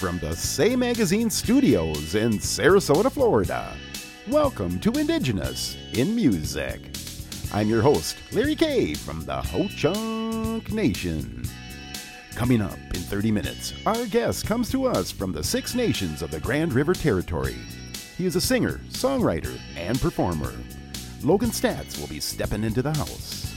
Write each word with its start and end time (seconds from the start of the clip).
from 0.00 0.18
the 0.18 0.34
Say 0.34 0.76
Magazine 0.76 1.28
studios 1.28 2.14
in 2.14 2.38
Sarasota, 2.38 3.12
Florida. 3.12 3.76
Welcome 4.28 4.80
to 4.80 4.92
Indigenous 4.92 5.76
in 5.92 6.16
Music. 6.16 6.80
I'm 7.52 7.68
your 7.68 7.82
host, 7.82 8.16
Larry 8.32 8.54
K 8.54 8.94
from 8.94 9.26
the 9.26 9.42
Ho 9.42 9.68
Chunk 9.68 10.72
Nation. 10.72 11.44
Coming 12.34 12.62
up 12.62 12.78
in 12.94 13.02
30 13.02 13.30
minutes, 13.30 13.74
our 13.84 14.06
guest 14.06 14.46
comes 14.46 14.70
to 14.70 14.86
us 14.86 15.10
from 15.10 15.32
the 15.32 15.44
Six 15.44 15.74
Nations 15.74 16.22
of 16.22 16.30
the 16.30 16.40
Grand 16.40 16.72
River 16.72 16.94
Territory. 16.94 17.58
He 18.16 18.24
is 18.24 18.36
a 18.36 18.40
singer, 18.40 18.80
songwriter, 18.88 19.60
and 19.76 20.00
performer. 20.00 20.54
Logan 21.22 21.50
Staats 21.50 22.00
will 22.00 22.08
be 22.08 22.20
stepping 22.20 22.64
into 22.64 22.80
the 22.80 22.94
house. 22.94 23.54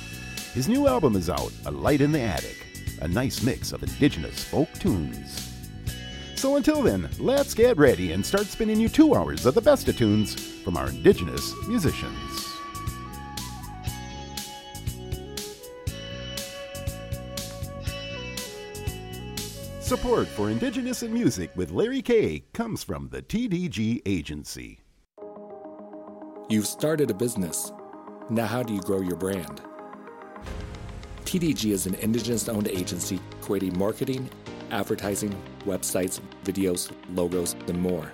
His 0.53 0.67
new 0.67 0.87
album 0.87 1.15
is 1.15 1.29
out, 1.29 1.53
A 1.67 1.71
Light 1.71 2.01
in 2.01 2.11
the 2.11 2.19
Attic, 2.19 2.67
a 2.99 3.07
nice 3.07 3.41
mix 3.41 3.71
of 3.71 3.81
indigenous 3.81 4.43
folk 4.43 4.73
tunes. 4.73 5.52
So 6.43 6.57
until 6.57 6.81
then, 6.81 7.07
let's 7.19 7.53
get 7.53 7.77
ready 7.77 8.11
and 8.11 8.25
start 8.25 8.47
spinning 8.47 8.77
you 8.77 8.89
two 8.89 9.15
hours 9.15 9.45
of 9.45 9.55
the 9.55 9.61
best 9.61 9.87
of 9.87 9.95
tunes 9.95 10.35
from 10.61 10.75
our 10.75 10.89
indigenous 10.89 11.53
musicians. 11.69 12.59
Support 19.79 20.27
for 20.27 20.49
Indigenous 20.49 21.01
in 21.01 21.13
Music 21.13 21.49
with 21.55 21.71
Larry 21.71 22.01
K 22.01 22.43
comes 22.51 22.83
from 22.83 23.07
the 23.07 23.21
TDG 23.21 24.01
Agency. 24.05 24.81
You've 26.49 26.67
started 26.67 27.09
a 27.09 27.13
business. 27.13 27.71
Now, 28.29 28.47
how 28.47 28.63
do 28.63 28.73
you 28.73 28.81
grow 28.81 28.99
your 28.99 29.15
brand? 29.15 29.61
TDG 31.23 31.71
is 31.71 31.85
an 31.85 31.95
Indigenous 31.95 32.49
owned 32.49 32.67
agency 32.67 33.21
creating 33.39 33.77
marketing, 33.79 34.29
advertising, 34.73 35.33
websites, 35.65 36.19
videos, 36.43 36.91
logos, 37.13 37.55
and 37.67 37.79
more 37.79 38.11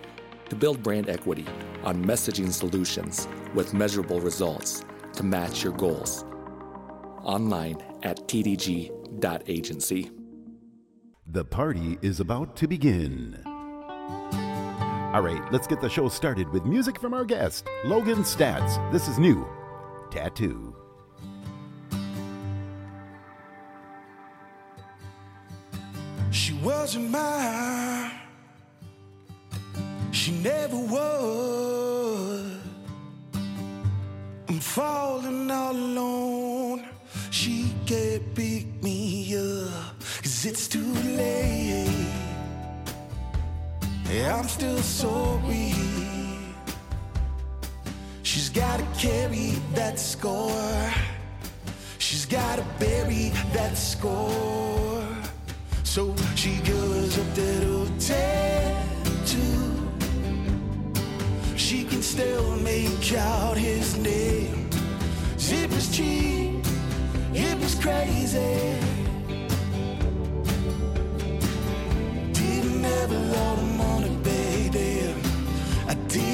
to 0.49 0.55
build 0.55 0.83
brand 0.83 1.09
equity 1.09 1.45
on 1.83 2.03
messaging 2.03 2.51
solutions 2.51 3.27
with 3.55 3.73
measurable 3.73 4.19
results 4.19 4.83
to 5.13 5.23
match 5.23 5.63
your 5.63 5.73
goals. 5.73 6.25
Online 7.23 7.77
at 8.03 8.27
tdg.agency. 8.27 10.11
The 11.31 11.45
party 11.45 11.97
is 12.01 12.19
about 12.19 12.55
to 12.57 12.67
begin. 12.67 13.41
All 15.13 15.21
right, 15.21 15.41
let's 15.51 15.67
get 15.67 15.81
the 15.81 15.89
show 15.89 16.07
started 16.07 16.49
with 16.49 16.65
music 16.65 16.99
from 16.99 17.13
our 17.13 17.25
guest, 17.25 17.67
Logan 17.85 18.23
Staats. 18.23 18.91
This 18.91 19.07
is 19.07 19.17
new 19.17 19.47
Tattoo. 20.11 20.68
Wasn't 26.63 27.09
mine. 27.09 28.11
She 30.11 30.31
never 30.31 30.77
was. 30.77 32.51
I'm 34.47 34.59
falling 34.59 35.49
all 35.51 35.71
alone. 35.71 36.85
She 37.31 37.73
can't 37.85 38.23
pick 38.35 38.83
me 38.83 39.35
up. 39.35 39.99
Cause 40.21 40.45
it's 40.45 40.67
too 40.67 40.93
late. 41.15 42.09
Yeah, 44.11 44.35
I'm 44.35 44.47
still 44.47 44.79
sorry. 44.79 45.73
She's 48.23 48.49
gotta 48.49 48.85
carry 48.97 49.51
that 49.75 49.99
score. 49.99 50.91
She's 51.99 52.25
gotta 52.25 52.65
bury 52.79 53.29
that 53.53 53.77
score. 53.77 55.05
So 55.89 56.13
she 56.35 56.57
goes 56.57 57.17
up 57.17 57.33
that 57.33 57.63
old 57.67 57.99
tattoo. 57.99 59.73
She 61.57 61.83
can 61.83 62.03
still 62.03 62.55
make 62.57 63.11
out 63.13 63.57
his 63.57 63.97
name. 63.97 64.69
It 65.39 65.67
was 65.71 65.89
cheap, 65.89 66.63
it 67.33 67.57
was 67.59 67.73
crazy. 67.73 68.77
Didn't 72.33 72.83
have 72.83 73.11
a 73.11 73.19
lot 73.35 73.57
of 73.57 73.75
money, 73.75 74.15
baby. 74.23 75.15
I 75.87 75.95
didn't 76.07 76.28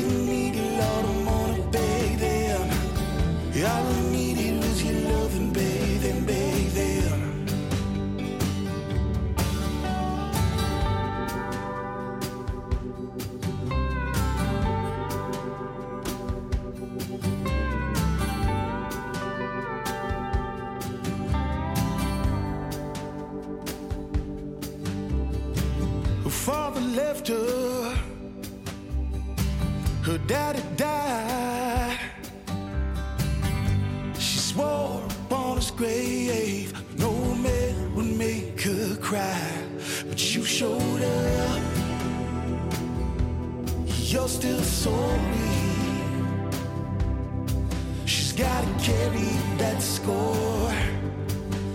score. 50.06 50.72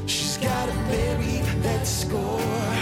She's 0.06 0.36
gotta 0.38 0.72
bury 0.88 1.42
that 1.66 1.84
score. 1.84 2.76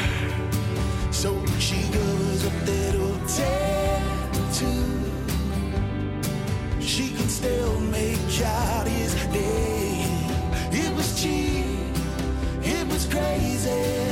So 1.10 1.30
she 1.58 1.80
goes 1.88 2.44
up 2.48 2.56
that 2.68 2.94
old 3.04 3.22
tattoo. 3.38 4.84
She 6.80 7.06
can 7.16 7.28
still 7.28 7.80
make 7.80 8.42
out 8.44 8.86
his 8.86 9.14
name. 9.32 10.30
It 10.70 10.94
was 10.94 11.08
cheap, 11.20 11.96
it 12.62 12.86
was 12.92 13.06
crazy. 13.06 14.07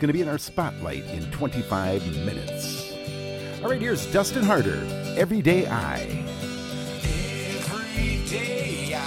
going 0.00 0.08
to 0.08 0.14
be 0.14 0.22
in 0.22 0.28
our 0.28 0.38
spotlight 0.38 1.04
in 1.10 1.30
25 1.30 2.24
minutes. 2.24 2.90
All 3.62 3.68
right, 3.68 3.80
here's 3.80 4.10
Dustin 4.10 4.42
Harder, 4.42 4.82
Everyday 5.18 5.66
I. 5.66 6.00
Everyday 7.68 8.94
I. 8.94 9.00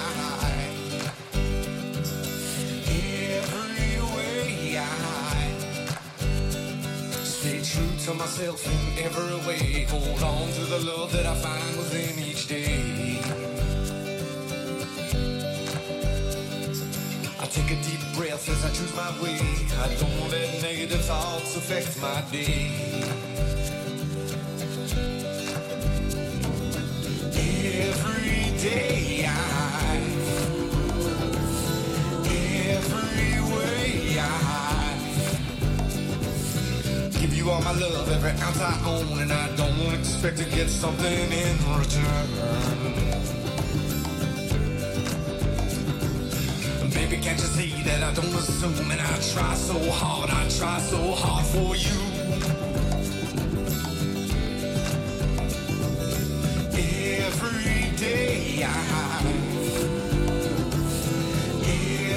Every 2.85 4.01
way 4.15 4.77
I. 4.77 4.85
Stay 7.23 7.63
true 7.63 7.97
to 8.05 8.13
myself 8.13 8.63
in 8.67 9.03
every 9.03 9.47
way. 9.47 9.85
Hold 9.89 10.21
on 10.21 10.47
to 10.51 10.65
the 10.65 10.79
love 10.79 11.11
that 11.13 11.25
I 11.25 11.33
find 11.33 11.77
within 11.77 12.23
each 12.23 12.47
day. 12.47 12.82
Take 17.53 17.69
a 17.69 17.75
deep 17.83 18.01
breath 18.15 18.49
as 18.49 18.65
I 18.65 18.69
choose 18.69 18.95
my 18.95 19.11
way. 19.21 19.37
I 19.77 19.87
don't 20.01 20.31
let 20.31 20.61
negative 20.63 21.05
thoughts 21.05 21.55
affect 21.55 22.01
my 22.01 22.21
day. 22.31 22.71
Every 27.85 28.57
day 28.57 29.25
I, 29.27 30.01
every 32.73 33.39
way 33.53 34.17
I 34.19 34.97
give 37.19 37.33
you 37.35 37.51
all 37.51 37.61
my 37.61 37.73
love, 37.73 38.11
every 38.11 38.31
ounce 38.31 38.61
I 38.61 38.81
own, 38.87 39.19
and 39.21 39.31
I 39.31 39.55
don't 39.55 39.93
expect 39.93 40.37
to 40.39 40.45
get 40.45 40.69
something 40.69 41.31
in 41.31 41.57
return. 41.77 43.32
Baby, 47.13 47.25
can't 47.25 47.39
you 47.39 47.45
see 47.45 47.83
that 47.83 48.01
I 48.01 48.11
don't 48.11 48.33
assume 48.33 48.89
and 48.89 48.99
I 48.99 49.19
try 49.31 49.53
so 49.53 49.77
hard, 49.91 50.31
I 50.31 50.49
try 50.49 50.79
so 50.79 51.11
hard 51.11 51.45
for 51.45 51.75
you. 51.75 51.99
Every 56.73 57.91
day 57.97 58.63
I, 58.63 58.67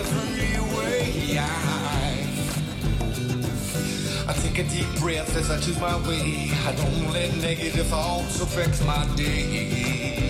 every 0.01 0.61
way 0.79 1.39
I, 1.39 1.43
I 4.29 4.33
take 4.33 4.59
a 4.61 4.65
deep 4.65 4.89
breath 4.99 5.37
as 5.37 5.51
I 5.51 5.61
choose 5.61 5.79
my 5.79 5.97
way. 6.09 6.51
I 6.65 6.73
don't 6.75 7.13
let 7.13 7.37
negative 7.37 7.87
thoughts 7.89 8.41
affect 8.41 8.83
my 8.87 9.07
day. 9.15 10.26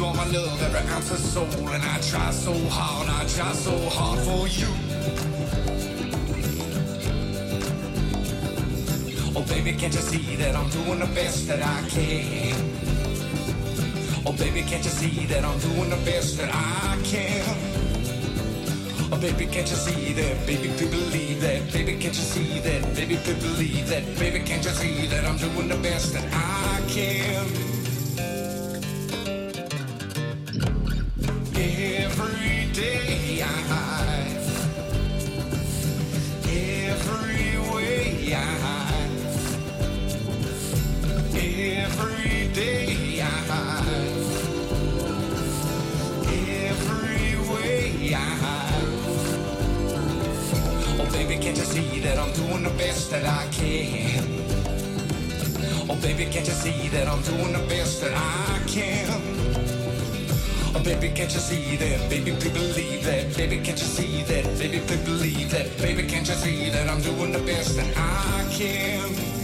You 0.00 0.06
all 0.06 0.14
my 0.14 0.26
love, 0.28 0.62
every 0.62 0.80
ounce 0.94 1.10
of 1.10 1.18
soul, 1.18 1.68
and 1.68 1.82
I 1.82 2.00
try 2.00 2.30
so 2.30 2.54
hard, 2.70 3.08
I 3.08 3.26
try 3.26 3.52
so 3.52 3.76
hard 3.90 4.18
for 4.20 4.48
you. 4.48 4.70
Oh, 9.36 9.44
baby, 9.46 9.72
can't 9.72 9.92
you 9.92 10.00
see 10.00 10.36
that 10.36 10.56
I'm 10.56 10.70
doing 10.70 11.00
the 11.00 11.10
best 11.14 11.46
that 11.48 11.60
I 11.62 11.86
can? 11.88 12.54
Oh, 14.24 14.32
baby, 14.32 14.62
can't 14.62 14.84
you 14.84 14.90
see 14.90 15.26
that 15.26 15.44
I'm 15.44 15.58
doing 15.58 15.90
the 15.90 16.00
best 16.10 16.38
that 16.38 16.50
I 16.50 16.98
can? 17.04 17.44
Oh, 19.12 19.18
baby, 19.20 19.44
can't 19.46 19.68
you 19.68 19.76
see 19.76 20.12
that? 20.14 20.46
Baby, 20.46 20.68
please 20.78 20.90
believe 20.90 21.40
that. 21.42 21.72
Baby, 21.72 21.92
can't 21.98 22.16
you 22.16 22.26
see 22.34 22.60
that? 22.60 22.94
Baby, 22.94 23.16
please 23.16 23.42
believe 23.42 23.88
that. 23.88 24.04
Baby, 24.18 24.40
can't 24.46 24.64
you 24.64 24.70
see 24.70 25.06
that 25.08 25.26
I'm 25.26 25.36
doing 25.36 25.68
the 25.68 25.76
best 25.76 26.14
that 26.14 26.24
I 26.32 26.80
can? 26.88 27.69
Baby, 51.30 51.44
can't 51.44 51.58
you 51.58 51.64
see 51.64 52.00
that 52.00 52.18
I'm 52.18 52.32
doing 52.32 52.64
the 52.64 52.70
best 52.70 53.10
that 53.12 53.24
I 53.24 53.46
can? 53.52 54.24
Oh 55.88 55.94
baby, 56.02 56.24
can't 56.24 56.44
you 56.44 56.52
see 56.52 56.88
that 56.88 57.06
I'm 57.06 57.22
doing 57.22 57.52
the 57.52 57.64
best 57.68 58.00
that 58.00 58.12
I 58.16 58.60
can? 58.66 59.22
Oh, 60.72 60.82
baby, 60.82 61.08
can't 61.08 61.32
you 61.32 61.40
see 61.40 61.76
that? 61.76 62.10
Baby, 62.10 62.32
please 62.32 62.52
believe 62.52 63.04
that. 63.04 63.36
Baby, 63.36 63.56
can't 63.56 63.78
you 63.78 63.86
see 63.86 64.22
that? 64.22 64.44
Baby, 64.58 64.80
please 64.86 65.04
believe 65.04 65.50
that. 65.50 65.76
Baby, 65.78 66.08
can't 66.08 66.26
you 66.28 66.34
see 66.34 66.70
that 66.70 66.88
I'm 66.88 67.00
doing 67.00 67.32
the 67.32 67.40
best 67.40 67.76
that 67.76 67.92
I 67.96 68.46
can? 68.52 69.39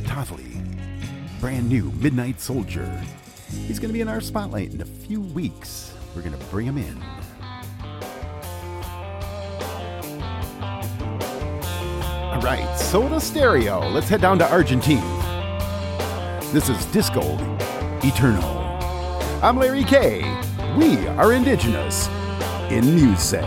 Toffoli. 0.00 0.62
Brand 1.40 1.68
new 1.68 1.92
Midnight 2.00 2.40
Soldier. 2.40 2.86
He's 3.66 3.78
going 3.78 3.88
to 3.88 3.92
be 3.92 4.00
in 4.00 4.08
our 4.08 4.20
spotlight 4.20 4.72
in 4.72 4.80
a 4.80 4.86
few 4.86 5.20
weeks. 5.20 5.94
We're 6.14 6.22
going 6.22 6.38
to 6.38 6.44
bring 6.46 6.66
him 6.66 6.78
in. 6.78 7.02
All 12.32 12.40
right, 12.40 12.76
Soda 12.78 13.20
Stereo. 13.20 13.88
Let's 13.88 14.08
head 14.08 14.20
down 14.20 14.38
to 14.38 14.50
Argentina. 14.50 15.00
This 16.52 16.68
is 16.68 16.84
Disco 16.86 17.20
Eterno. 18.02 18.64
I'm 19.42 19.58
Larry 19.58 19.84
K. 19.84 20.22
We 20.76 21.06
are 21.08 21.32
indigenous 21.32 22.08
in 22.70 22.94
music. 22.94 23.44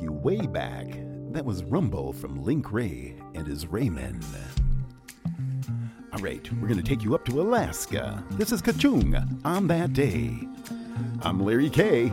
take 0.00 0.06
you 0.06 0.12
way 0.12 0.46
back. 0.46 0.86
That 1.32 1.44
was 1.44 1.62
Rumble 1.64 2.12
from 2.14 2.42
Link 2.42 2.72
Wray 2.72 3.14
and 3.34 3.46
his 3.46 3.66
Raymen. 3.66 4.24
All 6.12 6.20
right, 6.20 6.50
we're 6.54 6.68
going 6.68 6.82
to 6.82 6.88
take 6.88 7.02
you 7.02 7.14
up 7.14 7.24
to 7.26 7.40
Alaska. 7.40 8.24
This 8.32 8.50
is 8.50 8.62
Qacung 8.62 9.44
on 9.44 9.66
that 9.66 9.92
day. 9.92 10.38
I'm 11.22 11.44
Larry 11.44 11.68
K. 11.68 12.12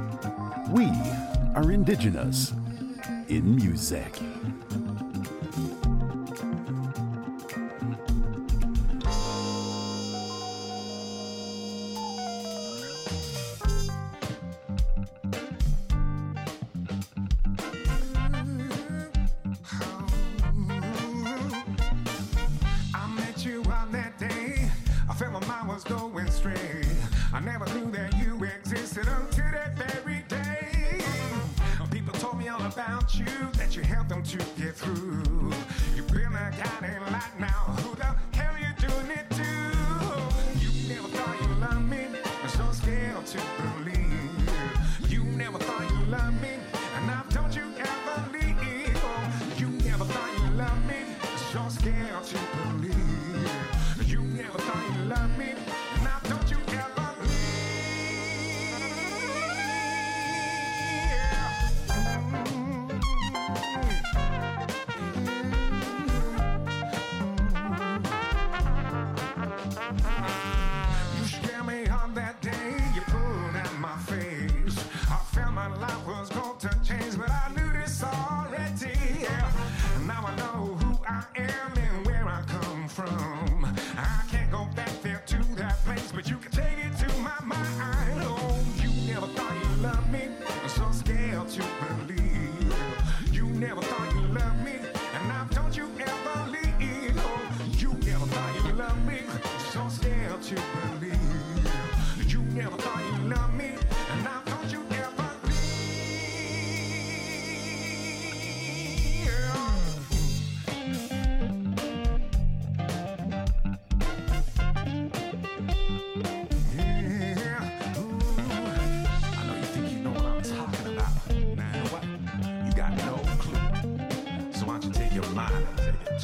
We 0.72 0.86
are 1.56 1.72
indigenous 1.72 2.52
in 3.30 3.56
music. 3.56 4.20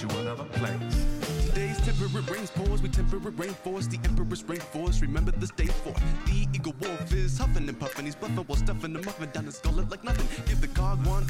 to 0.07 0.19
another 0.19 0.43
place. 0.43 1.05
Today's 1.47 1.79
temperate 1.81 2.29
rains 2.29 2.51
pours, 2.51 2.81
we 2.81 2.89
temperate 2.89 3.35
rainforest, 3.37 3.89
the 3.89 3.99
emperor's 4.03 4.43
rainforest. 4.43 5.01
Remember 5.01 5.31
this 5.31 5.51
day 5.51 5.67
for 5.67 5.93
the 6.25 6.47
eagle 6.53 6.73
wolf 6.81 7.13
is 7.13 7.37
huffing 7.37 7.69
and 7.69 7.79
puffing, 7.79 8.05
he's 8.05 8.15
bluffing 8.15 8.43
while 8.43 8.57
stuffing 8.57 8.93
the 8.93 9.01
muffin 9.01 9.29
down 9.31 9.45
his 9.45 9.59
gullet 9.59 9.89
like 9.89 10.03
nothing. 10.03 10.27
Give 10.45 10.59
the 10.59 10.67
cog 10.67 11.05
one 11.05 11.25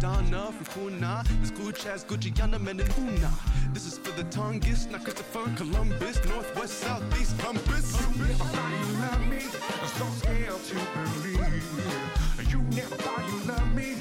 Donna 0.00 0.52
from 0.52 0.66
Kuna, 0.74 1.22
this 1.40 1.52
Gucci's 1.52 2.04
Gucci 2.04 2.32
Yanam 2.34 2.66
and 2.68 2.80
Una. 2.98 3.30
This 3.72 3.86
is 3.86 3.98
for 3.98 4.10
the 4.12 4.24
Tongus, 4.24 4.90
not 4.90 5.04
Christopher 5.04 5.48
Columbus, 5.56 6.24
Northwest, 6.24 6.80
Southeast, 6.80 7.38
Compass. 7.38 7.92
You 8.00 8.24
never 8.24 8.44
thought 8.44 8.72
you 8.80 8.86
loved 9.02 9.28
me, 9.28 9.42
I'm 9.82 9.88
so 10.00 10.06
scared 10.18 10.64
to 10.70 10.74
believe. 11.22 12.50
You 12.50 12.60
never 12.74 12.96
thought 12.96 13.24
you 13.28 13.38
loved 13.52 13.74
me. 13.76 13.94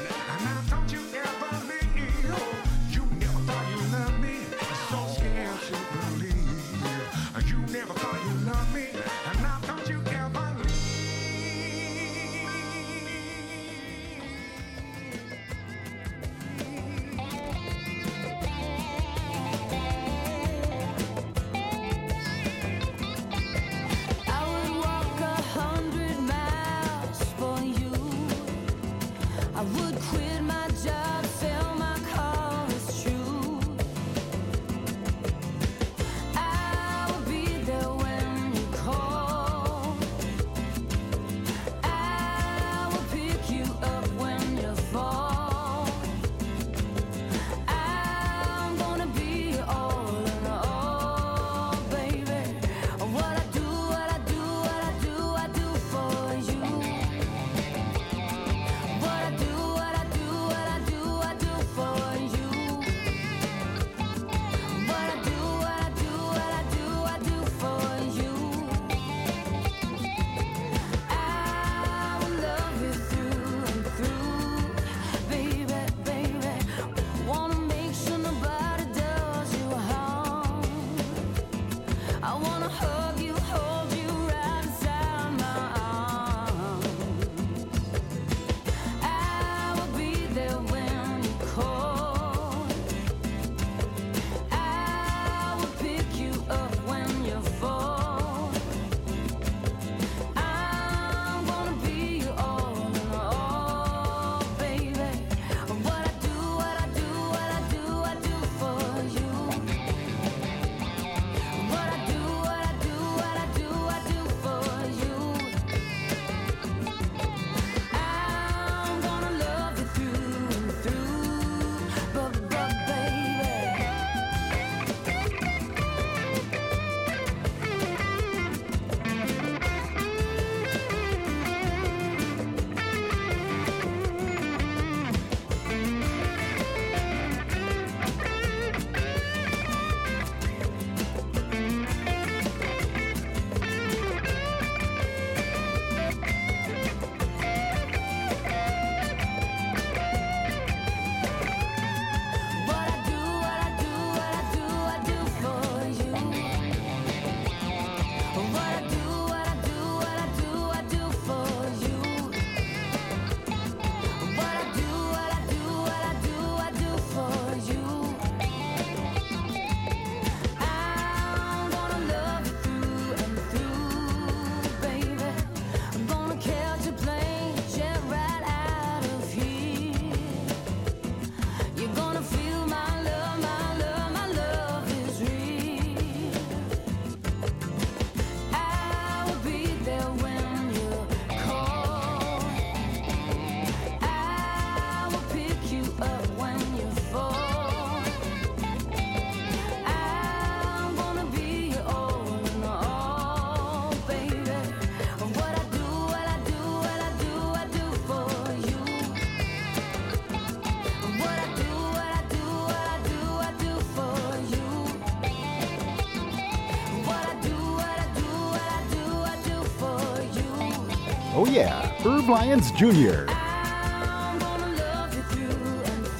Yeah, 222.26 222.32
Lyons 222.32 222.72
Jr. 222.72 223.26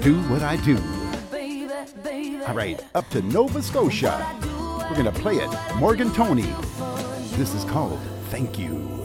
Do 0.04 0.22
what 0.30 0.44
I 0.44 0.58
do. 0.64 0.78
All 2.48 2.54
right, 2.54 2.80
up 2.94 3.10
to 3.10 3.22
Nova 3.22 3.62
Scotia. 3.62 4.26
We're 4.90 5.04
going 5.04 5.06
to 5.06 5.12
play 5.12 5.36
it. 5.36 5.50
Morgan 5.78 6.12
Toney. 6.14 6.54
This 7.38 7.54
is 7.56 7.64
called 7.66 8.00
Thank 8.30 8.60
You. 8.60 9.05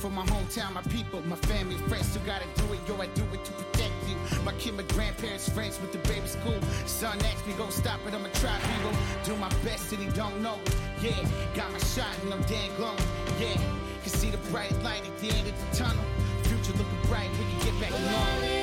For 0.00 0.10
my 0.10 0.24
hometown, 0.24 0.72
my 0.72 0.82
people, 0.82 1.20
my 1.26 1.36
family, 1.36 1.76
friends 1.86 2.16
who 2.16 2.20
gotta 2.24 2.46
do 2.56 2.72
it. 2.72 2.80
Yo, 2.88 2.96
I 2.96 3.06
do 3.08 3.22
it 3.34 3.44
to 3.44 3.52
protect 3.52 3.92
you. 4.08 4.16
My 4.44 4.52
kid, 4.54 4.74
my 4.74 4.82
grandparents, 4.94 5.48
friends 5.50 5.78
with 5.78 5.92
the 5.92 5.98
baby 6.08 6.26
school. 6.26 6.58
Son 6.86 7.18
asked 7.26 7.46
me, 7.46 7.52
go 7.52 7.68
stop 7.68 8.00
it, 8.06 8.14
I'ma 8.14 8.28
try, 8.34 8.58
people. 8.72 8.92
Do 9.24 9.36
my 9.36 9.50
best 9.62 9.92
and 9.92 10.02
he 10.02 10.08
don't 10.10 10.40
know. 10.40 10.58
Yeah, 11.02 11.12
got 11.54 11.70
my 11.70 11.78
shot 11.78 12.16
and 12.22 12.32
I'm 12.32 12.42
damn 12.44 12.74
glowing. 12.76 12.96
Yeah, 13.38 13.60
can 14.02 14.12
see 14.12 14.30
the 14.30 14.38
bright 14.50 14.72
light 14.82 15.06
at 15.06 15.18
the 15.18 15.28
end 15.28 15.46
of 15.46 15.70
the 15.70 15.76
tunnel. 15.76 16.04
Future 16.44 16.72
looking 16.72 17.02
bright, 17.04 17.30
we 17.32 17.44
can 17.44 17.80
get 17.80 17.80
back 17.80 17.92
I 17.92 18.59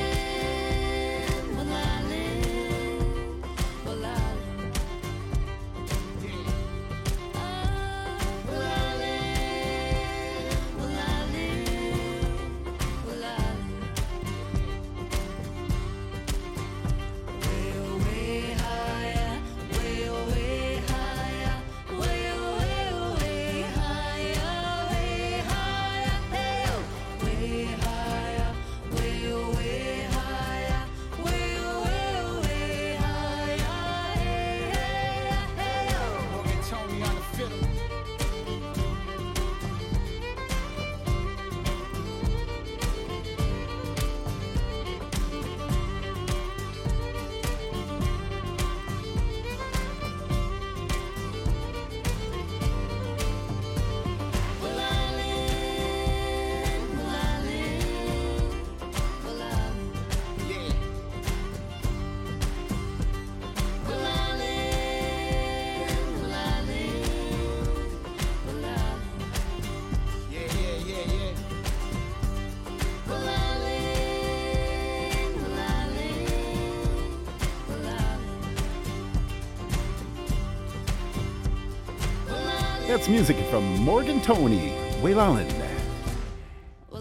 Music 83.10 83.38
from 83.50 83.63
Morgan 83.78 84.20
Toney, 84.20 84.74
Waylallen, 85.02 85.50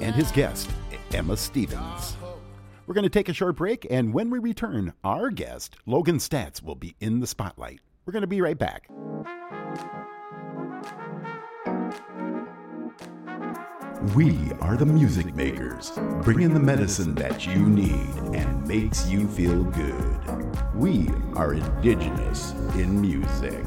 and 0.00 0.14
his 0.14 0.30
guest, 0.30 0.70
Emma 1.12 1.36
Stevens. 1.36 2.16
We're 2.86 2.94
going 2.94 3.02
to 3.02 3.10
take 3.10 3.28
a 3.28 3.32
short 3.32 3.56
break, 3.56 3.88
and 3.90 4.14
when 4.14 4.30
we 4.30 4.38
return, 4.38 4.92
our 5.02 5.30
guest, 5.30 5.76
Logan 5.84 6.18
Staats, 6.18 6.62
will 6.62 6.76
be 6.76 6.94
in 7.00 7.18
the 7.18 7.26
spotlight. 7.26 7.80
We're 8.04 8.12
going 8.12 8.20
to 8.20 8.28
be 8.28 8.40
right 8.40 8.56
back. 8.56 8.88
We 14.14 14.52
are 14.60 14.76
the 14.76 14.86
music 14.86 15.34
makers, 15.34 15.90
bringing 16.22 16.54
the 16.54 16.60
medicine 16.60 17.16
that 17.16 17.48
you 17.48 17.66
need 17.66 18.14
and 18.32 18.64
makes 18.68 19.08
you 19.08 19.26
feel 19.26 19.64
good. 19.64 20.54
We 20.72 21.08
are 21.34 21.54
indigenous 21.54 22.52
in 22.76 23.00
music. 23.00 23.64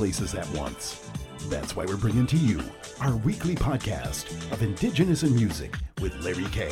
Places 0.00 0.34
at 0.34 0.48
once. 0.56 0.98
That's 1.50 1.76
why 1.76 1.84
we're 1.84 1.98
bringing 1.98 2.26
to 2.28 2.36
you 2.38 2.58
our 3.02 3.14
weekly 3.18 3.54
podcast 3.54 4.30
of 4.50 4.62
Indigenous 4.62 5.24
in 5.24 5.34
Music 5.34 5.74
with 6.00 6.18
Larry 6.24 6.46
K. 6.46 6.70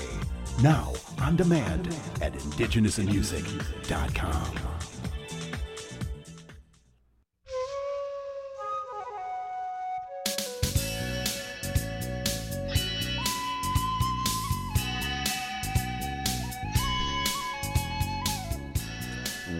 Now 0.63 0.95
on 1.21 1.37
demand 1.37 1.95
at 2.23 2.33
indigenousinmusic.com. 2.33 4.59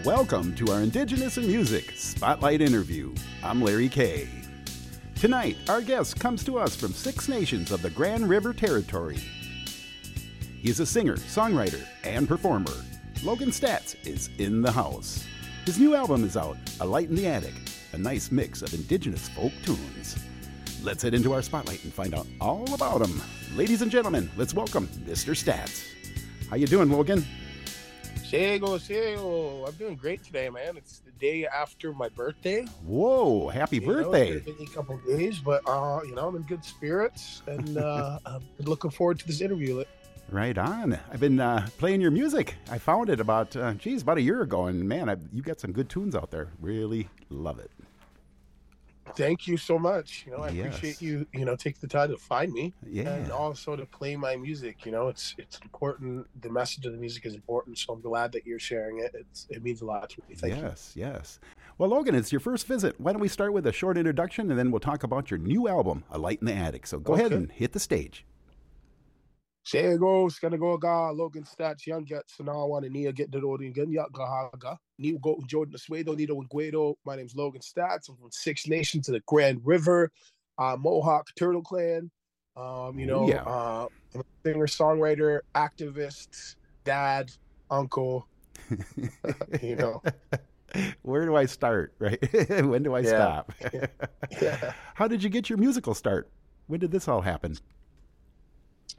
Welcome 0.03 0.55
to 0.55 0.71
our 0.71 0.81
Indigenous 0.81 1.37
in 1.37 1.45
Music 1.45 1.91
Spotlight 1.95 2.61
interview. 2.61 3.13
I'm 3.49 3.63
Larry 3.63 3.89
K. 3.89 4.27
Tonight, 5.15 5.57
our 5.69 5.81
guest 5.81 6.19
comes 6.19 6.43
to 6.43 6.59
us 6.59 6.75
from 6.75 6.93
six 6.93 7.27
nations 7.27 7.71
of 7.71 7.81
the 7.81 7.89
Grand 7.89 8.29
River 8.29 8.53
Territory. 8.53 9.17
He 10.61 10.69
is 10.69 10.79
a 10.79 10.85
singer, 10.85 11.15
songwriter, 11.15 11.83
and 12.03 12.27
performer. 12.27 12.75
Logan 13.23 13.49
Staats 13.49 13.95
is 14.05 14.29
in 14.37 14.61
the 14.61 14.71
house. 14.71 15.25
His 15.65 15.79
new 15.79 15.95
album 15.95 16.23
is 16.23 16.37
out, 16.37 16.57
A 16.79 16.85
Light 16.85 17.09
in 17.09 17.15
the 17.15 17.25
Attic, 17.25 17.55
a 17.93 17.97
nice 17.97 18.31
mix 18.31 18.61
of 18.61 18.71
indigenous 18.75 19.27
folk 19.29 19.53
tunes. 19.65 20.15
Let's 20.83 21.01
head 21.01 21.15
into 21.15 21.33
our 21.33 21.41
spotlight 21.41 21.83
and 21.83 21.91
find 21.91 22.13
out 22.13 22.27
all 22.39 22.71
about 22.75 23.01
him. 23.01 23.19
Ladies 23.55 23.81
and 23.81 23.89
gentlemen, 23.89 24.29
let's 24.37 24.53
welcome 24.53 24.87
Mr. 25.07 25.35
Staats. 25.35 25.87
How 26.51 26.55
you 26.55 26.67
doing, 26.67 26.91
Logan? 26.91 27.25
Diego, 28.29 28.77
Diego, 28.77 29.65
I'm 29.65 29.73
doing 29.73 29.95
great 29.95 30.23
today, 30.23 30.49
man. 30.49 30.77
It's 30.77 30.99
the 30.99 31.09
day 31.13 31.47
after 31.47 31.93
my 31.93 32.09
birthday. 32.09 32.63
Whoa, 32.85 33.47
happy 33.49 33.77
You 33.77 33.81
know, 33.81 33.87
birthday. 33.87 34.29
it's 34.33 34.45
been 34.45 34.67
a 34.67 34.69
couple 34.69 34.97
days, 34.99 35.39
but 35.39 35.63
uh, 35.67 36.01
you 36.05 36.13
know, 36.13 36.27
I'm 36.27 36.35
in 36.35 36.43
good 36.43 36.63
spirits 36.63 37.41
and 37.47 37.77
uh, 37.79 38.19
I'm 38.27 38.43
looking 38.59 38.91
forward 38.91 39.17
to 39.19 39.25
this 39.27 39.41
interview. 39.41 39.83
Right 40.29 40.55
on. 40.59 40.93
I've 41.11 41.19
been 41.19 41.39
uh, 41.39 41.67
playing 41.79 42.01
your 42.01 42.11
music. 42.11 42.53
I 42.69 42.77
found 42.77 43.09
it 43.09 43.19
about, 43.19 43.55
uh, 43.55 43.73
geez, 43.73 44.03
about 44.03 44.19
a 44.19 44.21
year 44.21 44.43
ago, 44.43 44.65
and 44.67 44.87
man, 44.87 45.09
I, 45.09 45.15
you 45.33 45.41
got 45.41 45.59
some 45.59 45.71
good 45.71 45.89
tunes 45.89 46.13
out 46.13 46.29
there. 46.29 46.49
Really 46.61 47.07
love 47.31 47.57
it. 47.57 47.71
Thank 49.15 49.47
you 49.47 49.57
so 49.57 49.77
much. 49.79 50.23
You 50.25 50.33
know, 50.33 50.39
I 50.39 50.49
Yes. 50.49 50.67
appreciate 50.77 51.01
you. 51.01 51.25
You 51.33 51.45
know, 51.45 51.55
take 51.55 51.79
the 51.79 51.87
time 51.87 52.09
to 52.09 52.17
find 52.17 52.51
me 52.53 52.73
Yeah. 52.87 53.13
and 53.15 53.31
also 53.31 53.75
to 53.75 53.85
play 53.85 54.15
my 54.15 54.35
music. 54.35 54.85
You 54.85 54.91
know, 54.91 55.07
it's 55.07 55.35
it's 55.37 55.59
important. 55.61 56.27
The 56.41 56.49
message 56.49 56.85
of 56.85 56.91
the 56.93 56.97
music 56.97 57.25
is 57.25 57.33
important, 57.35 57.77
so 57.77 57.93
I'm 57.93 58.01
glad 58.01 58.31
that 58.33 58.45
you're 58.45 58.59
sharing 58.59 58.99
it. 58.99 59.11
It's, 59.13 59.47
it 59.49 59.63
means 59.63 59.81
a 59.81 59.85
lot 59.85 60.09
to 60.11 60.21
me. 60.27 60.35
Thank 60.35 60.55
you. 60.55 60.61
yes, 60.61 60.93
yes. 60.95 61.39
Well, 61.77 61.89
Logan, 61.89 62.13
it's 62.15 62.31
your 62.31 62.41
first 62.41 62.67
visit. 62.67 62.99
Why 62.99 63.13
don't 63.13 63.21
we 63.21 63.27
start 63.29 63.53
with 63.53 63.65
a 63.65 63.71
short 63.71 63.97
introduction, 63.97 64.49
and 64.49 64.59
then 64.59 64.69
we'll 64.71 64.79
talk 64.81 65.03
about 65.03 65.31
your 65.31 65.37
new 65.37 65.67
album, 65.67 66.03
A 66.11 66.17
Light 66.17 66.39
in 66.41 66.45
the 66.47 66.53
Attic. 66.53 66.85
So 66.87 66.99
go 66.99 67.13
ahead 67.13 67.31
and 67.31 67.51
hit 67.51 67.71
the 67.73 67.79
stage. 67.79 68.25
Diego, 69.71 70.27
Skanago 70.29 70.79
ga, 70.79 71.11
Logan 71.11 71.43
Staats, 71.43 71.85
Young 71.85 72.03
Gets, 72.03 72.37
Sanawa, 72.37 72.83
and 72.83 72.91
Nia 72.91 73.11
get 73.11 73.31
the 73.31 73.41
road 73.41 73.61
again, 73.61 73.93
Yagahaga. 73.93 74.77
New 74.97 75.19
go 75.19 75.39
Jordan 75.47 75.75
Suedo, 75.75 76.15
Nito 76.15 76.41
Guido. 76.49 76.95
My 77.05 77.15
name's 77.15 77.35
Logan 77.35 77.61
Staats. 77.61 78.09
I'm 78.09 78.15
from 78.17 78.31
Six 78.31 78.67
Nations 78.67 79.05
to 79.05 79.11
the 79.11 79.21
Grand 79.27 79.61
River, 79.63 80.11
uh, 80.57 80.75
Mohawk 80.79 81.27
Turtle 81.37 81.61
Clan. 81.61 82.09
Um, 82.57 82.97
you 82.97 83.05
know, 83.05 83.27
Yeah. 83.27 83.43
uh, 83.43 83.87
I'm 84.15 84.21
a 84.21 84.23
singer, 84.45 84.65
songwriter, 84.67 85.41
activist, 85.55 86.55
dad, 86.83 87.31
uncle. 87.69 88.27
you 89.61 89.75
know, 89.75 90.01
Where 91.01 91.25
do 91.25 91.35
I 91.35 91.45
start, 91.45 91.93
right? 91.99 92.19
when 92.65 92.83
do 92.83 92.93
I 92.95 92.99
Yeah. 92.99 93.07
stop? 93.09 93.53
yeah. 94.41 94.73
How 94.95 95.07
did 95.07 95.23
you 95.23 95.29
get 95.29 95.49
your 95.49 95.57
musical 95.57 95.93
start? 95.93 96.29
When 96.67 96.79
did 96.79 96.91
this 96.91 97.07
all 97.07 97.21
happen? 97.21 97.55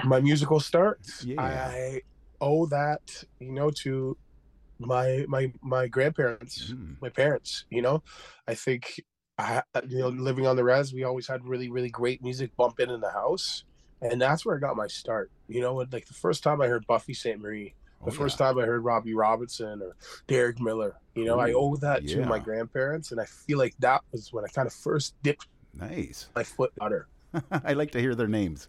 My 0.05 0.21
musical 0.21 0.61
starts. 0.61 1.25
Yeah. 1.25 1.41
I 1.43 2.01
owe 2.41 2.67
that, 2.67 3.25
you 3.39 3.53
know, 3.53 3.71
to 3.83 4.17
my 4.79 5.25
my 5.29 5.53
my 5.63 5.87
grandparents, 5.89 6.73
Mm. 6.73 6.97
my 7.03 7.09
parents. 7.11 7.65
You 7.71 7.83
know, 7.83 8.03
I 8.49 8.55
think 8.55 9.01
I, 9.39 9.63
you 9.89 9.99
know, 9.99 10.09
living 10.09 10.47
on 10.47 10.57
the 10.57 10.65
res, 10.65 10.93
we 10.93 11.05
always 11.05 11.27
had 11.27 11.45
really 11.45 11.71
really 11.71 11.91
great 11.91 12.23
music 12.23 12.55
bumping 12.57 12.91
in 12.91 13.01
the 13.01 13.11
house, 13.11 13.65
and 14.01 14.21
that's 14.21 14.45
where 14.47 14.57
I 14.57 14.61
got 14.61 14.77
my 14.77 14.87
start. 14.87 15.31
You 15.49 15.61
know, 15.61 15.75
like 15.75 16.07
the 16.07 16.15
first 16.15 16.43
time 16.43 16.61
I 16.63 16.67
heard 16.67 16.87
Buffy 16.87 17.15
Sainte-Marie. 17.15 17.75
The 18.03 18.11
Oh, 18.11 18.15
first 18.15 18.39
time 18.39 18.59
I 18.59 18.63
heard 18.65 18.83
Robbie 18.83 19.13
Robinson 19.13 19.83
or 19.83 19.95
Derek 20.27 20.59
Miller, 20.59 20.97
you 21.15 21.27
know, 21.27 21.39
I 21.39 21.53
owe 21.53 21.77
that 21.77 22.07
to 22.09 22.25
my 22.25 22.39
grandparents, 22.39 23.13
and 23.13 23.21
I 23.21 23.27
feel 23.27 23.59
like 23.59 23.75
that 23.81 24.01
was 24.11 24.33
when 24.33 24.43
I 24.43 24.49
kind 24.49 24.67
of 24.67 24.73
first 24.73 25.15
dipped 25.23 25.47
Nice. 25.75 26.29
my 26.35 26.43
foot 26.43 26.73
butter. 26.77 27.09
I 27.51 27.73
like 27.75 27.91
to 27.93 28.01
hear 28.01 28.15
their 28.15 28.29
names. 28.29 28.69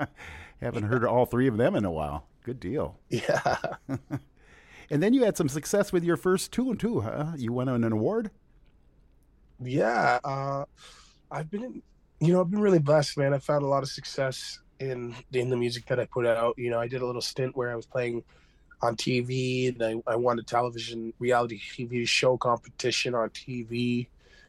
Haven't 0.60 0.84
heard 0.84 1.04
all 1.04 1.26
three 1.26 1.48
of 1.48 1.56
them 1.56 1.74
in 1.74 1.84
a 1.84 1.90
while. 1.90 2.26
Good 2.44 2.60
deal. 2.60 2.98
Yeah. 3.10 3.56
And 4.90 5.02
then 5.02 5.14
you 5.14 5.24
had 5.24 5.36
some 5.36 5.48
success 5.48 5.92
with 5.92 6.04
your 6.04 6.16
first 6.18 6.52
tune 6.52 6.76
too, 6.76 7.00
huh? 7.00 7.32
You 7.36 7.52
won 7.52 7.68
an 7.68 7.84
award. 7.84 8.30
yeah 9.60 10.18
uh 10.24 10.64
i've 11.30 11.50
been 11.50 11.82
you 12.20 12.32
know 12.32 12.40
i've 12.40 12.50
been 12.50 12.60
really 12.60 12.78
blessed 12.78 13.16
man 13.16 13.32
i 13.32 13.38
found 13.38 13.62
a 13.64 13.66
lot 13.66 13.82
of 13.82 13.88
success 13.88 14.58
in 14.80 15.14
in 15.32 15.48
the 15.50 15.56
music 15.56 15.86
that 15.86 16.00
i 16.00 16.04
put 16.06 16.26
out 16.26 16.54
you 16.58 16.70
know 16.70 16.80
i 16.80 16.88
did 16.88 17.00
a 17.02 17.06
little 17.06 17.22
stint 17.22 17.56
where 17.56 17.70
i 17.70 17.76
was 17.76 17.86
playing 17.86 18.22
on 18.82 18.96
tv 18.96 19.68
and 19.68 20.02
i, 20.06 20.12
I 20.12 20.16
won 20.16 20.38
a 20.38 20.42
television 20.42 21.12
reality 21.20 21.60
tv 21.60 22.06
show 22.08 22.36
competition 22.36 23.14
on 23.14 23.30
tv 23.30 24.08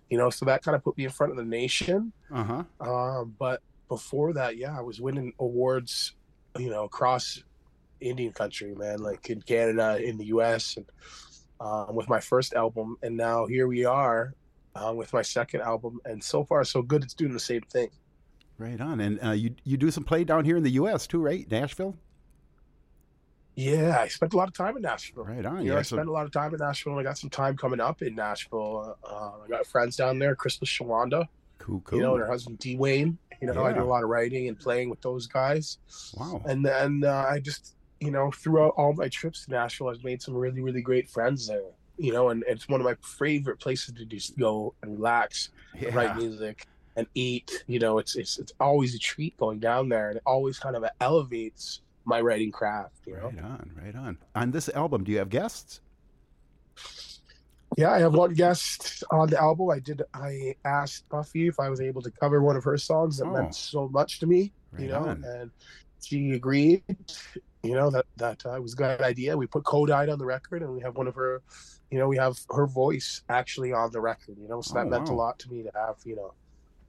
you 0.09 0.17
know 0.17 0.29
so 0.29 0.45
that 0.45 0.63
kind 0.63 0.75
of 0.75 0.83
put 0.83 0.97
me 0.97 1.03
in 1.05 1.09
front 1.09 1.31
of 1.31 1.37
the 1.37 1.43
nation 1.43 2.11
Uh 2.31 2.43
huh. 2.43 2.63
um 2.81 3.35
but 3.39 3.61
before 3.89 4.33
that 4.33 4.57
yeah 4.57 4.77
i 4.77 4.81
was 4.81 4.99
winning 5.01 5.33
awards 5.39 6.13
you 6.57 6.69
know 6.69 6.83
across 6.85 7.43
indian 8.01 8.31
country 8.33 8.73
man 8.75 8.99
like 8.99 9.29
in 9.29 9.41
canada 9.41 9.97
in 10.03 10.17
the 10.17 10.25
us 10.25 10.77
and 10.77 10.85
um, 11.59 11.95
with 11.95 12.09
my 12.09 12.19
first 12.19 12.53
album 12.53 12.97
and 13.03 13.15
now 13.15 13.45
here 13.45 13.67
we 13.67 13.85
are 13.85 14.33
uh, 14.75 14.91
with 14.95 15.13
my 15.13 15.21
second 15.21 15.61
album 15.61 15.99
and 16.05 16.23
so 16.23 16.43
far 16.43 16.63
so 16.63 16.81
good 16.81 17.03
it's 17.03 17.13
doing 17.13 17.33
the 17.33 17.39
same 17.39 17.61
thing 17.61 17.89
Right 18.59 18.79
on. 18.79 18.99
And 18.99 19.19
uh, 19.23 19.31
you 19.31 19.55
you 19.63 19.77
do 19.77 19.89
some 19.89 20.03
play 20.03 20.23
down 20.23 20.45
here 20.45 20.55
in 20.55 20.63
the 20.63 20.69
U.S. 20.73 21.07
too, 21.07 21.19
right? 21.19 21.49
Nashville. 21.49 21.95
Yeah 23.55 23.99
i 23.99 24.07
spent 24.07 24.33
a 24.33 24.37
lot 24.37 24.47
of 24.47 24.53
time 24.53 24.75
in 24.75 24.81
nashville 24.81 25.23
Right 25.23 25.45
on. 25.45 25.65
know, 25.65 25.73
Yeah. 25.73 25.79
I 25.79 25.81
spent 25.83 26.07
a 26.07 26.11
lot 26.11 26.25
of 26.25 26.31
time 26.31 26.53
in 26.53 26.59
Nashville. 26.59 26.97
I 26.97 27.03
got 27.03 27.17
some 27.17 27.29
time 27.29 27.55
coming 27.57 27.79
up 27.79 28.01
in 28.01 28.15
Nashville. 28.15 28.97
Uh, 29.03 29.31
I 29.43 29.47
got 29.47 29.65
friends 29.67 29.95
down 29.95 30.19
there, 30.19 30.35
Crystal 30.35 30.65
Shawanda, 30.65 31.27
cool. 31.59 31.81
Cool. 31.85 31.97
you 31.97 32.03
know, 32.03 32.13
and 32.15 32.21
her 32.21 32.29
husband 32.29 32.59
D 32.59 32.75
Wayne. 32.75 33.17
You 33.41 33.53
know, 33.53 33.63
I 33.65 33.73
do 33.73 33.81
a 33.81 33.83
lot 33.83 34.03
of 34.03 34.09
writing 34.09 34.47
and 34.47 34.57
playing 34.57 34.89
with 34.89 35.01
those 35.01 35.27
guys. 35.27 35.77
wow. 36.15 36.41
and 36.45 36.65
then 36.65 37.03
uh, 37.05 37.25
I 37.29 37.39
just, 37.39 37.75
you 37.99 38.09
know, 38.09 38.31
throughout 38.31 38.73
all 38.77 38.93
my 38.93 39.09
trips 39.09 39.45
to 39.45 39.51
Nashville, 39.51 39.89
I've 39.89 40.03
made 40.03 40.21
some 40.21 40.33
really, 40.33 40.61
really 40.61 40.81
great 40.81 41.09
friends 41.09 41.47
there. 41.47 41.61
You 41.97 42.13
know, 42.13 42.29
and 42.29 42.43
it's 42.47 42.67
one 42.69 42.79
of 42.79 42.85
my 42.85 42.95
favorite 43.03 43.59
places 43.59 43.93
to 43.95 44.05
just 44.05 44.37
go 44.37 44.73
and 44.81 44.93
relax, 44.93 45.49
yeah. 45.79 45.93
write 45.93 46.15
music, 46.15 46.65
and 46.95 47.05
eat. 47.13 47.63
You 47.67 47.79
know, 47.79 47.97
it's 47.97 48.15
it's 48.15 48.39
it's 48.39 48.53
always 48.59 48.95
a 48.95 48.99
treat 48.99 49.37
going 49.37 49.59
down 49.59 49.89
there, 49.89 50.07
and 50.09 50.17
it 50.17 50.23
always 50.25 50.57
kind 50.57 50.75
of 50.75 50.85
elevates 51.01 51.81
my 52.05 52.21
writing 52.21 52.51
craft. 52.51 52.95
You 53.07 53.13
know, 53.15 53.25
Right 53.29 53.39
on. 53.43 53.71
Right 53.83 53.95
on. 53.95 54.17
On 54.35 54.51
this 54.51 54.69
album, 54.69 55.03
do 55.03 55.11
you 55.11 55.17
have 55.19 55.29
guests? 55.29 55.81
yeah, 57.77 57.91
I 57.91 57.99
have 57.99 58.13
one 58.13 58.33
guest 58.33 59.03
on 59.11 59.29
the 59.29 59.39
album. 59.41 59.69
I 59.71 59.79
did. 59.79 60.01
I 60.13 60.55
asked 60.65 61.07
Buffy 61.09 61.47
if 61.47 61.59
I 61.59 61.69
was 61.69 61.81
able 61.81 62.01
to 62.03 62.11
cover 62.11 62.41
one 62.41 62.55
of 62.55 62.63
her 62.63 62.77
songs 62.77 63.17
that 63.17 63.25
Oh. 63.25 63.31
meant 63.33 63.55
so 63.55 63.87
much 63.89 64.19
to 64.19 64.27
me. 64.27 64.53
Right 64.71 64.83
you 64.83 64.87
know, 64.89 65.05
on. 65.05 65.23
and 65.23 65.51
she 66.01 66.31
agreed. 66.31 66.83
You 67.63 67.73
know 67.75 67.89
that 67.91 68.05
that 68.17 68.45
uh, 68.45 68.59
was 68.61 68.73
a 68.73 68.75
good 68.75 69.01
idea. 69.01 69.37
We 69.37 69.47
put 69.47 69.63
Codine 69.63 70.11
on 70.11 70.19
the 70.19 70.25
record, 70.25 70.61
and 70.63 70.73
we 70.73 70.81
have 70.81 70.97
one 70.97 71.07
of 71.07 71.15
her. 71.15 71.41
You 71.91 71.99
know, 71.99 72.07
we 72.07 72.17
have 72.17 72.37
her 72.53 72.65
voice 72.67 73.21
actually 73.29 73.71
on 73.71 73.91
the 73.91 74.01
record. 74.01 74.37
You 74.37 74.47
know, 74.49 74.61
so 74.61 74.73
that 74.73 74.87
Oh, 74.87 74.89
meant 74.89 75.09
a 75.09 75.13
lot 75.13 75.39
to 75.39 75.49
me 75.51 75.63
to 75.63 75.71
have. 75.75 75.95
You 76.05 76.15
know, 76.17 76.33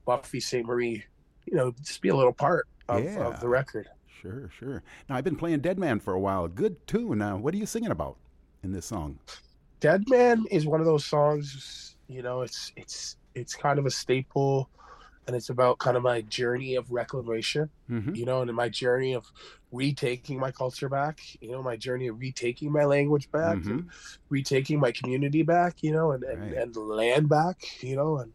Buffy 0.05 0.39
Sainte-Marie. 0.39 1.03
You 1.45 1.55
know, 1.55 1.71
just 1.81 2.01
be 2.01 2.09
a 2.09 2.15
little 2.15 2.33
part 2.33 2.67
of, 2.89 3.03
Yeah. 3.03 3.25
of 3.27 3.39
the 3.39 3.47
record. 3.47 3.87
Sure, 4.25 4.49
sure. 4.57 4.83
Now 5.07 5.15
I've 5.15 5.23
been 5.23 5.35
playing 5.35 5.59
Dead 5.59 5.77
Man 5.77 5.99
for 5.99 6.13
a 6.13 6.19
while. 6.19 6.47
Good 6.47 6.85
tune. 6.87 7.21
Uh, 7.21 7.37
what 7.37 7.53
are 7.53 7.57
you 7.57 7.65
singing 7.67 7.91
about 7.91 8.17
in 8.63 8.71
this 8.71 8.85
song? 8.87 9.19
Dead 9.79 10.03
Man 10.09 10.45
is 10.49 10.65
one 10.65 10.79
of 10.79 10.87
those 10.87 11.05
songs, 11.05 11.95
you 12.07 12.23
know, 12.23 12.41
it's 12.41 12.71
it's 12.75 13.17
it's 13.35 13.53
kind 13.55 13.77
of 13.77 13.85
a 13.85 13.91
staple 13.91 14.69
and 15.27 15.35
it's 15.35 15.49
about 15.49 15.77
kind 15.79 15.97
of 15.97 16.03
my 16.03 16.21
journey 16.21 16.75
of 16.75 16.89
reclamation, 16.91 17.69
Mm-hmm. 17.89 18.15
you 18.15 18.25
know, 18.25 18.41
and 18.41 18.51
my 18.53 18.69
journey 18.69 19.13
of 19.13 19.31
retaking 19.71 20.39
my 20.39 20.51
culture 20.51 20.89
back, 20.89 21.19
you 21.41 21.51
know, 21.51 21.61
my 21.61 21.75
journey 21.75 22.07
of 22.07 22.19
retaking 22.19 22.71
my 22.71 22.85
language 22.85 23.29
back 23.31 23.57
and 23.65 23.89
retaking 24.29 24.79
my 24.79 24.91
community 24.91 25.43
back, 25.43 25.83
you 25.83 25.91
know, 25.91 26.11
and 26.13 26.23
and, 26.23 26.39
Mm-hmm. 26.39 26.49
Right. 26.53 26.61
and 26.63 26.73
the 26.73 26.79
land 26.79 27.29
back, 27.29 27.57
you 27.83 27.95
know, 27.95 28.17
and 28.17 28.33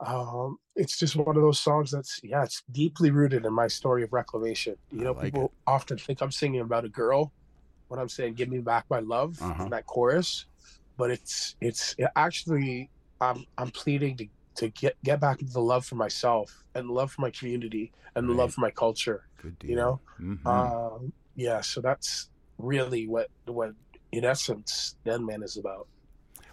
um 0.00 0.58
it's 0.76 0.96
just 0.98 1.16
one 1.16 1.36
of 1.36 1.42
those 1.42 1.60
songs 1.60 1.90
that's 1.90 2.20
yeah, 2.22 2.44
it's 2.44 2.62
deeply 2.70 3.10
rooted 3.10 3.44
in 3.44 3.52
my 3.52 3.66
story 3.66 4.02
of 4.04 4.12
reclamation. 4.12 4.76
You 4.90 5.04
know, 5.04 5.12
like 5.12 5.24
people 5.24 5.52
often 5.66 5.98
think 5.98 6.20
I'm 6.20 6.30
singing 6.30 6.60
about 6.60 6.84
a 6.84 6.88
girl 6.88 7.32
when 7.88 7.98
I'm 7.98 8.08
saying 8.08 8.34
"Give 8.34 8.48
me 8.48 8.58
back 8.60 8.84
my 8.90 9.00
love" 9.00 9.36
Uh-huh. 9.40 9.64
in 9.64 9.70
that 9.70 9.86
chorus, 9.86 10.46
but 10.96 11.10
it's 11.10 11.56
it's 11.60 11.94
it 11.98 12.08
actually 12.16 12.90
I'm 13.20 13.44
I'm 13.56 13.70
pleading 13.70 14.16
to 14.18 14.26
to 14.56 14.68
get 14.70 14.94
get 15.04 15.20
back 15.20 15.38
the 15.40 15.60
love 15.60 15.84
for 15.84 15.96
myself 15.96 16.62
and 16.74 16.88
the 16.88 16.92
love 16.92 17.10
for 17.12 17.22
my 17.22 17.30
community 17.30 17.92
and 18.14 18.28
the 18.28 18.34
love 18.34 18.52
for 18.54 18.60
my 18.60 18.70
culture. 18.70 19.24
Good 19.42 19.58
deal. 19.58 19.70
You 19.70 19.76
know, 19.76 20.00
Mhm. 20.20 20.46
um, 20.46 21.12
yeah. 21.34 21.60
So 21.60 21.80
that's 21.80 22.30
really 22.58 23.08
what 23.08 23.28
what 23.46 23.72
in 24.12 24.24
essence 24.24 24.96
Dead 25.04 25.20
Man 25.20 25.42
is 25.42 25.56
about. 25.56 25.88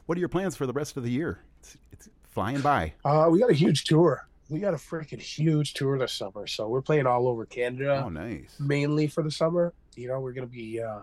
what 0.08 0.18
are 0.18 0.20
your 0.20 0.30
plans 0.30 0.56
for 0.56 0.66
the 0.66 0.74
rest 0.74 0.98
of 0.98 1.04
the 1.04 1.10
year? 1.12 1.39
It's, 1.62 1.78
it's 1.91 2.10
flying 2.36 2.60
by. 2.60 2.94
Uh, 3.04 3.30
we 3.32 3.40
got 3.40 3.50
a 3.50 3.54
huge 3.54 3.86
tour. 3.86 4.28
We 4.50 4.60
got 4.60 4.74
a 4.76 4.78
freaking 4.78 5.22
huge 5.22 5.74
tour 5.74 5.98
this 5.98 6.12
summer. 6.12 6.46
So 6.46 6.68
we're 6.68 6.82
playing 6.82 7.08
all 7.08 7.28
over 7.28 7.46
Canada. 7.46 8.04
Oh, 8.06 8.10
nice. 8.10 8.56
mainly 8.60 9.08
for 9.08 9.24
the 9.24 9.32
summer. 9.32 9.74
You 9.96 10.10
know, 10.10 10.20
we're 10.20 10.34
going 10.34 10.48
to 10.48 10.54
be 10.54 10.82
uh, 10.82 11.00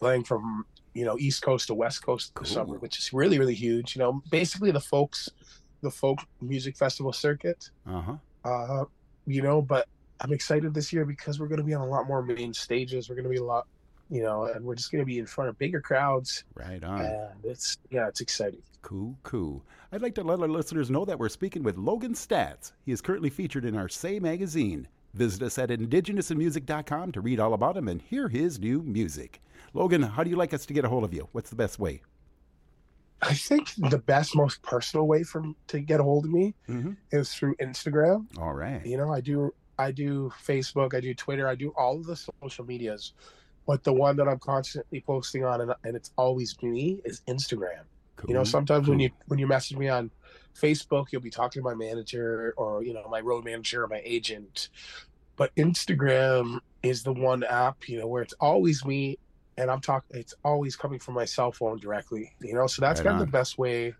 playing 0.00 0.24
from 0.24 0.64
you 0.94 1.04
know 1.04 1.16
East 1.18 1.42
Coast 1.42 1.68
to 1.68 1.74
West 1.74 2.02
Coast 2.02 2.32
this 2.40 2.50
summer, 2.50 2.78
which 2.78 2.98
is 2.98 3.12
really 3.12 3.38
really 3.38 3.54
huge. 3.54 3.94
You 3.94 4.00
know, 4.00 4.22
basically 4.30 4.72
the 4.72 4.80
folks, 4.80 5.28
the 5.82 5.90
folk 5.90 6.18
music 6.40 6.76
festival 6.76 7.12
circuit. 7.12 7.70
Uh 7.86 8.00
huh. 8.00 8.16
Uh, 8.44 8.84
you 9.26 9.42
know, 9.42 9.60
but 9.60 9.86
I'm 10.22 10.32
excited 10.32 10.72
this 10.72 10.92
year 10.92 11.04
because 11.04 11.38
we're 11.38 11.46
going 11.46 11.58
to 11.60 11.64
be 11.64 11.74
on 11.74 11.82
a 11.82 11.86
lot 11.86 12.08
more 12.08 12.22
main 12.22 12.54
stages. 12.54 13.08
We're 13.08 13.16
going 13.16 13.24
to 13.24 13.30
be 13.30 13.36
a 13.36 13.44
lot 13.44 13.66
you 14.12 14.22
know, 14.22 14.46
and 14.46 14.64
we're 14.64 14.74
just 14.74 14.90
going 14.90 15.00
to 15.00 15.06
be 15.06 15.20
in 15.20 15.26
front 15.26 15.48
of 15.48 15.56
bigger 15.56 15.80
crowds. 15.80 16.42
Right 16.54 16.82
on. 16.82 17.00
And 17.00 17.28
it's 17.44 17.78
yeah, 17.90 18.08
it's 18.08 18.20
exciting. 18.20 18.60
Cool, 18.82 19.16
cool. 19.22 19.62
I'd 19.92 20.02
like 20.02 20.14
to 20.14 20.22
let 20.22 20.38
our 20.38 20.46
listeners 20.46 20.88
know 20.88 21.04
that 21.04 21.18
we're 21.18 21.28
speaking 21.28 21.64
with 21.64 21.76
Logan 21.76 22.14
Staats. 22.14 22.70
He 22.86 22.92
is 22.92 23.00
currently 23.00 23.28
featured 23.28 23.64
in 23.64 23.76
our 23.76 23.88
Say 23.88 24.20
magazine. 24.20 24.86
Visit 25.14 25.42
us 25.42 25.58
at 25.58 25.70
indigenousinmusic.com 25.70 27.10
to 27.10 27.20
read 27.20 27.40
all 27.40 27.54
about 27.54 27.76
him 27.76 27.88
and 27.88 28.00
hear 28.00 28.28
his 28.28 28.60
new 28.60 28.82
music. 28.82 29.42
Logan, 29.74 30.02
how 30.02 30.22
do 30.22 30.30
you 30.30 30.36
like 30.36 30.54
us 30.54 30.64
to 30.66 30.72
get 30.72 30.84
a 30.84 30.88
hold 30.88 31.02
of 31.02 31.12
you? 31.12 31.26
What's 31.32 31.50
the 31.50 31.56
best 31.56 31.80
way? 31.80 32.02
I 33.20 33.34
think 33.34 33.72
the 33.90 33.98
best, 33.98 34.36
most 34.36 34.62
personal 34.62 35.08
way 35.08 35.24
for 35.24 35.42
to 35.66 35.80
get 35.80 35.98
a 35.98 36.04
hold 36.04 36.24
of 36.24 36.30
me 36.30 36.54
mm-hmm. 36.68 36.92
is 37.10 37.34
through 37.34 37.56
Instagram. 37.56 38.26
All 38.38 38.54
right. 38.54 38.86
You 38.86 38.96
know, 38.96 39.12
I 39.12 39.20
do 39.20 39.52
I 39.76 39.90
do 39.90 40.30
Facebook, 40.44 40.94
I 40.94 41.00
do 41.00 41.14
Twitter, 41.14 41.48
I 41.48 41.56
do 41.56 41.74
all 41.76 41.96
of 41.96 42.06
the 42.06 42.14
social 42.16 42.64
medias, 42.64 43.12
but 43.66 43.82
the 43.82 43.92
one 43.92 44.14
that 44.16 44.28
I'm 44.28 44.38
constantly 44.38 45.00
posting 45.00 45.44
on 45.44 45.60
and, 45.62 45.74
and 45.82 45.96
it's 45.96 46.12
always 46.16 46.56
me 46.62 47.00
is 47.04 47.22
Instagram. 47.28 47.82
Cool. 48.20 48.30
You 48.30 48.34
know, 48.34 48.44
sometimes 48.44 48.86
cool. 48.86 48.92
when 48.92 49.00
you 49.00 49.10
when 49.26 49.38
you 49.38 49.46
message 49.46 49.76
me 49.76 49.88
on 49.88 50.10
Facebook, 50.54 51.06
you'll 51.10 51.22
be 51.22 51.30
talking 51.30 51.62
to 51.62 51.64
my 51.68 51.74
manager 51.74 52.54
or 52.56 52.82
you 52.82 52.92
know 52.92 53.06
my 53.10 53.20
road 53.20 53.44
manager 53.44 53.84
or 53.84 53.88
my 53.88 54.02
agent, 54.04 54.68
but 55.36 55.54
Instagram 55.56 56.60
is 56.82 57.02
the 57.02 57.12
one 57.12 57.44
app 57.44 57.88
you 57.88 57.98
know 57.98 58.06
where 58.06 58.22
it's 58.22 58.32
always 58.40 58.84
me 58.86 59.18
and 59.60 59.70
I'm 59.70 59.80
talking. 59.80 60.18
It's 60.18 60.34
always 60.44 60.74
coming 60.74 60.98
from 60.98 61.14
my 61.14 61.26
cell 61.26 61.52
phone 61.52 61.78
directly. 61.78 62.32
You 62.40 62.54
know, 62.54 62.66
so 62.66 62.80
that's 62.80 63.00
right 63.00 63.08
kind 63.10 63.20
of 63.20 63.26
the 63.26 63.32
best 63.32 63.58
way 63.58 63.94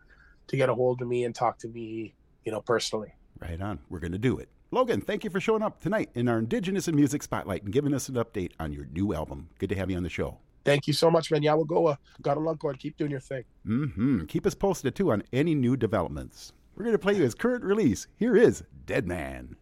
to 0.49 0.57
get 0.57 0.69
a 0.69 0.75
hold 0.75 1.03
of 1.03 1.09
me 1.09 1.25
and 1.25 1.35
talk 1.35 1.59
to 1.59 1.69
me. 1.69 2.15
You 2.45 2.53
know, 2.53 2.63
personally. 2.63 3.13
Right 3.39 3.61
on. 3.61 3.79
We're 3.91 4.01
going 4.01 4.13
to 4.13 4.19
do 4.19 4.39
it. 4.39 4.49
Logan, 4.71 5.01
thank 5.01 5.25
you 5.25 5.31
for 5.31 5.41
showing 5.41 5.63
up 5.63 5.81
tonight 5.81 6.11
in 6.15 6.29
our 6.29 6.39
Indigenous 6.39 6.89
and 6.89 6.97
Music 6.97 7.23
Spotlight 7.23 7.65
and 7.65 7.73
giving 7.73 7.93
us 7.93 8.09
an 8.09 8.15
update 8.15 8.53
on 8.59 8.73
your 8.73 8.87
new 8.87 9.13
album. 9.15 9.49
Good 9.59 9.69
to 9.71 9.75
have 9.75 9.91
you 9.91 9.97
on 9.97 10.03
the 10.03 10.09
show. 10.09 10.39
Thank 10.65 10.87
you 10.87 10.93
so 10.93 11.11
much, 11.11 11.31
man. 11.31 11.43
Yawagoa. 11.43 11.97
Got 12.23 12.37
a 12.37 12.41
luck 12.41 12.63
on. 12.65 12.75
Keep 12.75 12.97
doing 12.97 13.11
your 13.11 13.21
thing. 13.21 13.45
Mm-hmm. 13.67 14.25
Keep 14.27 14.47
us 14.47 14.55
posted, 14.55 14.95
too, 14.95 15.11
on 15.13 15.23
any 15.33 15.55
new 15.55 15.77
developments. 15.77 16.53
We're 16.75 16.85
going 16.85 16.95
to 16.95 16.99
play 16.99 17.15
you 17.15 17.23
his 17.23 17.35
current 17.35 17.65
release. 17.65 18.07
Here 18.17 18.37
is 18.37 18.63
Dead 18.87 19.07
Man. 19.07 19.57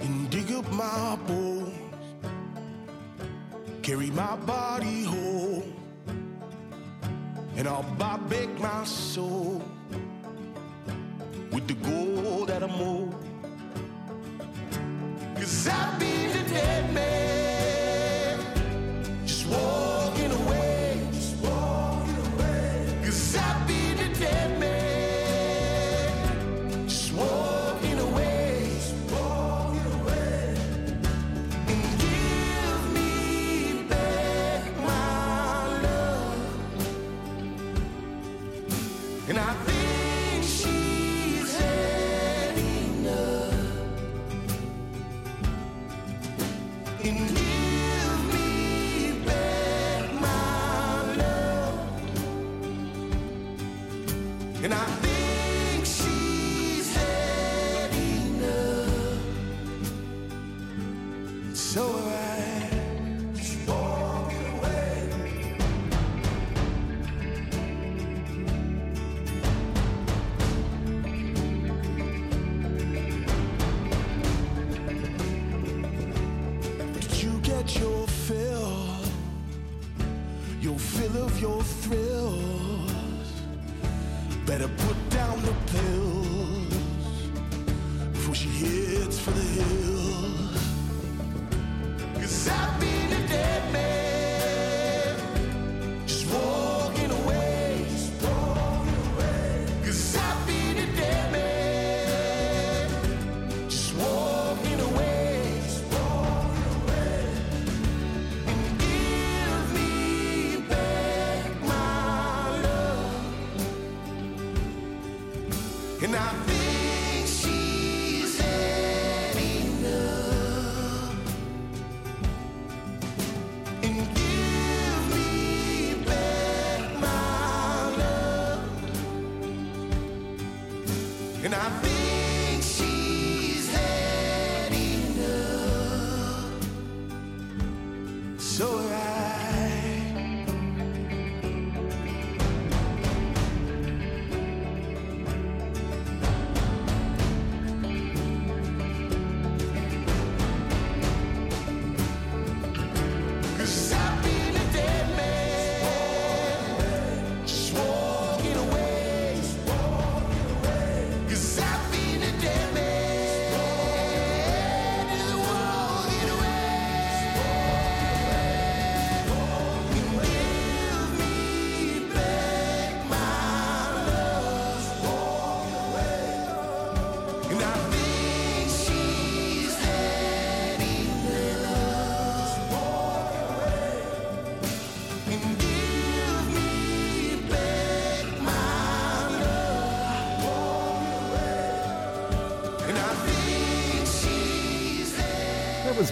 And 0.00 0.30
dig 0.30 0.52
up 0.52 0.70
my 0.72 1.16
bones, 1.26 1.72
carry 3.82 4.10
my 4.10 4.36
body 4.36 5.04
home, 5.04 5.21
and 7.62 7.68
I'll 7.68 7.84
buy 7.96 8.16
back 8.28 8.48
my 8.58 8.82
soul 8.82 9.62
with 11.52 11.68
the 11.68 11.74
gold 11.74 12.48
that 12.48 12.60
I'm 12.60 12.72
owed. 12.72 13.14
Cause 15.36 15.68
I've 15.68 15.96
been 16.00 16.11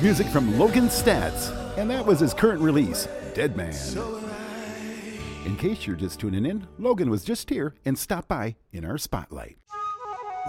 music 0.03 0.27
from 0.29 0.59
Logan 0.59 0.89
Staats, 0.89 1.51
and 1.77 1.91
that 1.91 2.05
was 2.05 2.21
his 2.21 2.33
current 2.33 2.63
release, 2.63 3.07
Dead 3.35 3.57
Man. 3.57 3.75
In 5.45 5.57
case 5.57 5.87
you're 5.87 5.97
just 5.97 6.19
tuning 6.19 6.47
in, 6.47 6.67
Logan 6.79 7.11
was 7.11 7.23
just 7.23 7.51
here 7.51 7.75
and 7.85 7.99
stopped 7.99 8.29
by 8.29 8.57
in 8.73 8.85
our 8.85 8.97
spotlight. 8.97 9.57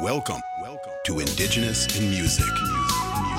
Welcome, 0.01 0.41
welcome 0.61 0.93
to 1.05 1.19
Indigenous 1.19 1.99
in 1.99 2.09
Music. 2.09 2.45
Somebody 2.45 3.30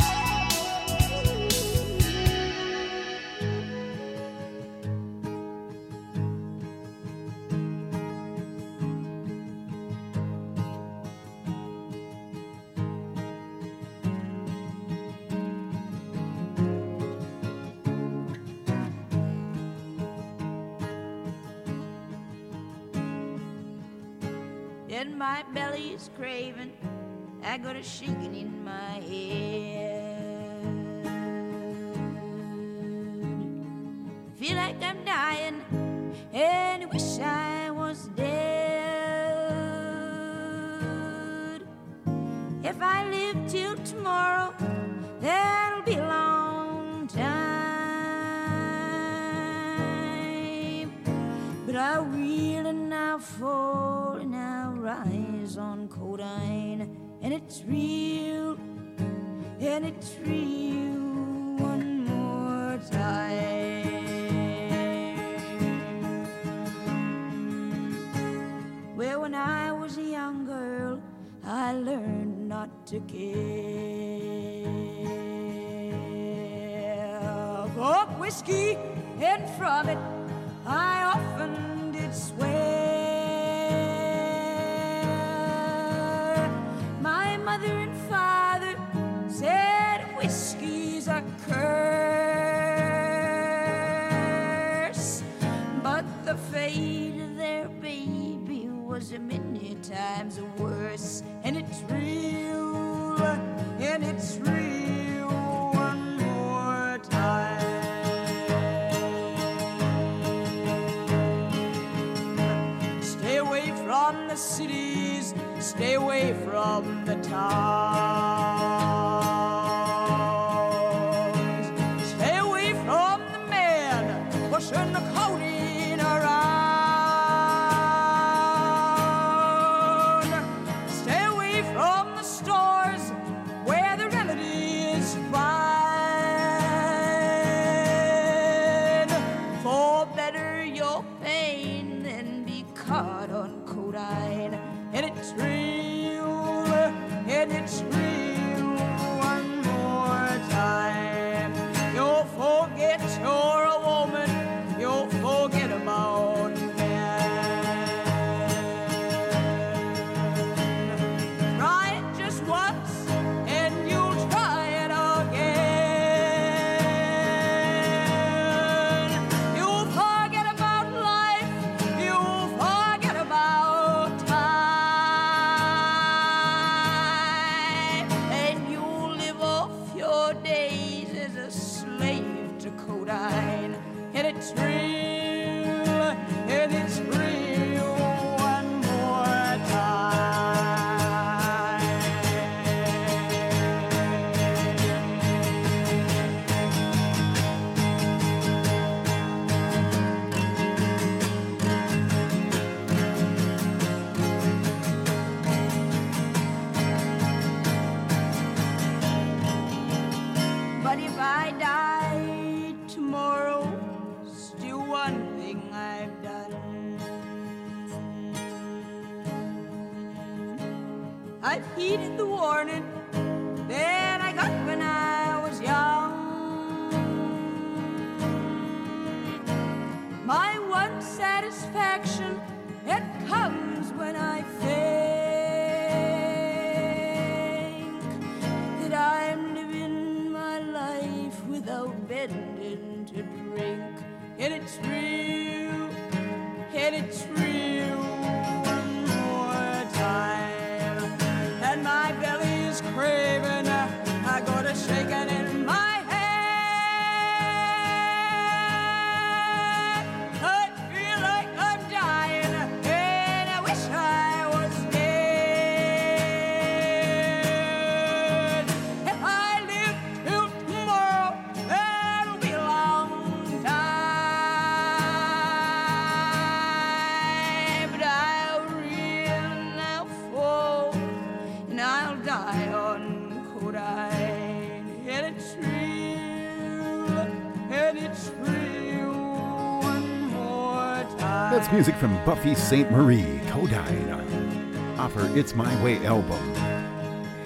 music 291.72 291.94
from 291.96 292.14
Buffy 292.26 292.54
Sainte-Marie, 292.54 293.40
Codine, 293.46 294.98
off 294.98 295.14
her 295.14 295.38
It's 295.38 295.54
My 295.54 295.82
Way 295.82 296.04
album. 296.04 296.54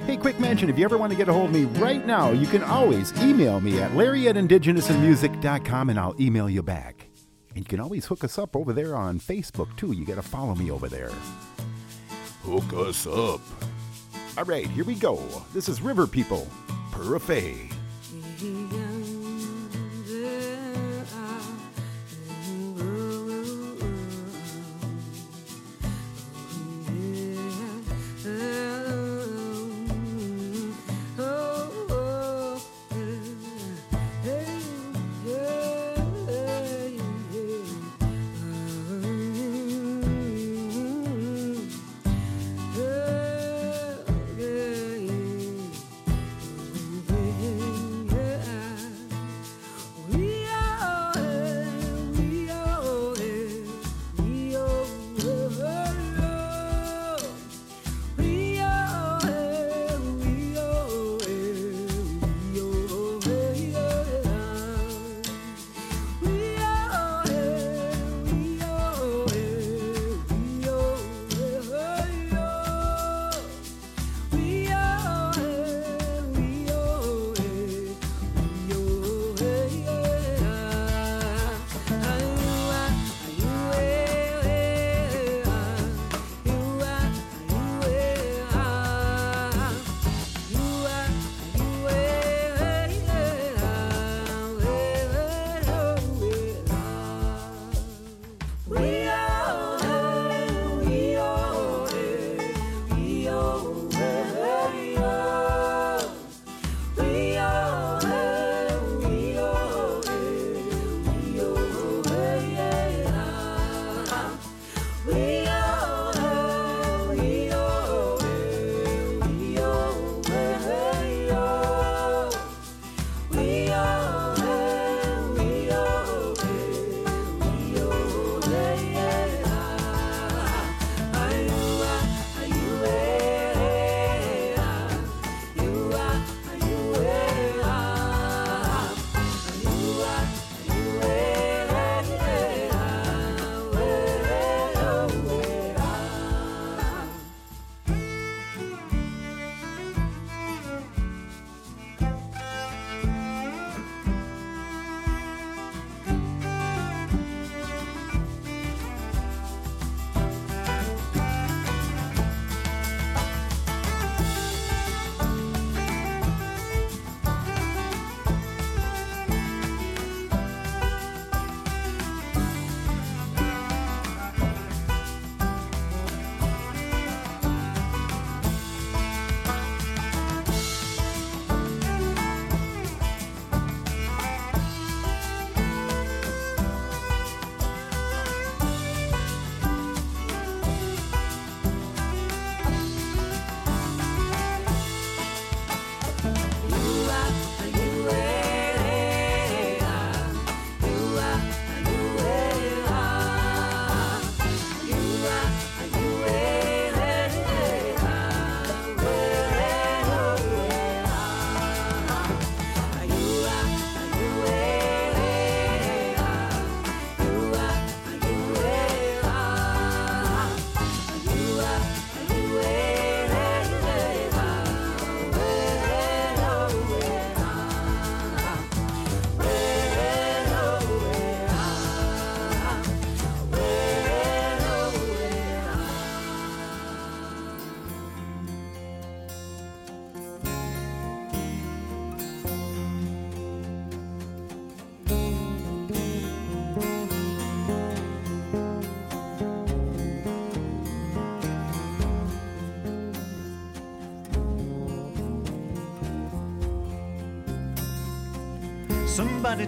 Hey, 0.04 0.16
quick 0.16 0.40
mention 0.40 0.68
if 0.68 0.76
you 0.76 0.84
ever 0.84 0.98
want 0.98 1.12
to 1.12 1.16
get 1.16 1.28
a 1.28 1.32
hold 1.32 1.50
of 1.50 1.54
me 1.54 1.64
right 1.80 2.04
now, 2.04 2.32
you 2.32 2.48
can 2.48 2.62
always 2.64 3.12
email 3.22 3.60
me 3.60 3.80
at 3.80 3.94
larry 3.94 4.28
at 4.28 4.34
indigenousandmusic.com 4.34 5.90
and 5.90 5.98
I'll 5.98 6.20
email 6.20 6.50
you 6.50 6.62
back. 6.62 7.06
And 7.50 7.58
you 7.58 7.64
can 7.64 7.78
always 7.78 8.06
hook 8.06 8.24
us 8.24 8.36
up 8.36 8.56
over 8.56 8.72
there 8.72 8.96
on 8.96 9.20
Facebook 9.20 9.76
too. 9.76 9.92
You 9.92 10.04
got 10.04 10.16
to 10.16 10.22
follow 10.22 10.56
me 10.56 10.72
over 10.72 10.88
there. 10.88 11.12
Hook 12.42 12.72
us 12.88 13.06
up. 13.06 13.40
All 14.36 14.44
right, 14.44 14.66
here 14.66 14.84
we 14.84 14.96
go. 14.96 15.22
This 15.54 15.68
is 15.68 15.80
River 15.80 16.06
People, 16.06 16.48
Pure 16.92 17.20
Fe. 17.20 17.68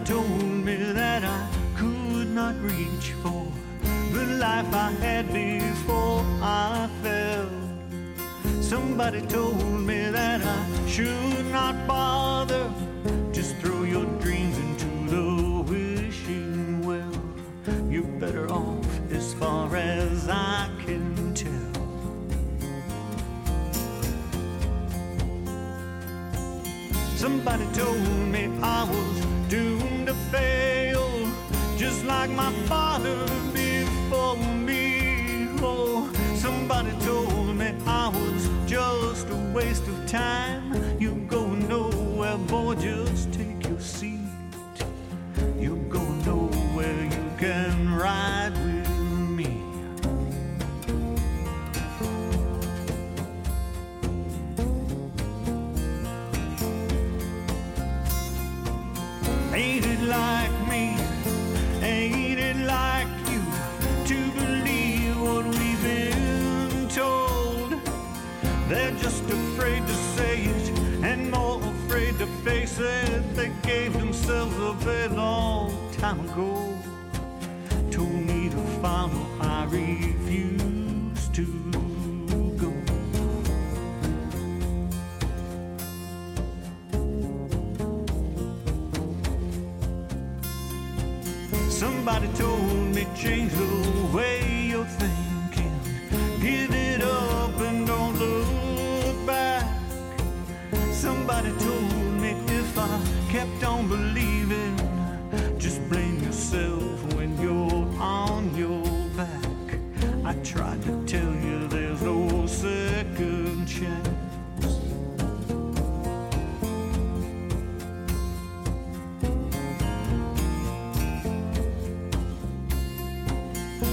Told 0.04 0.28
me 0.64 0.76
that 0.76 1.24
I 1.24 1.37
was 38.08 38.48
just 38.66 39.28
a 39.28 39.52
waste 39.54 39.86
of 39.86 40.06
time. 40.06 40.98
You 40.98 41.14
go 41.28 41.46
nowhere, 41.46 42.38
boy, 42.38 42.74
just 42.76 43.32
take 43.32 43.66
your 43.68 43.80
seat. 43.80 44.27
Kept 103.38 103.62
on 103.62 103.86
believing, 103.88 104.76
just 105.58 105.80
blame 105.88 106.20
yourself 106.24 107.14
when 107.14 107.30
you're 107.40 107.86
on 108.00 108.52
your 108.56 108.82
back. 109.16 109.78
I 110.24 110.32
tried 110.42 110.82
to 110.82 111.04
tell 111.06 111.32
you 111.46 111.68
there's 111.68 112.02
no 112.02 112.46
second 112.46 113.66
chance. 113.66 114.08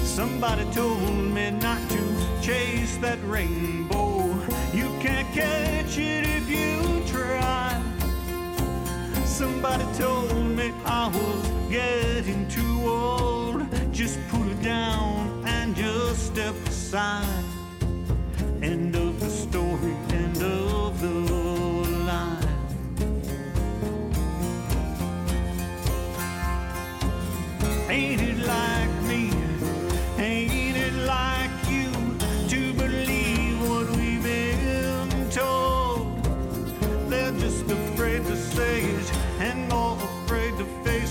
Somebody 0.03 0.65
told 0.71 1.13
me 1.35 1.51
not 1.51 1.87
to 1.91 2.01
chase 2.41 2.97
that 2.97 3.19
rainbow. 3.25 4.25
You 4.73 4.87
can't 5.03 5.31
catch 5.35 5.99
it 5.99 6.24
Somebody 9.37 9.83
told 9.97 10.33
me 10.45 10.71
I 10.85 11.09
was 11.09 11.69
getting 11.69 12.47
too 12.47 12.89
old. 12.89 13.67
Just 13.91 14.17
put 14.29 14.47
it 14.47 14.61
down 14.61 15.43
and 15.45 15.75
just 15.75 16.27
step 16.27 16.55
aside. 16.65 17.44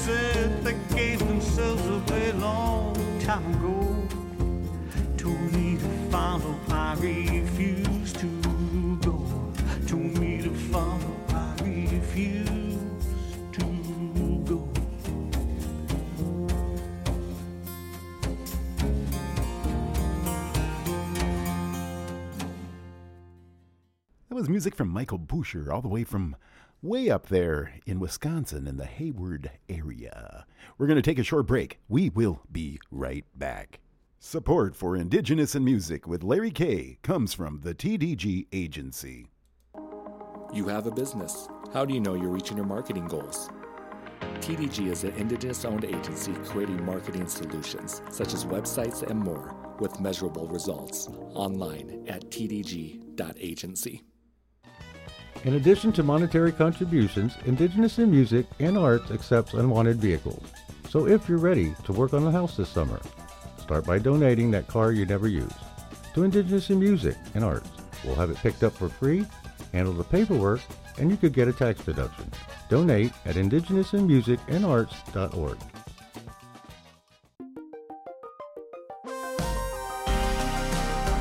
To 0.04 0.12
it. 0.12 0.62
They 0.62 0.76
gave 0.94 1.18
themselves 1.20 1.82
a 1.86 1.98
very 2.00 2.32
long 2.32 2.94
time 3.20 3.54
ago. 3.54 4.06
Told 5.16 5.52
me 5.54 5.78
to 5.78 5.88
follow, 6.10 6.58
I 6.68 6.94
refuse 7.00 8.12
to 8.12 8.26
go. 9.00 9.16
Told 9.86 10.18
me 10.18 10.42
to 10.42 10.50
follow, 10.70 11.16
I 11.30 11.56
refuse 11.62 13.06
to 13.52 13.64
go. 14.44 14.68
That 24.28 24.34
was 24.34 24.50
music 24.50 24.74
from 24.74 24.88
Michael 24.88 25.16
Bucher, 25.18 25.72
all 25.72 25.80
the 25.80 25.88
way 25.88 26.04
from 26.04 26.36
way 26.84 27.08
up 27.08 27.28
there 27.28 27.72
in 27.86 27.98
Wisconsin 27.98 28.66
in 28.66 28.76
the 28.76 28.84
Hayward 28.84 29.50
area. 29.70 30.44
We're 30.76 30.86
going 30.86 30.96
to 30.96 31.02
take 31.02 31.18
a 31.18 31.24
short 31.24 31.46
break. 31.46 31.78
We 31.88 32.10
will 32.10 32.42
be 32.52 32.78
right 32.90 33.24
back. 33.34 33.80
Support 34.18 34.76
for 34.76 34.94
Indigenous 34.94 35.54
in 35.54 35.64
Music 35.64 36.06
with 36.06 36.22
Larry 36.22 36.50
K 36.50 36.98
comes 37.02 37.32
from 37.32 37.60
the 37.62 37.74
TDG 37.74 38.46
Agency. 38.52 39.28
You 40.52 40.68
have 40.68 40.86
a 40.86 40.90
business. 40.90 41.48
How 41.72 41.86
do 41.86 41.94
you 41.94 42.00
know 42.00 42.14
you're 42.14 42.28
reaching 42.28 42.58
your 42.58 42.66
marketing 42.66 43.06
goals? 43.06 43.48
TDG 44.40 44.90
is 44.90 45.04
an 45.04 45.12
Indigenous 45.12 45.64
owned 45.64 45.86
agency 45.86 46.32
creating 46.44 46.84
marketing 46.84 47.26
solutions, 47.26 48.02
such 48.10 48.34
as 48.34 48.44
websites 48.44 49.02
and 49.02 49.18
more, 49.18 49.56
with 49.80 50.00
measurable 50.00 50.46
results. 50.48 51.08
Online 51.34 52.04
at 52.08 52.30
tdg.agency. 52.30 54.02
In 55.42 55.54
addition 55.54 55.92
to 55.92 56.02
monetary 56.02 56.52
contributions, 56.52 57.36
Indigenous 57.44 57.98
in 57.98 58.10
Music 58.10 58.46
and 58.60 58.78
Arts 58.78 59.10
accepts 59.10 59.54
unwanted 59.54 59.96
vehicles. 59.96 60.42
So 60.88 61.06
if 61.06 61.28
you're 61.28 61.38
ready 61.38 61.74
to 61.84 61.92
work 61.92 62.14
on 62.14 62.24
the 62.24 62.30
house 62.30 62.56
this 62.56 62.68
summer, 62.68 63.00
start 63.58 63.84
by 63.84 63.98
donating 63.98 64.50
that 64.52 64.68
car 64.68 64.92
you 64.92 65.04
never 65.04 65.28
used 65.28 65.56
to 66.14 66.22
Indigenous 66.22 66.70
in 66.70 66.78
Music 66.78 67.16
and 67.34 67.44
Arts. 67.44 67.68
We'll 68.04 68.14
have 68.14 68.30
it 68.30 68.36
picked 68.36 68.62
up 68.62 68.72
for 68.72 68.88
free, 68.88 69.26
handle 69.72 69.92
the 69.92 70.04
paperwork, 70.04 70.60
and 70.98 71.10
you 71.10 71.16
could 71.16 71.32
get 71.32 71.48
a 71.48 71.52
tax 71.52 71.84
deduction. 71.84 72.30
Donate 72.68 73.12
at 73.24 73.34
indigenousinmusicandarts.org. 73.34 75.58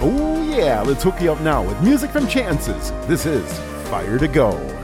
Oh, 0.05 0.55
yeah, 0.55 0.81
let's 0.81 1.03
hook 1.03 1.21
you 1.21 1.31
up 1.31 1.39
now 1.41 1.65
with 1.65 1.81
music 1.81 2.11
from 2.11 2.27
Chances. 2.27 2.91
This 3.07 3.25
is 3.25 3.72
Fire 3.93 4.17
to 4.17 4.27
Go. 4.27 4.82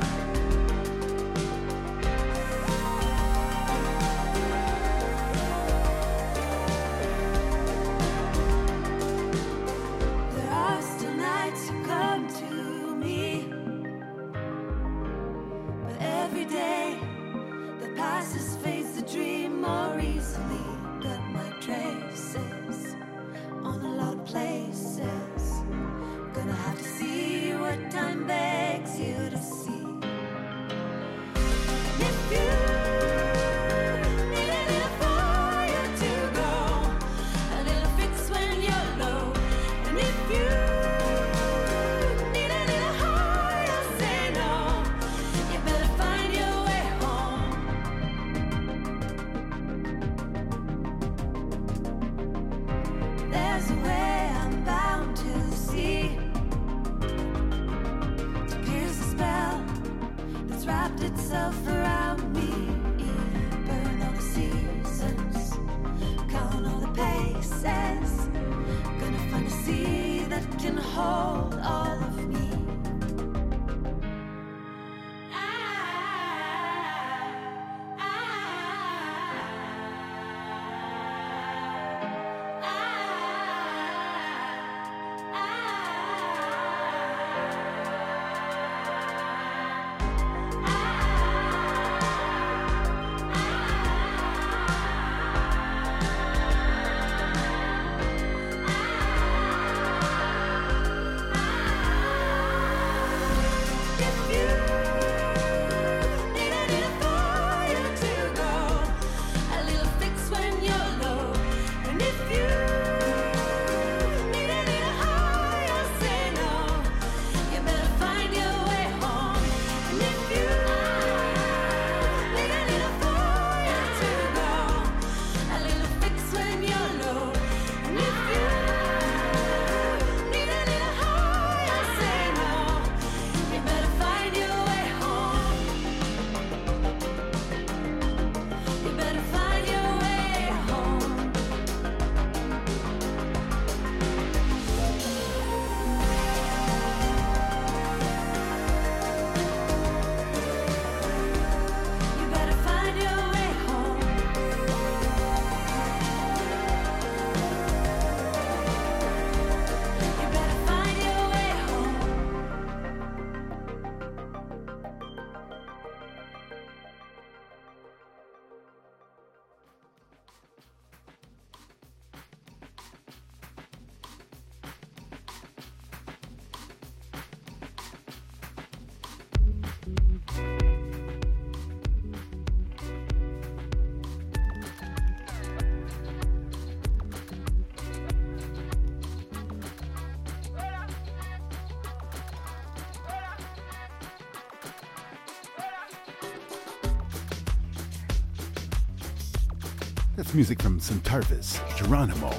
That's 200.29 200.35
music 200.35 200.61
from 200.61 200.79
Centavrvs, 200.79 201.75
Geronimo. 201.75 202.29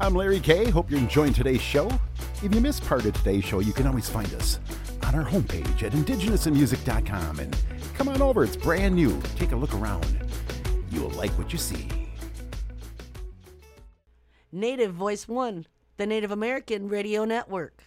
I'm 0.00 0.12
Larry 0.12 0.40
K. 0.40 0.68
Hope 0.68 0.90
you're 0.90 0.98
enjoying 0.98 1.32
today's 1.32 1.62
show. 1.62 1.88
If 2.42 2.52
you 2.52 2.60
missed 2.60 2.84
part 2.84 3.04
of 3.04 3.14
today's 3.14 3.44
show, 3.44 3.60
you 3.60 3.72
can 3.72 3.86
always 3.86 4.10
find 4.10 4.26
us 4.34 4.58
on 5.06 5.14
our 5.14 5.24
homepage 5.24 5.84
at 5.84 5.92
indigenousinmusic.com. 5.92 7.38
And 7.38 7.56
come 7.94 8.08
on 8.08 8.20
over, 8.20 8.42
it's 8.42 8.56
brand 8.56 8.96
new. 8.96 9.22
Take 9.36 9.52
a 9.52 9.56
look 9.56 9.72
around. 9.72 10.04
You'll 10.90 11.10
like 11.10 11.30
what 11.38 11.52
you 11.52 11.60
see. 11.60 11.86
Native 14.50 14.92
Voice 14.92 15.28
One, 15.28 15.66
the 15.98 16.06
Native 16.06 16.32
American 16.32 16.88
Radio 16.88 17.24
Network. 17.24 17.81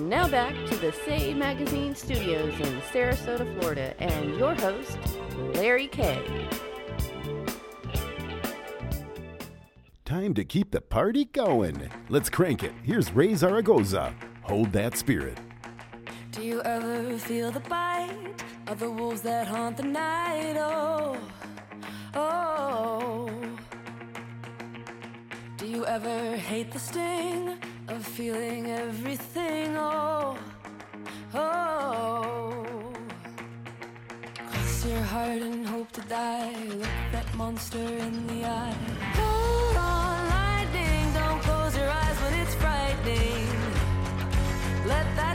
And 0.00 0.08
now 0.08 0.26
back 0.28 0.54
to 0.70 0.76
the 0.76 0.92
Say 1.04 1.34
Magazine 1.34 1.94
studios 1.94 2.58
in 2.58 2.80
Sarasota, 2.90 3.60
Florida, 3.60 3.94
and 4.02 4.34
your 4.38 4.54
host, 4.54 4.96
Larry 5.52 5.88
K. 5.88 6.48
Time 10.06 10.32
to 10.32 10.42
keep 10.42 10.70
the 10.70 10.80
party 10.80 11.26
going. 11.26 11.90
Let's 12.08 12.30
crank 12.30 12.64
it. 12.64 12.72
Here's 12.82 13.12
Raye 13.12 13.34
Zaragoza. 13.34 14.14
Hold 14.40 14.72
that 14.72 14.96
spirit. 14.96 15.36
Do 16.32 16.44
you 16.44 16.62
ever 16.62 17.18
feel 17.18 17.50
the 17.50 17.60
bite 17.60 18.42
of 18.68 18.78
the 18.78 18.90
wolves 18.90 19.20
that 19.20 19.48
haunt 19.48 19.76
the 19.76 19.82
night? 19.82 20.56
Oh, 20.56 21.18
oh. 22.14 23.30
Do 25.58 25.66
you 25.66 25.84
ever 25.84 26.36
hate 26.38 26.72
the 26.72 26.78
sting 26.78 27.58
of 27.90 28.06
feeling 28.06 28.70
everything? 28.70 29.76
Oh, 29.76 30.38
oh. 31.34 32.92
Cross 34.34 34.86
your 34.86 35.02
heart 35.12 35.42
and 35.42 35.66
hope 35.66 35.90
to 35.92 36.00
die. 36.02 36.54
Look 36.68 36.96
that 37.12 37.34
monster 37.34 37.78
in 37.78 38.26
the 38.28 38.44
eye. 38.44 38.76
Hold 39.20 39.76
on, 39.76 40.16
lightning. 40.36 41.04
Don't 41.12 41.40
close 41.42 41.76
your 41.76 41.90
eyes 41.90 42.16
when 42.22 42.34
it's 42.42 42.54
frightening. 42.54 43.48
Let 44.86 45.06
that 45.16 45.29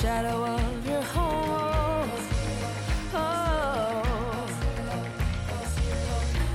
shadow 0.00 0.44
of 0.46 0.86
your 0.86 1.02
home? 1.02 2.10
Oh. 3.12 4.46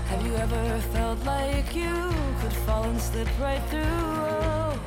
Have 0.09 0.25
you 0.25 0.33
ever 0.35 0.79
felt 0.93 1.23
like 1.25 1.75
you 1.75 2.11
could 2.41 2.53
fall 2.65 2.85
and 2.85 2.99
slip 2.99 3.27
right 3.39 3.61
through? 3.69 3.83
Oh. 3.83 4.79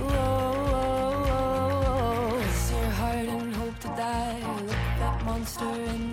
Whoa, 0.00 0.54
whoa, 0.72 1.22
whoa, 1.28 2.40
your 2.72 2.90
heart 2.98 3.28
and 3.28 3.54
hope 3.54 3.78
to 3.78 3.88
die. 3.88 4.40
Look 4.66 4.84
that 4.98 5.24
monster 5.24 5.72
in 5.92 6.11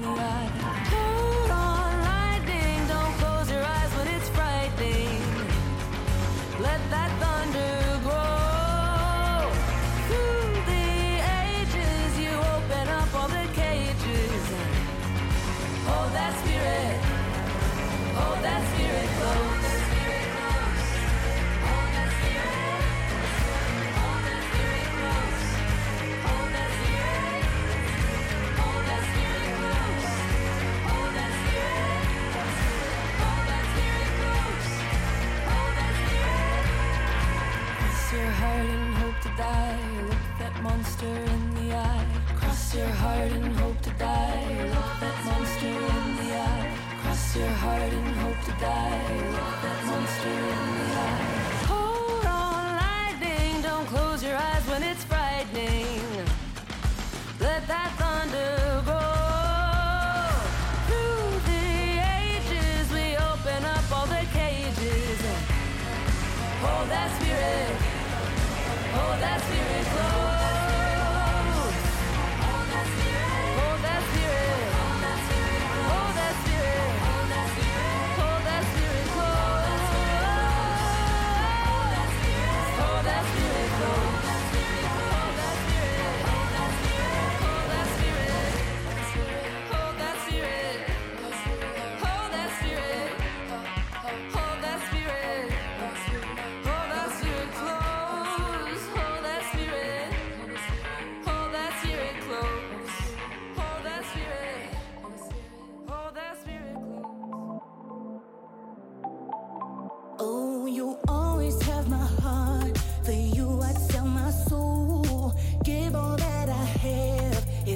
die. 39.40 39.80
Look 40.10 40.26
that 40.40 40.56
monster 40.62 41.16
in 41.34 41.44
the 41.56 41.68
eye. 41.74 42.06
Cross 42.40 42.76
your 42.76 42.92
heart 43.02 43.32
and 43.32 43.56
hope 43.60 43.80
to 43.88 43.92
die. 43.92 44.46
Look 44.76 44.92
that 45.04 45.18
monster 45.28 45.76
in 45.96 46.06
the 46.20 46.30
eye. 46.48 46.72
Cross 47.02 47.38
your 47.38 47.54
heart 47.64 47.94
and 48.00 48.16
hope 48.24 48.42
to 48.48 48.54
die. 48.60 49.59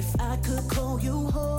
If 0.04 0.20
I 0.20 0.36
could 0.36 0.68
call 0.68 1.00
you 1.00 1.30
home. 1.30 1.53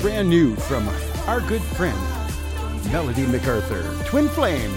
brand 0.00 0.30
new 0.30 0.56
from 0.56 0.88
our 1.28 1.42
good 1.42 1.60
friend, 1.60 1.98
Melody 2.90 3.26
McArthur, 3.26 4.06
Twin 4.06 4.30
Flame. 4.30 4.72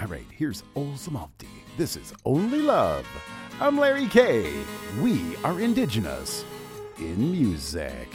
All 0.00 0.06
right, 0.06 0.24
here's 0.30 0.62
Ozomatli. 0.74 1.48
This 1.76 1.96
is 1.96 2.14
Only 2.24 2.60
Love. 2.60 3.06
I'm 3.60 3.76
Larry 3.78 4.06
K. 4.06 4.50
We 5.02 5.36
are 5.44 5.60
indigenous 5.60 6.46
in 6.98 7.30
music. 7.30 8.08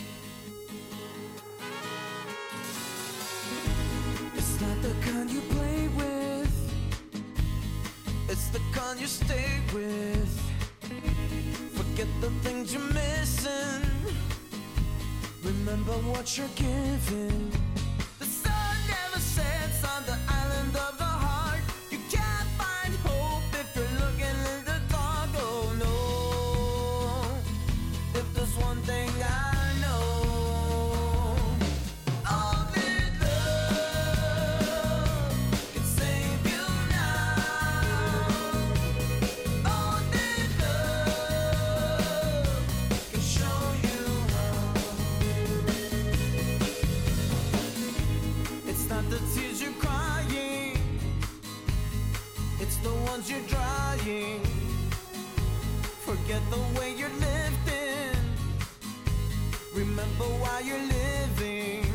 But 60.18 60.30
while 60.42 60.62
you're 60.64 60.80
living, 60.80 61.86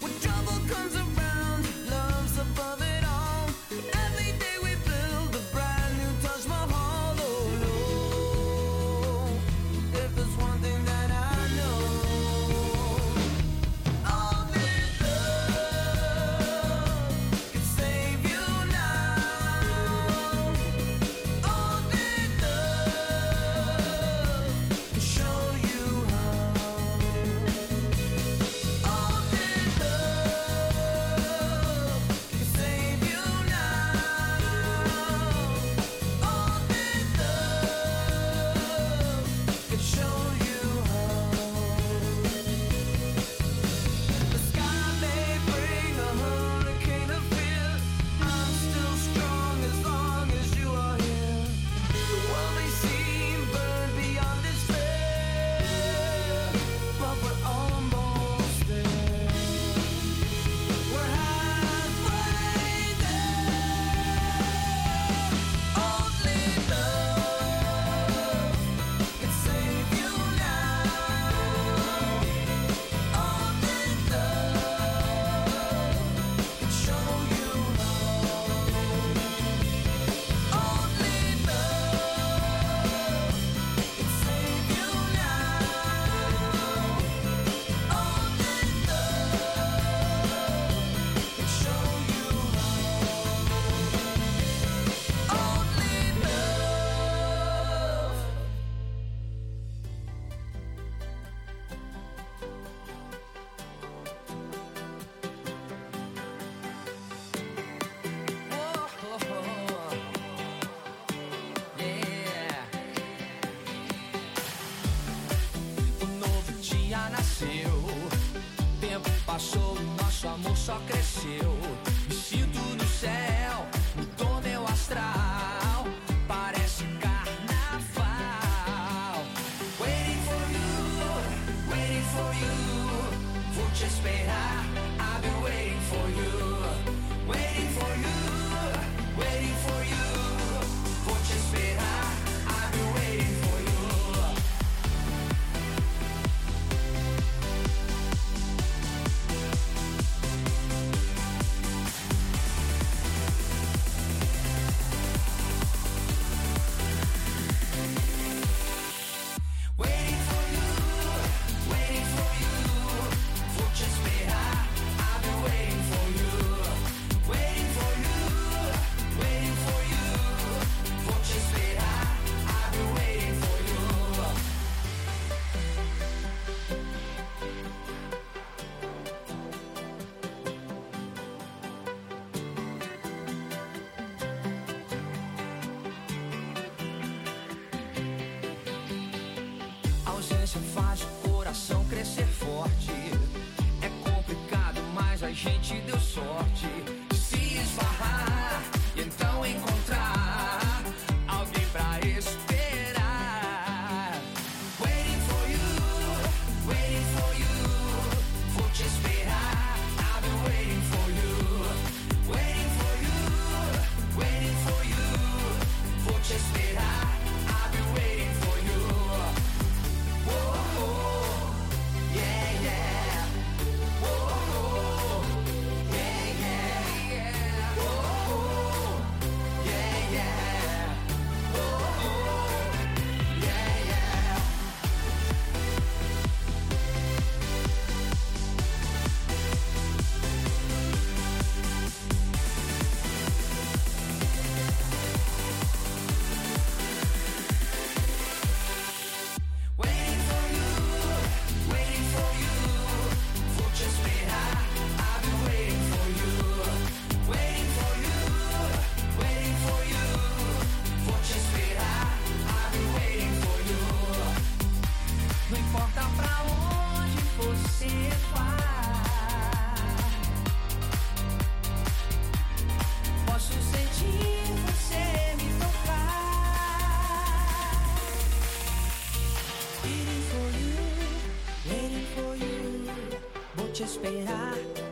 when 0.00 0.12
trouble 0.20 0.58
comes 0.68 0.94
around. 0.94 1.15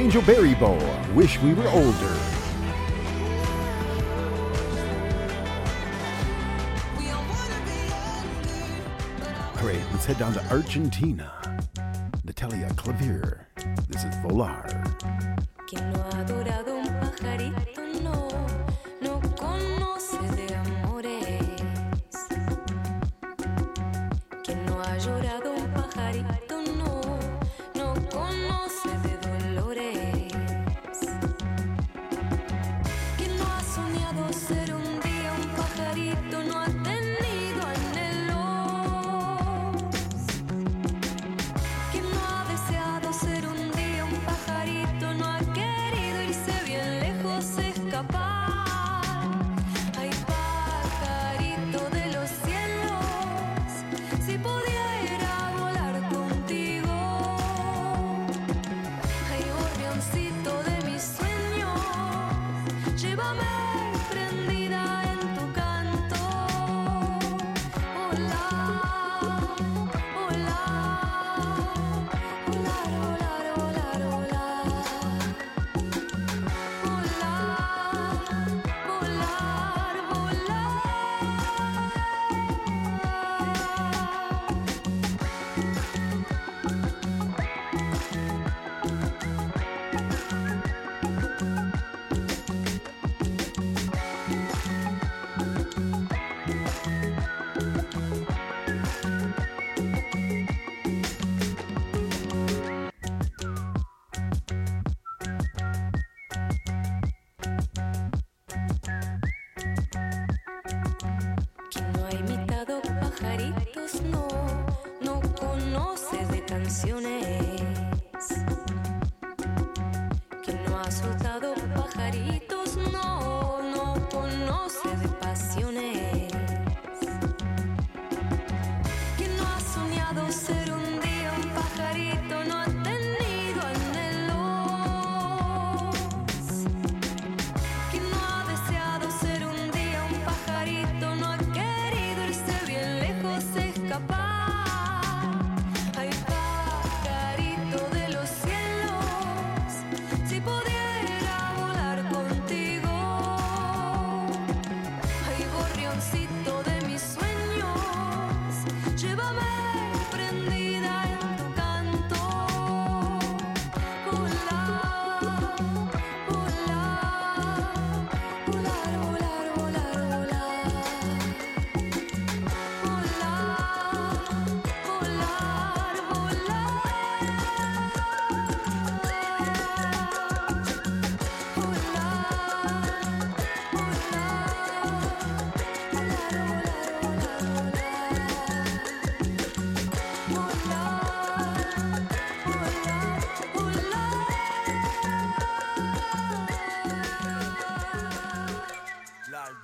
Angel 0.04 0.20
Berry 0.20 0.54
Bowl, 0.56 0.78
Wish 1.14 1.40
We 1.40 1.54
Were 1.54 1.66
Older. 1.68 2.18
All 9.56 9.66
right, 9.66 9.80
let's 9.92 10.04
head 10.04 10.18
down 10.18 10.34
to 10.34 10.44
Argentina. 10.50 11.32
Natalia 12.22 12.68
Clavier. 12.76 13.48
This 13.88 14.04
is 14.04 14.14
Volar. 14.16 14.84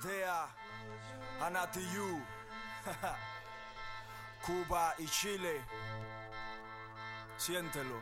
Aldea, 0.01 0.47
Anatiyu, 1.41 2.21
Cuba 4.45 4.95
y 4.97 5.05
Chile. 5.05 5.61
Siéntelo. 7.37 8.01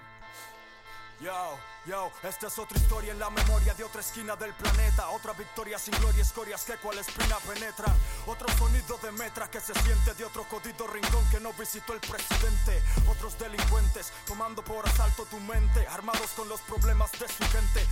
Yo, 1.22 1.60
yo, 1.86 2.10
esta 2.24 2.48
es 2.48 2.58
otra 2.58 2.78
historia 2.78 3.12
en 3.12 3.20
la 3.20 3.30
memoria 3.30 3.74
de 3.74 3.84
otra 3.84 4.00
esquina 4.00 4.38
del 4.38 4.54
planeta. 4.54 5.10
Otra 5.10 5.34
victoria 5.34 5.78
sin 5.78 5.94
gloria, 6.00 6.22
escorias 6.22 6.64
que 6.64 6.78
cual 6.78 6.98
espina 6.98 7.36
penetra. 7.40 7.94
Otro 8.26 8.48
sonido 8.58 8.98
de 9.04 9.12
metra 9.12 9.52
que 9.52 9.60
se 9.60 9.74
siente 9.82 10.14
de 10.14 10.24
otro 10.24 10.46
codito 10.46 10.88
rincón 10.88 11.30
que 11.30 11.42
no 11.42 11.52
visitó 11.52 11.94
el 11.94 12.00
presidente. 12.00 12.82
Otros 13.10 13.38
delincuentes 13.38 14.14
tomando 14.26 14.64
por 14.64 14.88
asalto 14.88 15.26
tu 15.26 15.38
mente, 15.42 15.86
armados 15.88 16.30
con 16.38 16.48
los 16.48 16.62
problemas 16.62 17.12
de 17.12 17.28
su 17.28 17.44
gente. 17.52 17.86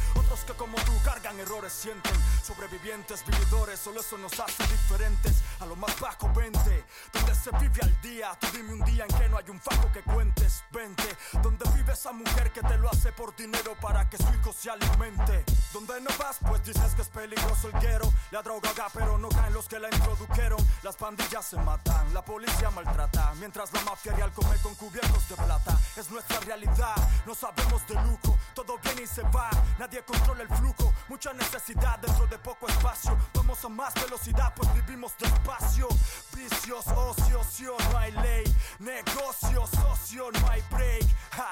Que 0.45 0.53
como 0.53 0.77
tú 0.81 0.93
cargan 1.03 1.39
errores, 1.39 1.73
sienten. 1.73 2.14
Sobrevivientes, 2.43 3.26
vividores, 3.26 3.80
solo 3.80 4.01
eso 4.01 4.18
nos 4.18 4.39
hace 4.39 4.64
diferentes. 4.68 5.41
A 5.59 5.65
lo 5.65 5.76
más 5.76 5.99
bajo, 5.99 6.31
vente. 6.34 6.85
Donde 7.14 7.35
se 7.35 7.51
vive 7.51 7.81
al 7.81 8.01
día, 8.01 8.38
tú 8.39 8.47
dime 8.53 8.73
un 8.73 8.84
día 8.85 9.05
en 9.07 9.18
que 9.18 9.30
no 9.30 9.38
hay 9.38 9.49
un 9.49 9.59
fajo 9.59 9.91
que 9.91 10.01
cuentes. 10.03 10.64
Vente. 10.72 11.18
Donde 11.41 11.69
vive 11.72 11.93
esa 11.93 12.11
mujer 12.11 12.51
que 12.51 12.61
te 12.61 12.77
lo 12.77 12.89
hace 12.89 13.11
por 13.11 13.35
dinero 13.35 13.76
para 13.81 14.09
que 14.09 14.18
su 14.18 14.27
hijo 14.34 14.53
se 14.53 14.69
alimente. 14.69 15.45
Donde 15.73 16.01
no 16.01 16.09
vas, 16.18 16.38
pues 16.47 16.64
dices 16.64 16.93
que 16.95 17.01
es 17.01 17.09
peligroso 17.09 17.69
el 17.69 17.80
guero. 17.80 18.11
La 18.31 18.41
droga 18.41 18.69
haga, 18.69 18.88
pero 18.93 19.18
no 19.18 19.30
caen 19.30 19.53
los 19.53 19.68
que 19.68 19.80
la 19.80 19.89
introdujeron. 19.89 20.59
Las 20.84 20.95
pandillas 20.95 21.45
se 21.45 21.57
matan, 21.57 22.14
la 22.14 22.23
policía 22.23 22.69
maltrata. 22.72 23.34
Mientras 23.39 23.72
la 23.73 23.81
mafia 23.81 24.14
real 24.14 24.31
come 24.34 24.55
con 24.57 24.76
cubiertos 24.76 25.27
de 25.30 25.35
plata. 25.35 25.77
Es 25.95 26.09
nuestra 26.11 26.39
realidad, 26.41 26.95
no 27.26 27.34
sabemos 27.34 27.85
de 27.88 27.95
lujo. 27.95 28.38
Todo 28.53 28.77
viene 28.80 29.03
y 29.03 29.07
se 29.07 29.22
va, 29.23 29.49
nadie 29.77 30.01
controla 30.28 30.44
el 30.44 30.58
flujo. 30.58 30.94
Mucha 31.08 31.34
necesidad 31.34 31.99
dentro 31.99 32.28
de 32.28 32.38
poco 32.40 32.68
espacio. 32.68 33.18
Vamos 33.34 33.64
a 33.64 33.70
más 33.70 33.94
velocidad, 33.94 34.54
pues 34.56 34.74
vivimos 34.74 35.14
despacio. 35.18 35.88
Vicios, 36.36 36.86
ocio, 36.88 37.40
ocio, 37.40 37.76
no 37.91 37.98
hay 37.98 38.12
ley. 38.12 38.44
Negocios, 38.80 39.70
socio, 39.70 40.30
no 40.32 40.49
hay 40.49 40.62
break. 40.70 41.06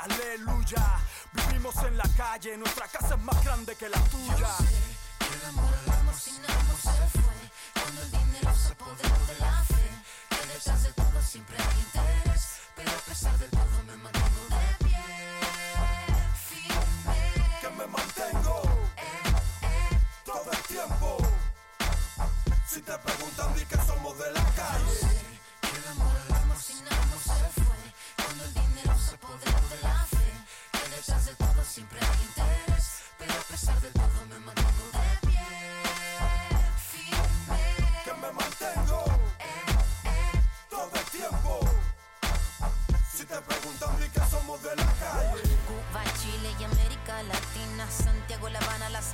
Aleluya. 0.03 0.99
Vivimos 1.31 1.75
en 1.77 1.97
la 1.97 2.09
calle, 2.17 2.57
nuestra 2.57 2.87
casa 2.87 3.15
es 3.15 3.21
más 3.21 3.43
grande 3.43 3.75
que 3.75 3.89
la 3.89 3.99
tuya. 4.09 4.49
Que 5.19 5.33
el 5.35 5.45
amor, 5.49 5.73
amor 5.99 6.15
sin 6.15 6.43
amor 6.43 7.09
fue. 7.11 7.81
Cuando 7.81 8.01
el 8.01 8.11
dinero 8.11 8.53
se 8.55 8.73
apoderó 8.73 9.14
Si 22.75 22.81
te 22.81 22.91
preguntan, 22.97 23.55
di 23.55 23.63
que 23.63 23.84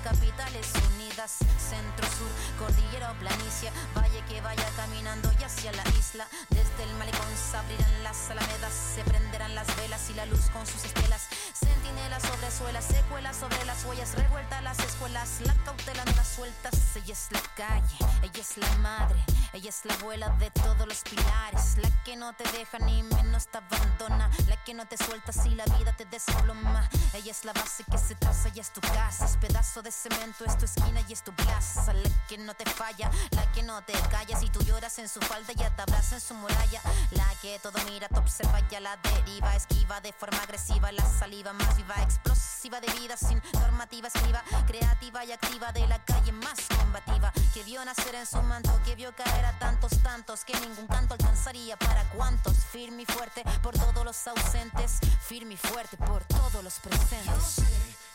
capitales 0.04 0.68
unidas, 0.94 1.38
centro, 1.58 2.08
sur, 2.18 2.30
cordillera 2.58 3.12
o 3.12 3.16
planicie, 3.16 3.72
valle 3.96 4.24
que 4.28 4.42
vaya 4.42 4.68
caminando 4.76 5.32
y 5.40 5.44
hacia 5.44 5.72
la 5.72 5.84
isla, 6.00 6.28
desde 6.50 6.84
el 6.84 6.94
malecón 6.96 7.32
se 7.36 7.58
abrirán 7.58 8.04
las 8.04 8.30
alamedas, 8.30 8.74
se 8.96 9.04
prenderán 9.04 9.56
las 9.56 9.68
velas 9.78 10.10
y 10.10 10.14
la 10.14 10.26
luz 10.26 10.50
con 10.52 10.66
sus 10.66 10.84
estelas, 10.86 11.28
centinelas 11.54 12.24
sobre 12.24 12.52
suelas, 12.52 12.86
secuelas 12.86 13.38
sobre 13.38 13.66
las 13.66 13.84
huellas, 13.86 14.16
revueltas 14.16 14.64
las 14.64 14.80
escuelas, 14.80 15.42
la 15.42 15.54
cautela 15.64 16.04
no 16.06 16.12
las 16.14 16.28
sueltas, 16.28 16.74
ella 16.96 17.14
es 17.14 17.28
la 17.32 17.42
calle, 17.56 17.98
ella 18.24 18.42
es 18.42 18.58
la 18.58 18.72
madre, 18.78 19.24
ella 19.54 19.70
es 19.70 19.86
la 19.86 19.94
abuela 19.96 20.30
de 20.40 20.50
todos 20.52 20.88
los 20.88 21.02
pilares, 21.02 21.78
la 21.78 21.90
que 22.04 22.16
no 22.16 22.34
te 22.34 22.44
deja 22.52 22.80
ni 22.80 23.04
menos 23.04 23.48
te 23.48 23.58
abandona, 23.58 24.30
la 24.48 24.64
que 24.64 24.74
no 24.74 24.86
te 24.86 24.98
suelta 24.98 25.32
si 25.32 25.50
la 25.56 25.66
vida 25.78 25.94
te 25.96 26.06
desploma. 26.06 26.90
Ella 27.14 27.32
es 27.32 27.46
la 27.46 27.54
base 27.54 27.84
que 27.84 27.98
se 27.98 28.16
traza, 28.16 28.50
ella 28.50 28.62
es 28.62 28.72
tu 28.72 28.82
casa, 28.82 29.26
es 29.26 29.38
pedazo 29.38 29.82
de 29.82 29.91
cemento, 29.92 30.46
es 30.46 30.58
tu 30.58 30.66
esquina 30.66 31.02
y 31.08 31.14
es 31.14 31.24
tu 31.24 31.34
plaza. 31.34 31.94
La 31.94 32.10
que 32.28 32.38
no 32.38 32.54
te 32.54 32.70
falla, 32.70 33.12
la 33.32 33.52
que 33.52 33.64
no 33.64 33.82
te 33.84 33.94
calla, 34.10 34.40
si 34.40 34.50
tú 34.50 34.62
lloras 34.64 34.98
en 35.00 35.10
su 35.10 35.20
falda, 35.22 35.54
ya 35.54 35.76
te 35.76 35.82
abraza 35.82 36.16
en 36.16 36.22
su 36.22 36.34
muralla. 36.34 36.82
La 37.12 37.28
que 37.42 37.60
todo 37.60 37.78
mira, 37.86 38.08
te 38.08 38.18
observa 38.18 38.60
y 38.70 38.76
a 38.76 38.80
la 38.80 38.98
deriva, 38.98 39.56
esquiva 39.56 40.02
de 40.02 40.14
forma 40.14 40.42
agresiva, 40.44 40.92
la 40.92 41.06
saliva 41.06 41.54
más 41.54 41.76
viva, 41.78 41.96
explosiva 42.02 42.80
de 42.80 42.92
vida, 42.94 43.18
sin 43.18 43.42
normativa, 43.54 44.08
escriba, 44.08 44.44
creativa 44.68 45.26
y 45.26 45.32
activa 45.32 45.72
de 45.72 45.88
la 45.88 46.04
calle 46.06 46.32
más 46.32 46.60
combativa, 46.78 47.32
que 47.54 47.64
vio 47.64 47.84
nacer 47.84 48.16
en 48.16 48.26
su 48.26 48.42
manto, 48.42 48.72
que 48.86 48.96
vio 48.96 49.14
caer 49.16 49.46
a 49.46 49.58
tantos, 49.60 50.02
tantos, 50.02 50.46
que 50.46 50.54
ningún 50.60 50.88
canto 50.88 51.14
alcanzaría 51.14 51.78
para 51.78 52.04
cuantos, 52.10 52.56
firme 52.72 53.04
y 53.04 53.06
fuerte 53.06 53.44
por 53.62 53.74
todos 53.74 54.06
los 54.06 54.28
ausentes, 54.28 55.00
firme 55.22 55.56
y 55.56 55.58
fuerte 55.58 55.98
por 55.98 56.24
todos 56.26 56.64
los 56.64 56.80
presentes. 56.80 57.56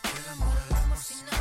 Que 0.02 0.18
el 0.18 0.28
amor, 0.30 0.56
el 0.68 0.85
la. 0.96 1.36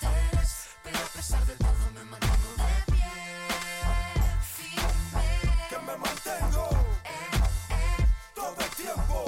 Que. 0.00 0.08
Pero 0.84 0.98
a 0.98 1.08
pesar 1.14 1.44
de 1.46 1.54
todo 1.56 1.90
me 1.94 2.04
mantengo 2.04 2.54
de 2.56 2.92
pie. 2.92 3.12
Todo 8.34 8.56
el 8.60 8.70
tiempo. 8.76 9.24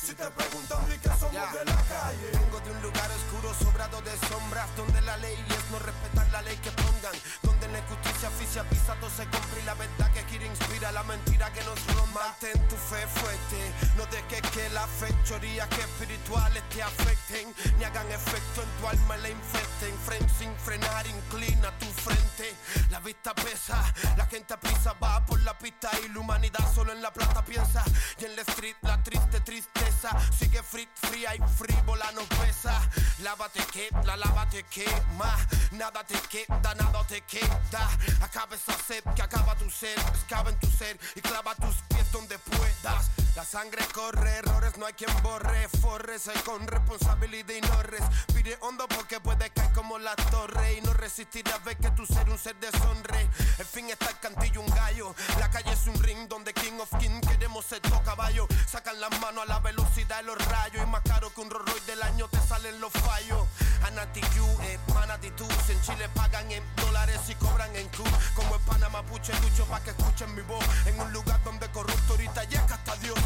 Si 0.00 0.14
te 0.14 0.30
preguntan, 0.30 0.88
di 0.88 0.96
que 0.98 1.08
somos 1.08 1.52
de 1.52 1.64
la 1.64 1.76
calle. 1.92 2.30
Vengo 2.32 2.60
de 2.60 2.70
un 2.70 2.82
lugar 2.82 3.10
oscuro 3.10 3.54
sobrado 3.54 4.00
de 4.02 4.16
sombras 4.28 4.68
Donde 4.76 5.00
la 5.02 5.16
ley 5.18 5.36
es 5.48 5.70
no 5.70 5.78
respetar 5.78 6.28
la 6.30 6.42
ley 6.42 6.56
que 6.58 6.70
pongan 6.70 7.14
Donde 7.42 7.68
la 7.68 7.78
injusticia 7.78 8.28
oficia 8.28 8.64
pisado 8.64 9.08
se 9.10 9.24
compra 9.24 9.60
Y 9.60 9.64
la 9.64 9.74
verdad 9.74 10.12
que 10.12 10.23
inspira 10.42 10.92
la 10.92 11.02
mentira 11.04 11.52
que 11.52 11.62
nos 11.64 11.78
ronda 11.94 12.04
Mantén 12.14 12.68
tu 12.68 12.76
fe 12.76 13.04
fuerte. 13.08 13.74
No 13.96 14.06
dejes 14.06 14.40
que 14.52 14.68
las 14.70 14.88
fechorías 14.88 15.66
que 15.68 15.80
espirituales 15.80 16.62
te 16.68 16.80
afecten. 16.80 17.52
Ni 17.76 17.84
hagan 17.84 18.08
efecto 18.12 18.62
en 18.62 18.68
tu 18.78 18.86
alma 18.86 19.18
y 19.18 19.22
la 19.22 19.30
infecten. 19.30 19.98
Frente 20.06 20.32
sin 20.38 20.54
frenar, 20.56 21.04
inclina 21.08 21.76
tu 21.78 21.86
frente. 21.86 22.54
La 22.90 23.00
vista 23.00 23.34
pesa, 23.34 23.82
la 24.16 24.26
gente 24.26 24.56
prisa 24.58 24.92
va 25.02 25.24
por 25.26 25.40
la 25.42 25.58
pista 25.58 25.90
Y 26.04 26.08
la 26.10 26.20
humanidad 26.20 26.72
solo 26.72 26.92
en 26.92 27.02
la 27.02 27.12
plata 27.12 27.44
piensa. 27.44 27.82
Y 28.20 28.26
en 28.26 28.36
la 28.36 28.42
street 28.42 28.76
la 28.82 29.02
triste 29.02 29.40
tristeza. 29.40 30.10
Sigue 30.38 30.62
free, 30.62 30.88
fría 30.94 31.34
y 31.34 31.40
frívola 31.56 32.12
nos 32.12 32.28
pesa. 32.28 32.80
Lávate 33.24 33.60
que, 33.72 33.88
la 34.04 34.16
lava 34.16 34.48
te 34.48 34.62
quema. 34.64 35.36
Nada 35.72 36.04
te 36.04 36.14
queda, 36.30 36.74
nada 36.76 37.04
te 37.08 37.22
queda. 37.22 37.88
Acaba 38.22 38.54
esa 38.54 38.76
sed 38.86 39.02
que 39.16 39.22
acaba 39.22 39.56
tu 39.56 39.68
ser 39.68 39.98
Excava 40.24 40.48
en 40.48 40.58
tu 40.58 40.66
ser 40.70 40.98
y 41.16 41.20
clava 41.20 41.54
tus 41.56 41.74
pies 41.88 42.10
donde 42.10 42.38
puedas 42.38 43.10
La 43.36 43.44
sangre 43.44 43.84
corre, 43.92 44.30
errores 44.36 44.78
no 44.78 44.86
hay 44.86 44.92
quien 44.92 45.10
borre. 45.20 45.68
Forrese 45.80 46.32
con 46.44 46.64
responsabilidad 46.68 47.52
y 47.52 47.60
no 47.62 47.82
respire 47.82 48.56
hondo 48.60 48.86
Porque 48.86 49.18
puede 49.18 49.50
caer 49.50 49.72
como 49.72 49.98
la 49.98 50.14
torre. 50.14 50.74
Y 50.74 50.80
no 50.82 50.92
resistir 50.92 51.44
a 51.48 51.58
ver 51.58 51.76
que 51.76 51.90
tu 51.90 52.06
ser 52.06 52.30
un 52.30 52.38
ser 52.38 52.54
deshonre. 52.60 53.28
El 53.58 53.66
fin 53.66 53.90
está 53.90 54.10
el 54.10 54.18
cantillo, 54.20 54.60
un 54.60 54.68
gallo. 54.68 55.16
La 55.40 55.50
calle 55.50 55.72
es 55.72 55.84
un 55.88 56.00
ring 56.00 56.28
donde 56.28 56.52
King 56.54 56.78
of 56.78 56.88
King 57.00 57.20
queremos 57.22 57.64
ser 57.64 57.80
todo 57.80 58.00
caballo 58.04 58.46
Sacan 58.68 59.00
las 59.00 59.10
manos 59.20 59.42
a 59.42 59.46
la 59.46 59.58
velocidad 59.58 60.18
de 60.18 60.22
los 60.22 60.38
rayos. 60.46 60.84
Y 60.84 60.86
más 60.86 61.02
caro 61.02 61.34
que 61.34 61.40
un 61.40 61.50
Rolls 61.50 61.86
del 61.88 62.02
año 62.04 62.28
te 62.28 62.38
salen 62.38 62.80
los 62.80 62.92
fallos. 62.92 63.48
Anati 63.84 64.20
you, 64.36 64.46
eh, 64.62 64.78
manati 64.94 65.30
tú. 65.32 65.46
En 65.68 65.82
Chile 65.82 66.08
pagan 66.14 66.50
en 66.52 66.62
dólares 66.76 67.20
y 67.28 67.34
cobran 67.34 67.74
en 67.74 67.88
Q. 67.88 68.04
Como 68.36 68.54
en 68.54 68.62
Panamá 68.62 69.02
puche 69.02 69.32
lucho 69.40 69.66
pa' 69.66 69.80
que 69.80 69.90
escuchen 69.90 70.32
mi 70.36 70.42
voz. 70.42 70.64
En 70.86 71.00
un 71.00 71.12
lugar 71.12 71.42
donde 71.42 71.68
corrupto 71.72 72.12
ahorita 72.12 72.44
llega 72.44 72.74
hasta 72.76 72.94
Dios 72.96 73.23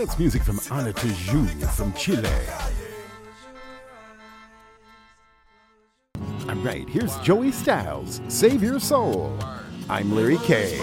That's 0.00 0.18
music 0.18 0.42
from 0.42 0.58
Ana 0.70 0.94
Tijoux 0.94 1.46
from 1.76 1.92
Chile. 1.92 2.26
All 6.48 6.54
right, 6.64 6.88
here's 6.88 7.18
Joey 7.18 7.50
Stylez, 7.50 8.18
Save 8.32 8.62
Your 8.62 8.80
Soul. 8.80 9.38
I'm 9.90 10.14
Larry 10.14 10.38
K. 10.38 10.78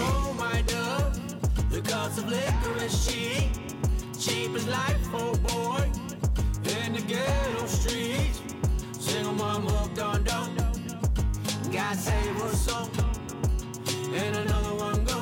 Because 1.82 2.18
of 2.18 2.28
liquor 2.28 2.76
is 2.82 3.06
cheap, 3.06 3.52
cheap 4.18 4.52
as 4.56 4.66
life, 4.66 4.98
oh 5.14 5.32
boy. 5.46 5.84
In 6.82 6.92
the 6.94 7.00
ghetto 7.06 7.66
streets, 7.66 8.42
single 8.98 9.32
mom 9.34 9.62
hooked 9.62 10.00
on 10.00 10.24
dope. 10.24 10.56
God 11.72 11.96
save 11.96 12.34
her 12.34 12.48
soul, 12.48 12.90
and 14.12 14.36
another 14.36 14.74
one 14.74 15.04
go 15.04 15.20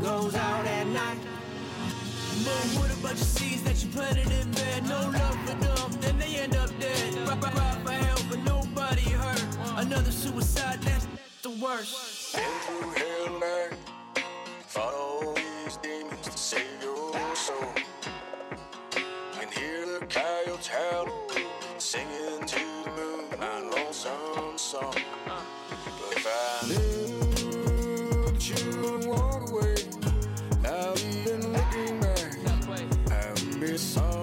goes 0.00 0.36
out 0.36 0.64
at 0.64 0.86
night. 0.86 1.18
Mom, 2.44 2.68
what 2.78 2.92
about 2.96 3.16
your 3.16 3.26
seeds 3.36 3.64
that 3.64 3.82
you 3.82 3.90
planted 3.90 4.30
in 4.30 4.48
bed? 4.52 4.84
No 4.84 5.10
love 5.10 5.38
for 5.44 5.56
them, 5.56 6.00
then 6.02 6.18
they 6.20 6.36
end 6.36 6.54
up 6.54 6.70
dead. 6.78 7.28
Rock, 7.28 7.42
rock, 7.42 7.54
rock 7.56 7.78
for 7.84 7.90
help, 7.90 8.22
but 8.30 8.38
nobody 8.44 9.10
hurt. 9.10 9.44
Another 9.76 10.12
suicide, 10.12 10.80
that's 10.82 11.08
the 11.42 11.50
worst. 11.50 12.38
Into 12.38 13.00
hell, 13.00 13.40
man 13.40 13.95
all 14.78 15.34
these 15.34 15.76
demons 15.78 16.28
to 16.28 16.38
save 16.38 16.82
your 16.82 17.36
soul. 17.36 17.72
Can 19.32 19.48
hear 19.52 19.98
the 19.98 20.06
coyotes 20.06 20.68
howl, 20.68 21.08
singing 21.78 22.44
to 22.46 22.60
the 22.84 22.90
moon, 22.96 23.24
my 23.38 23.60
lonesome 23.60 24.56
song. 24.56 24.94
But 25.26 26.16
if 26.16 26.26
I 26.26 26.68
knew 26.68 27.20
that 28.24 28.48
you 28.48 28.80
would 28.82 29.06
walk 29.06 29.50
away, 29.50 29.76
I'll 30.64 30.98
even 30.98 31.52
looking 31.52 32.00
back, 32.00 33.60
be 33.60 33.76
sorry 33.76 34.15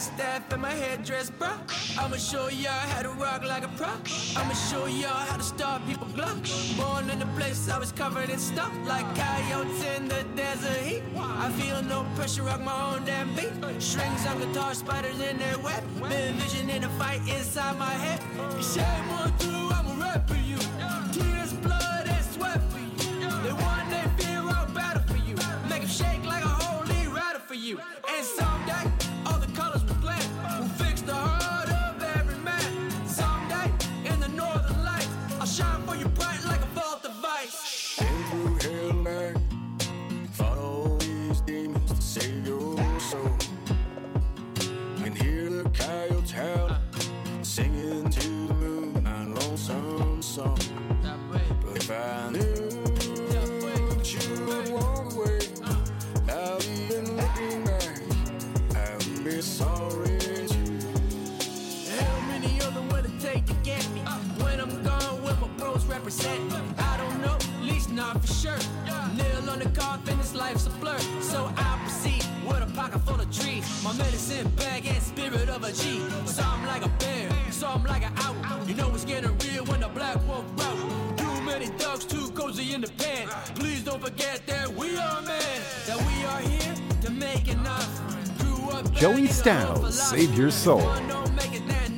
staff 0.00 0.50
and 0.52 0.62
my 0.62 0.70
headdress, 0.70 1.30
bro. 1.30 1.48
I'ma 1.98 2.16
show 2.16 2.48
y'all 2.48 2.72
how 2.92 3.02
to 3.02 3.10
rock 3.10 3.44
like 3.44 3.64
a 3.64 3.68
pro. 3.68 3.88
I'ma 4.36 4.54
show 4.54 4.86
y'all 4.86 5.24
how 5.28 5.36
to 5.36 5.42
start 5.42 5.86
people 5.86 6.06
block. 6.14 6.38
Born 6.76 7.10
in 7.10 7.20
a 7.20 7.26
place 7.36 7.68
I 7.68 7.78
was 7.78 7.92
covered 7.92 8.30
in 8.30 8.38
stuff 8.38 8.72
like 8.86 9.04
coyotes 9.14 9.84
in 9.96 10.08
the 10.08 10.24
desert 10.34 10.80
heat. 10.82 11.02
I 11.16 11.50
feel 11.52 11.82
no 11.82 12.06
pressure, 12.16 12.44
rock 12.44 12.62
my 12.62 12.94
own 12.94 13.04
damn 13.04 13.34
beat. 13.34 13.52
Strings 13.78 14.26
on 14.26 14.38
guitar, 14.38 14.74
spiders 14.74 15.20
in 15.20 15.38
their 15.38 15.58
web. 15.58 15.82
Been 16.08 16.34
envisioning 16.34 16.84
a 16.84 16.88
fight 16.90 17.20
inside 17.28 17.78
my 17.78 17.92
head. 18.04 18.20
Shame 18.62 19.10
on 19.20 19.30
through, 19.38 19.70
I'ma 19.70 20.02
rap 20.02 20.26
for 20.26 20.36
you. 20.36 20.58
Tears, 21.12 21.52
blood, 21.54 22.06
and 22.08 22.24
sweat 22.32 22.60
for 22.72 22.78
you. 22.78 23.30
They 23.44 23.52
want 23.52 23.90
their 23.90 24.08
fear, 24.16 24.40
I'll 24.40 24.66
battle 24.72 25.02
for 25.06 25.18
you. 25.28 25.36
Make 25.68 25.82
'em 25.82 25.88
shake 25.88 26.24
like 26.24 26.44
a 26.44 26.54
holy 26.64 27.06
rider 27.08 27.40
for 27.40 27.54
you. 27.54 27.78
And 28.08 28.24
someday, 28.24 28.84
all 28.84 28.99
shine 35.60 35.82
for 35.86 35.96
you 35.96 36.08
bright 36.08 36.42
like 36.46 36.62
a 36.62 36.70
vault 36.76 37.02
device. 37.02 37.98
Through 38.30 38.58
hell 38.64 38.92
night, 38.94 39.36
all 40.40 40.96
these 40.98 41.40
demons 41.42 41.92
to 41.92 42.02
save 42.02 42.46
your 42.46 42.76
soul. 43.00 43.36
Can 45.00 45.14
hear 45.16 45.50
the 45.50 45.70
coyotes 45.70 46.30
howl, 46.30 46.78
singing 47.42 48.08
to 48.10 48.28
the 48.48 48.54
moon, 48.54 49.02
my 49.02 49.24
lonesome 49.26 50.22
song. 50.22 50.58
But 51.30 51.76
if 51.76 51.90
I 51.90 52.30
knew 52.32 52.70
you 54.14 54.26
would 54.46 54.68
walk 54.70 55.12
away, 55.12 55.40
I'll 56.28 56.58
be 59.24 59.40
sorry 59.40 60.19
of 63.24 63.32
them 63.32 63.32
will 63.32 63.34
it 63.34 63.34
take 63.34 63.46
to 63.46 63.54
get 63.62 63.88
me? 63.92 64.00
When 64.42 64.60
I'm 64.60 64.82
gone, 64.82 65.22
will 65.22 65.36
my 65.36 65.48
bros 65.58 65.84
represent 65.86 66.52
me? 66.52 66.58
I 66.78 66.96
don't 66.96 67.20
know, 67.20 67.34
at 67.34 67.62
least 67.62 67.90
not 67.90 68.20
for 68.20 68.32
sure. 68.32 68.58
Nail 69.16 69.50
on 69.50 69.58
the 69.58 69.68
coffin, 69.70 70.18
this 70.18 70.34
life's 70.34 70.66
a 70.66 70.70
blur. 70.70 70.98
So 71.20 71.52
I 71.56 71.78
proceed 71.82 72.24
with 72.46 72.62
a 72.62 72.72
pocket 72.74 73.00
full 73.00 73.20
of 73.20 73.30
trees. 73.30 73.64
My 73.84 73.92
medicine 73.94 74.48
bag 74.56 74.86
and 74.86 75.02
spirit 75.02 75.48
of 75.48 75.64
a 75.64 75.72
G. 75.72 76.00
Like 76.66 76.84
a 76.84 76.88
bear, 76.98 77.28
like 77.86 78.04
an 78.04 78.12
owl. 78.16 78.36
You 78.66 78.74
know 78.74 78.90
it's 78.94 79.04
getting 79.04 79.36
real 79.38 79.64
when 79.66 79.80
the 79.80 79.88
black 79.88 80.16
wolf 80.26 80.44
route. 80.56 81.18
Too 81.18 81.42
many 81.42 81.66
dogs, 81.78 82.04
too 82.04 82.30
cozy 82.30 82.74
in 82.74 82.80
the 82.80 82.90
pen. 82.92 83.28
Please 83.54 83.82
don't 83.84 84.02
forget 84.02 84.46
that 84.46 84.72
we 84.72 84.96
are 84.96 85.22
men. 85.22 85.60
That 85.86 85.98
we 85.98 86.24
are 86.24 86.40
here 86.40 86.74
to 87.02 87.10
make 87.10 87.48
enough. 87.48 88.00
Joey 88.94 89.28
Stylez, 89.28 89.92
Save 89.92 90.36
Your 90.36 90.50
Soul. 90.50 90.80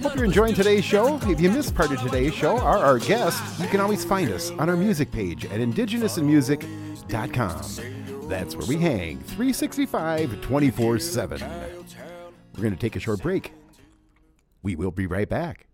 Hope 0.02 0.16
you're 0.16 0.24
enjoying 0.24 0.54
today's 0.54 0.84
show. 0.84 1.20
If 1.28 1.40
you 1.40 1.48
missed 1.48 1.76
part 1.76 1.92
of 1.92 2.00
today's 2.00 2.34
show 2.34 2.56
or 2.56 2.78
our 2.78 2.98
guest, 2.98 3.60
you 3.60 3.68
can 3.68 3.80
always 3.80 4.04
find 4.04 4.32
us 4.32 4.50
on 4.50 4.68
our 4.68 4.76
music 4.76 5.12
page 5.12 5.44
at 5.44 5.60
indigenousinmusic.com. 5.60 8.28
That's 8.28 8.56
where 8.56 8.66
we 8.66 8.78
hang 8.78 9.20
365 9.20 10.40
24 10.40 10.98
7. 10.98 11.40
We're 12.56 12.62
going 12.62 12.74
to 12.74 12.80
take 12.80 12.96
a 12.96 13.00
short 13.00 13.22
break. 13.22 13.52
We 14.62 14.74
will 14.74 14.90
be 14.90 15.06
right 15.06 15.28
back. 15.28 15.68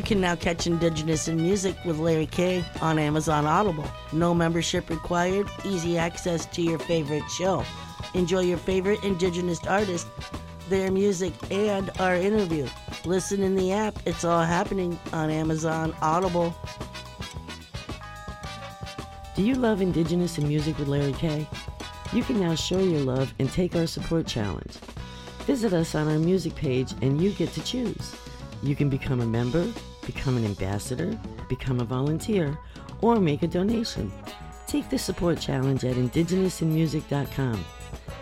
You 0.00 0.06
can 0.06 0.22
now 0.22 0.34
catch 0.34 0.66
Indigenous 0.66 1.28
in 1.28 1.36
Music 1.36 1.76
with 1.84 1.98
Larry 1.98 2.24
K 2.24 2.64
on 2.80 2.98
Amazon 2.98 3.44
Audible. 3.44 3.84
No 4.14 4.32
membership 4.32 4.88
required, 4.88 5.46
easy 5.62 5.98
access 5.98 6.46
to 6.46 6.62
your 6.62 6.78
favorite 6.78 7.28
show. 7.28 7.66
Enjoy 8.14 8.40
your 8.40 8.56
favorite 8.56 9.04
Indigenous 9.04 9.62
artist, 9.66 10.06
their 10.70 10.90
music, 10.90 11.34
and 11.50 11.90
our 12.00 12.14
interview. 12.14 12.66
Listen 13.04 13.42
in 13.42 13.56
the 13.56 13.72
app. 13.72 13.94
It's 14.06 14.24
all 14.24 14.42
happening 14.42 14.98
on 15.12 15.28
Amazon 15.28 15.94
Audible. 16.00 16.56
Do 19.36 19.42
you 19.42 19.54
love 19.54 19.82
Indigenous 19.82 20.38
in 20.38 20.48
Music 20.48 20.78
with 20.78 20.88
Larry 20.88 21.12
K? 21.12 21.46
You 22.14 22.22
can 22.22 22.40
now 22.40 22.54
show 22.54 22.78
your 22.78 23.00
love 23.00 23.34
and 23.38 23.52
take 23.52 23.76
our 23.76 23.86
support 23.86 24.26
challenge. 24.26 24.72
Visit 25.40 25.74
us 25.74 25.94
on 25.94 26.08
our 26.08 26.18
music 26.18 26.54
page 26.54 26.94
and 27.02 27.20
you 27.20 27.32
get 27.32 27.52
to 27.52 27.62
choose. 27.62 28.16
You 28.62 28.74
can 28.74 28.88
become 28.88 29.20
a 29.20 29.26
member, 29.26 29.66
become 30.12 30.36
an 30.36 30.44
ambassador, 30.44 31.16
become 31.48 31.78
a 31.78 31.84
volunteer, 31.84 32.58
or 33.00 33.20
make 33.20 33.44
a 33.44 33.46
donation. 33.46 34.10
Take 34.66 34.90
the 34.90 34.98
support 34.98 35.38
challenge 35.38 35.84
at 35.84 35.94
indigenousinmusic.com. 35.94 37.64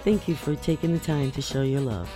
Thank 0.05 0.29
you 0.29 0.35
for 0.35 0.55
taking 0.57 0.93
the 0.93 0.99
time 0.99 1.31
to 1.31 1.41
show 1.41 1.63
your 1.63 1.81
love. 1.81 2.09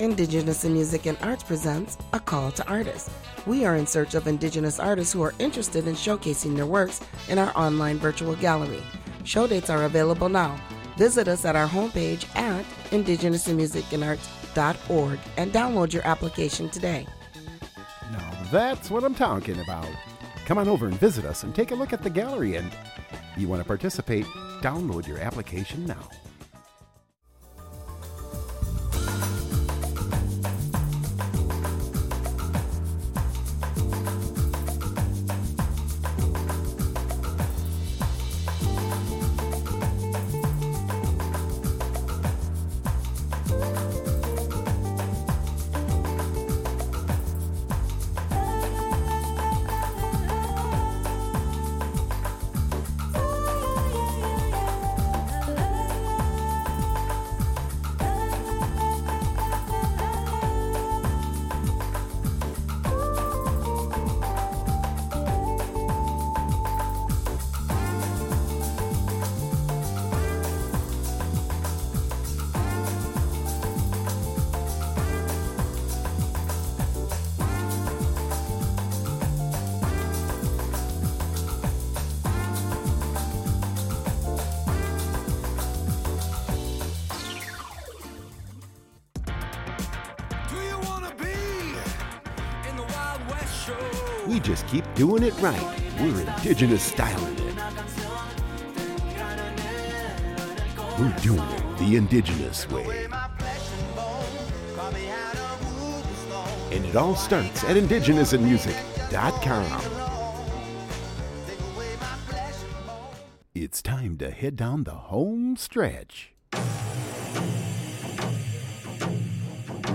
Indigenous 0.00 0.64
in 0.64 0.74
Music 0.74 1.06
and 1.06 1.16
Arts 1.22 1.44
presents 1.44 1.96
A 2.12 2.20
Call 2.20 2.50
to 2.52 2.68
Artists. 2.68 3.10
We 3.46 3.64
are 3.64 3.76
in 3.76 3.86
search 3.86 4.14
of 4.14 4.26
Indigenous 4.26 4.78
artists 4.78 5.14
who 5.14 5.22
are 5.22 5.34
interested 5.38 5.86
in 5.86 5.94
showcasing 5.94 6.56
their 6.56 6.66
works 6.66 7.00
in 7.28 7.38
our 7.38 7.56
online 7.56 7.98
virtual 7.98 8.36
gallery. 8.36 8.82
Show 9.24 9.46
dates 9.46 9.70
are 9.70 9.84
available 9.84 10.28
now. 10.28 10.60
Visit 10.98 11.26
us 11.26 11.46
at 11.46 11.56
our 11.56 11.68
homepage 11.68 12.26
at 12.36 12.66
indigenousinmusicandarts.org 12.90 14.41
and 14.41 14.41
download 15.52 15.92
your 15.92 16.06
application 16.06 16.68
today. 16.68 17.06
Now 18.10 18.30
that's 18.50 18.90
what 18.90 19.04
I'm 19.04 19.14
talking 19.14 19.58
about. 19.60 19.88
Come 20.44 20.58
on 20.58 20.68
over 20.68 20.86
and 20.86 20.98
visit 20.98 21.24
us 21.24 21.42
and 21.42 21.54
take 21.54 21.70
a 21.70 21.74
look 21.74 21.92
at 21.92 22.02
the 22.02 22.10
gallery. 22.10 22.56
And 22.56 22.70
you 23.36 23.48
want 23.48 23.62
to 23.62 23.66
participate? 23.66 24.24
Download 24.60 25.06
your 25.06 25.18
application 25.18 25.86
now. 25.86 26.08
Indigenous 96.52 96.82
styling 96.82 97.32
it. 97.32 97.40
We're 100.98 101.16
doing 101.22 101.40
it 101.40 101.78
the 101.78 101.96
indigenous 101.96 102.68
way. 102.68 103.06
And 106.70 106.84
it 106.84 106.94
all 106.94 107.16
starts 107.16 107.64
at 107.64 107.78
indigenousinmusic.com. 107.78 109.80
It's 113.54 113.80
time 113.80 114.18
to 114.18 114.30
head 114.30 114.56
down 114.56 114.84
the 114.84 114.90
home 114.90 115.56
stretch. 115.56 116.34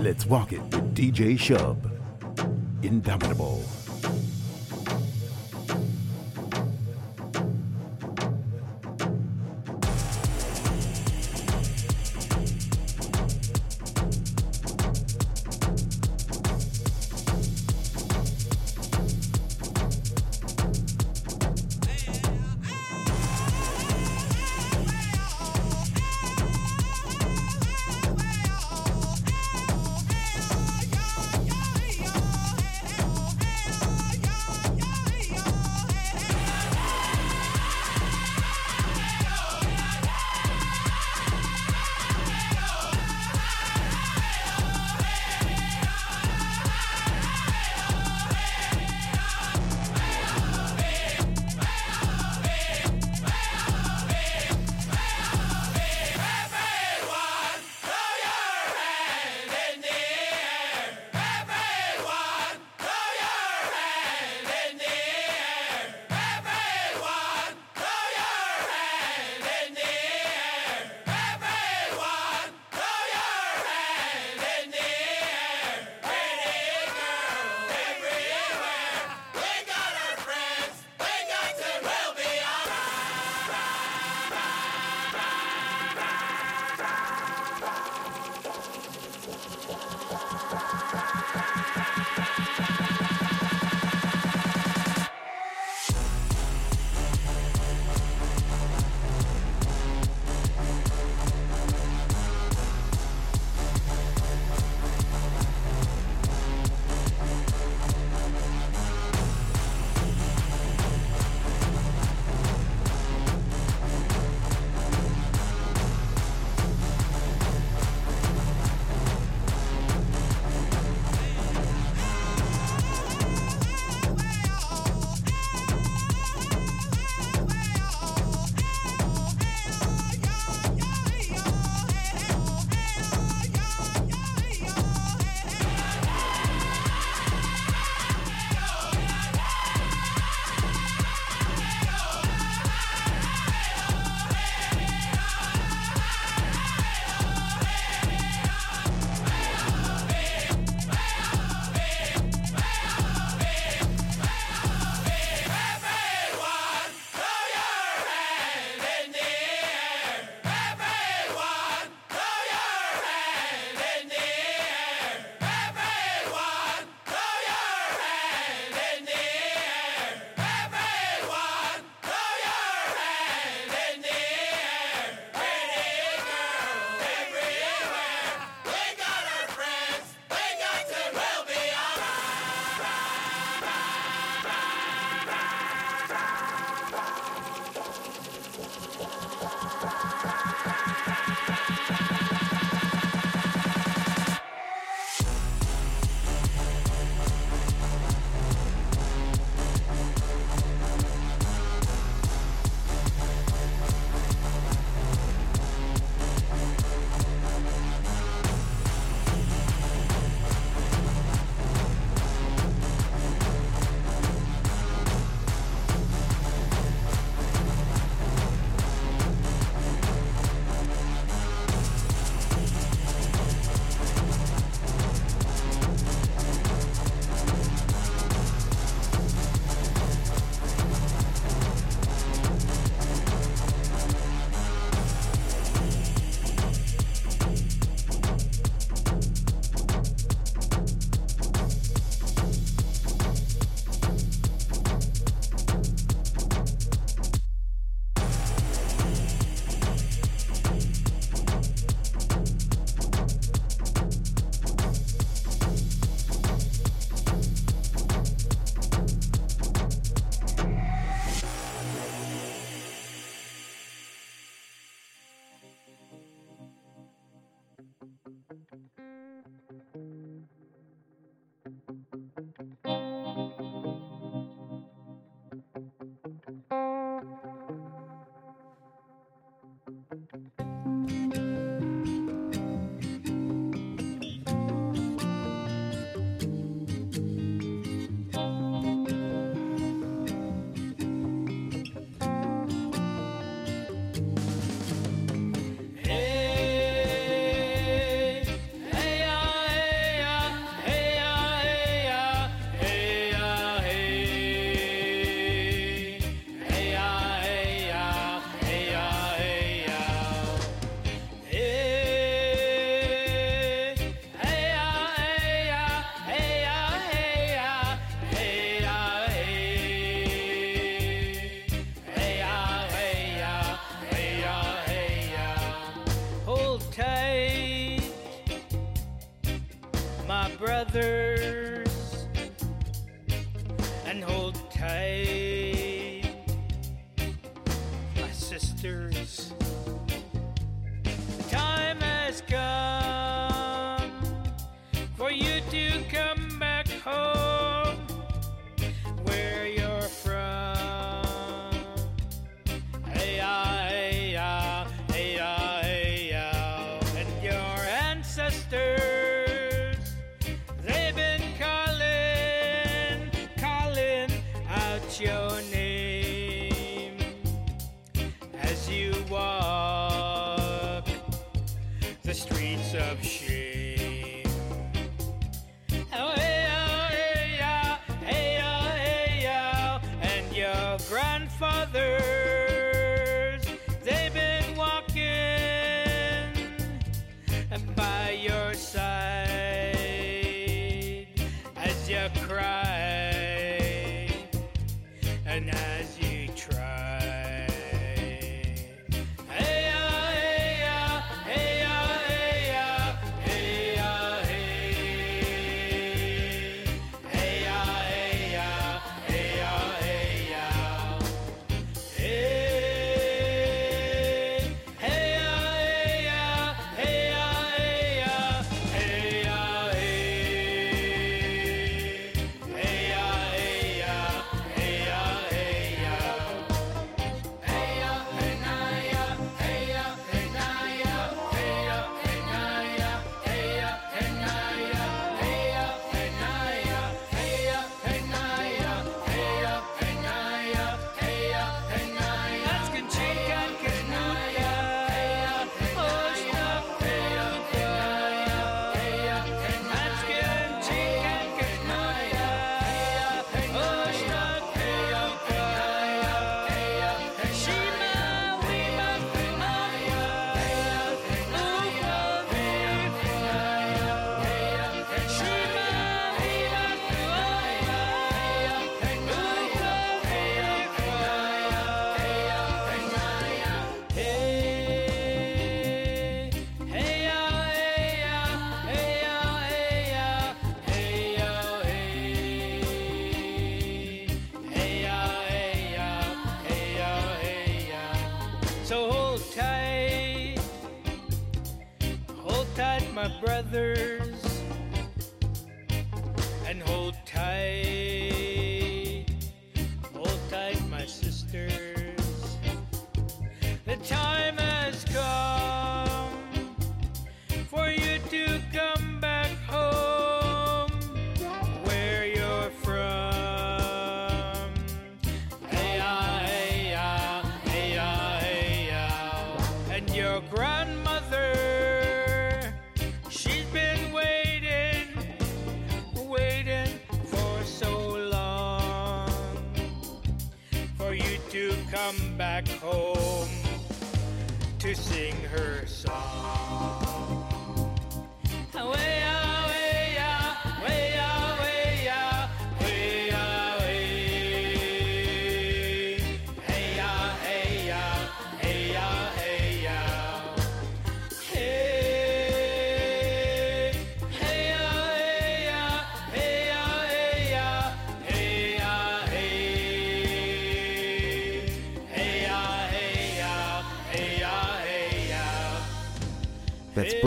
Let's 0.00 0.26
walk 0.26 0.52
it 0.52 0.62
with 0.62 0.92
DJ 0.92 1.38
Shub. 1.38 1.88
Indomitable. 2.82 3.62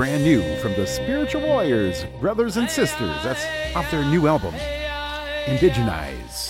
brand 0.02 0.24
new 0.24 0.42
from 0.56 0.74
the 0.74 0.88
Spiritual 0.88 1.42
Warriors, 1.44 2.06
Brothers 2.20 2.58
and 2.58 2.68
Sisters. 2.68 3.16
That's 3.22 3.46
off 3.76 3.92
their 3.92 4.04
new 4.04 4.26
album, 4.26 4.56
Indigenize. 5.46 6.50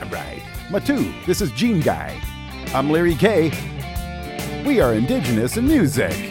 All 0.00 0.08
right, 0.08 0.42
Matiu, 0.70 1.26
this 1.26 1.42
is 1.42 1.50
Gene 1.50 1.80
Guy. 1.80 2.18
I'm 2.74 2.88
Larry 2.88 3.14
K. 3.14 3.52
We 4.64 4.80
are 4.80 4.94
Indigenous 4.94 5.58
in 5.58 5.66
Music. 5.66 6.27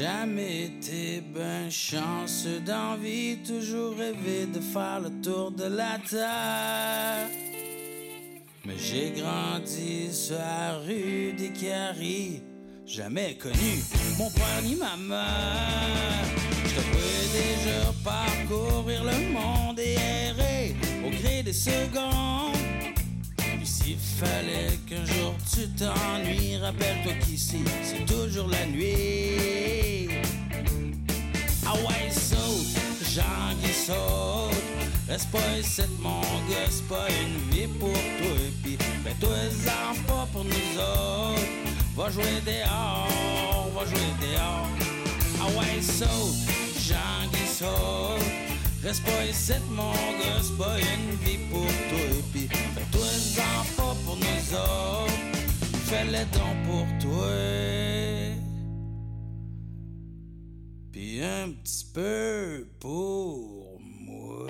Jamais 0.00 0.64
été 0.64 1.22
ben 1.34 1.70
chanceux 1.70 2.60
d'envie, 2.60 3.36
toujours 3.46 3.94
rêvé 3.98 4.46
de 4.46 4.58
faire 4.58 5.00
le 5.00 5.10
tour 5.20 5.50
de 5.50 5.64
la 5.64 5.98
terre. 6.08 7.28
Mais 8.64 8.78
j'ai 8.78 9.10
grandi 9.10 10.10
sur 10.10 10.38
la 10.38 10.78
rue 10.78 11.34
des 11.36 11.50
Caries, 11.50 12.40
jamais 12.86 13.34
connu 13.34 13.72
mon 14.18 14.30
père 14.30 14.62
ni 14.62 14.74
ma 14.76 14.96
mère. 14.96 16.24
Je 16.64 16.76
devrais 16.76 17.26
déjà 17.42 17.92
parcourir 18.02 19.04
le 19.04 19.32
monde 19.34 19.78
et 19.78 19.96
errer 20.28 20.74
au 21.04 21.10
gré 21.10 21.42
des 21.42 21.52
secondes. 21.52 22.56
Puis 23.36 23.66
s'il 23.66 23.98
fallait 23.98 24.78
qu'un 24.88 25.04
jour 25.04 25.34
tu 25.52 25.68
t'ennuies, 25.76 26.56
rappelle-toi 26.56 27.12
qu'ici 27.22 27.58
c'est 27.82 28.06
toujours 28.06 28.48
la 28.48 28.64
nuit. 28.64 29.89
Ah 31.72 31.74
ouais, 31.86 32.10
saute, 32.10 32.66
qui 33.62 33.72
saute. 33.72 34.64
Reste 35.08 35.30
pas 35.30 35.38
ici, 35.56 35.82
mon 36.00 36.20
gars, 36.48 36.68
pas 36.88 37.06
une 37.22 37.38
vie 37.52 37.68
pour 37.78 37.92
toi. 37.92 38.36
Puis 38.60 38.76
fais-toi-en 39.04 39.94
pas 40.04 40.26
pour 40.32 40.44
nous 40.44 40.80
autres. 40.80 41.46
Va 41.94 42.10
jouer 42.10 42.40
dehors, 42.44 43.70
va 43.72 43.84
jouer 43.86 44.10
dehors. 44.20 44.66
Ah 45.40 45.46
ouais, 45.56 45.80
saute, 45.80 46.34
qui 47.32 47.46
saute. 47.46 47.68
Reste 48.82 49.04
pas 49.04 49.24
ici, 49.30 49.52
mon 49.70 49.92
gars, 49.92 50.42
pas 50.58 50.76
une 50.76 51.16
vie 51.24 51.38
pour 51.52 51.66
toi. 51.66 52.22
Puis 52.32 52.48
fais-toi-en 52.74 53.64
pas 53.76 53.94
pour 54.04 54.16
nous 54.16 54.54
autres. 54.54 55.12
Fais-le 55.86 56.24
donc 56.36 56.56
pour 56.66 56.86
toi. 57.00 58.19
Un 61.18 61.50
petit 61.50 61.86
peu 61.92 62.68
pour 62.78 63.80
moi. 63.80 64.46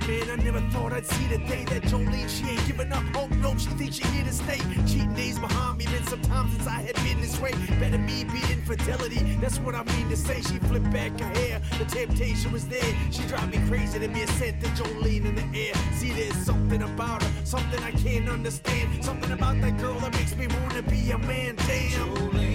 Man, 0.00 0.30
I 0.30 0.36
never 0.42 0.60
thought 0.70 0.92
I'd 0.92 1.06
see 1.06 1.26
the 1.26 1.38
day 1.38 1.64
that 1.64 1.82
Jolene, 1.82 2.28
she 2.28 2.48
ain't 2.50 2.66
giving 2.66 2.92
up 2.92 3.04
hope. 3.14 3.30
No, 3.36 3.56
she 3.56 3.68
thinks 3.70 3.96
she 3.96 4.06
here 4.08 4.24
to 4.24 4.32
stay. 4.32 4.58
Cheating 4.86 5.14
days 5.14 5.38
behind 5.38 5.78
me, 5.78 5.86
been 5.86 6.04
some 6.06 6.20
times 6.22 6.52
since 6.54 6.66
I 6.66 6.80
had 6.82 6.96
been 6.96 7.20
this 7.20 7.38
way. 7.40 7.52
Better 7.80 7.98
me 7.98 8.24
be 8.24 8.40
infidelity, 8.52 9.20
that's 9.40 9.58
what 9.58 9.74
I 9.74 9.84
mean 9.84 10.08
to 10.10 10.16
say. 10.16 10.40
She 10.42 10.58
flipped 10.58 10.90
back 10.92 11.18
her 11.20 11.28
hair, 11.40 11.60
the 11.78 11.84
temptation 11.84 12.52
was 12.52 12.66
there. 12.66 12.94
She 13.10 13.22
drive 13.24 13.50
me 13.50 13.58
crazy 13.68 13.98
to 13.98 14.08
be 14.08 14.22
a 14.22 14.28
scent 14.28 14.62
of 14.64 14.70
Jolene 14.70 15.26
in 15.26 15.34
the 15.34 15.68
air. 15.68 15.74
See, 15.92 16.12
there's 16.12 16.36
something 16.44 16.82
about 16.82 17.22
her, 17.22 17.30
something 17.44 17.82
I 17.82 17.92
can't 17.92 18.28
understand. 18.28 19.04
Something 19.04 19.32
about 19.32 19.60
that 19.60 19.78
girl 19.78 19.98
that 20.00 20.12
makes 20.14 20.34
me 20.36 20.46
wanna 20.46 20.82
be 20.82 21.10
a 21.10 21.18
man. 21.18 21.56
Damn. 21.56 22.14
Jolene, 22.14 22.53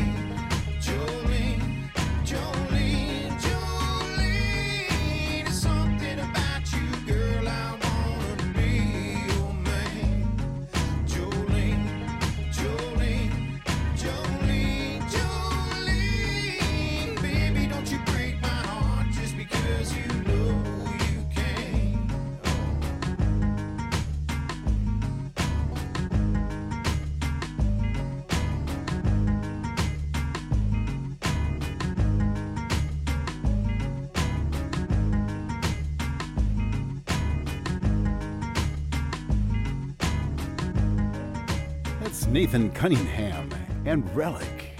Nathan 42.50 42.72
Cunningham 42.72 43.48
and 43.86 44.04
Rellik. 44.16 44.72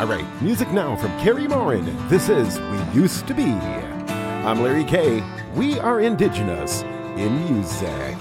All 0.00 0.06
right, 0.06 0.24
music 0.40 0.72
now 0.72 0.96
from 0.96 1.10
Cary 1.20 1.46
Morin. 1.46 1.84
This 2.08 2.30
is 2.30 2.58
We 2.58 2.98
Used 2.98 3.26
to 3.26 3.34
Be. 3.34 3.44
I'm 3.44 4.62
Larry 4.62 4.84
K. 4.84 5.22
We 5.54 5.78
are 5.78 6.00
indigenous 6.00 6.80
in 7.18 7.52
music. 7.52 8.16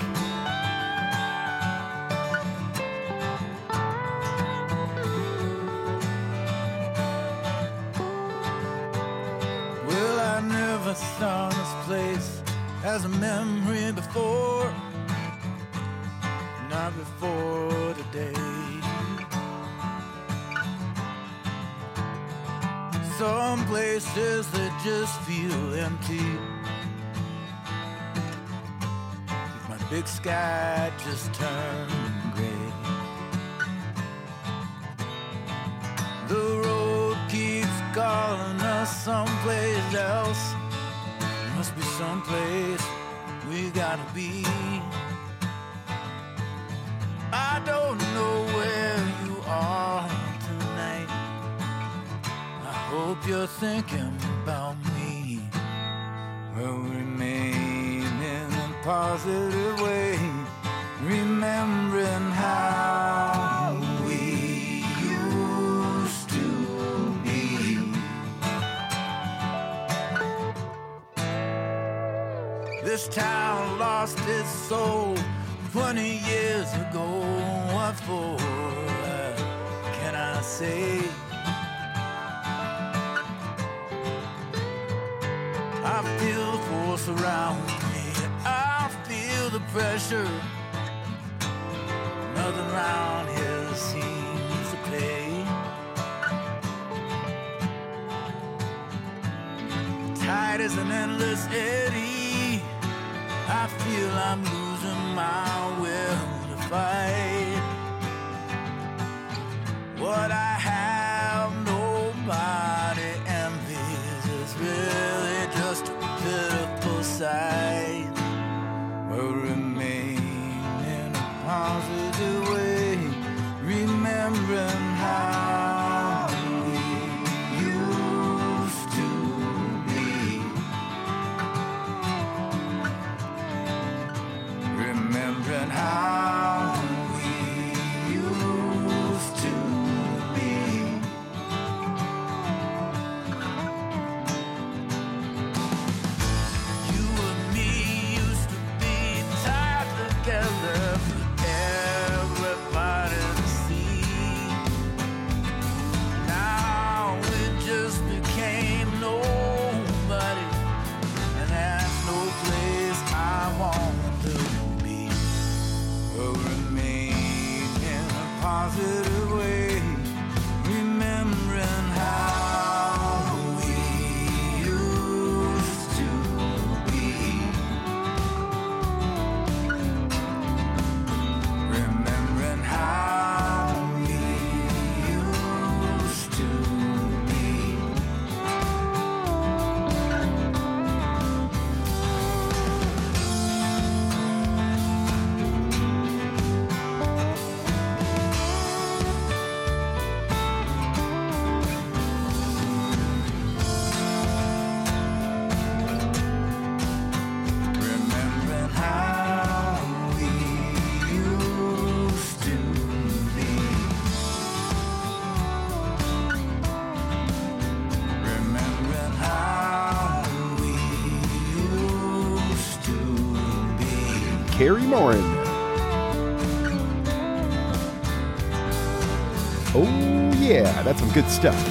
Oh, 229.77 230.33
yeah, 230.39 230.81
that's 230.83 230.99
some 230.99 231.11
good 231.11 231.29
stuff. 231.29 231.61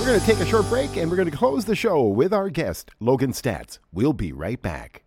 We're 0.00 0.06
going 0.06 0.20
to 0.20 0.26
take 0.26 0.40
a 0.40 0.46
short 0.46 0.68
break 0.68 0.96
and 0.96 1.08
we're 1.08 1.16
going 1.16 1.30
to 1.30 1.36
close 1.36 1.64
the 1.64 1.76
show 1.76 2.02
with 2.08 2.32
our 2.32 2.50
guest, 2.50 2.90
Logan 2.98 3.32
Staats. 3.32 3.78
We'll 3.92 4.12
be 4.12 4.32
right 4.32 4.60
back. 4.60 5.02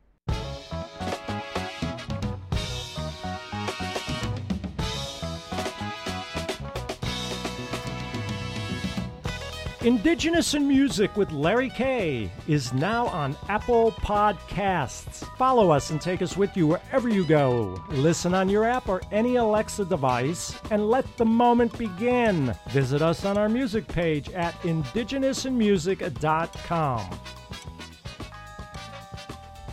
Indigenous 9.84 10.54
in 10.54 10.66
Music 10.66 11.18
with 11.18 11.30
Larry 11.34 11.70
K 11.70 12.32
is 12.48 12.72
now 12.72 13.08
on 13.08 13.36
Apple 13.50 13.92
Podcasts. 13.92 15.28
Follow 15.44 15.72
us 15.72 15.90
and 15.90 16.00
take 16.00 16.22
us 16.22 16.38
with 16.38 16.56
you 16.56 16.68
wherever 16.68 17.10
you 17.10 17.26
go. 17.26 17.78
Listen 17.90 18.34
on 18.34 18.48
your 18.48 18.64
app 18.64 18.88
or 18.88 19.02
any 19.12 19.36
Alexa 19.36 19.84
device 19.84 20.58
and 20.72 20.90
let 20.90 21.18
the 21.18 21.26
moment 21.26 21.78
begin. 21.78 22.56
Visit 22.70 23.02
us 23.02 23.26
on 23.26 23.38
our 23.38 23.50
music 23.50 23.86
page 23.86 24.30
at 24.30 24.54
indigenousinmusic.com. 24.62 27.20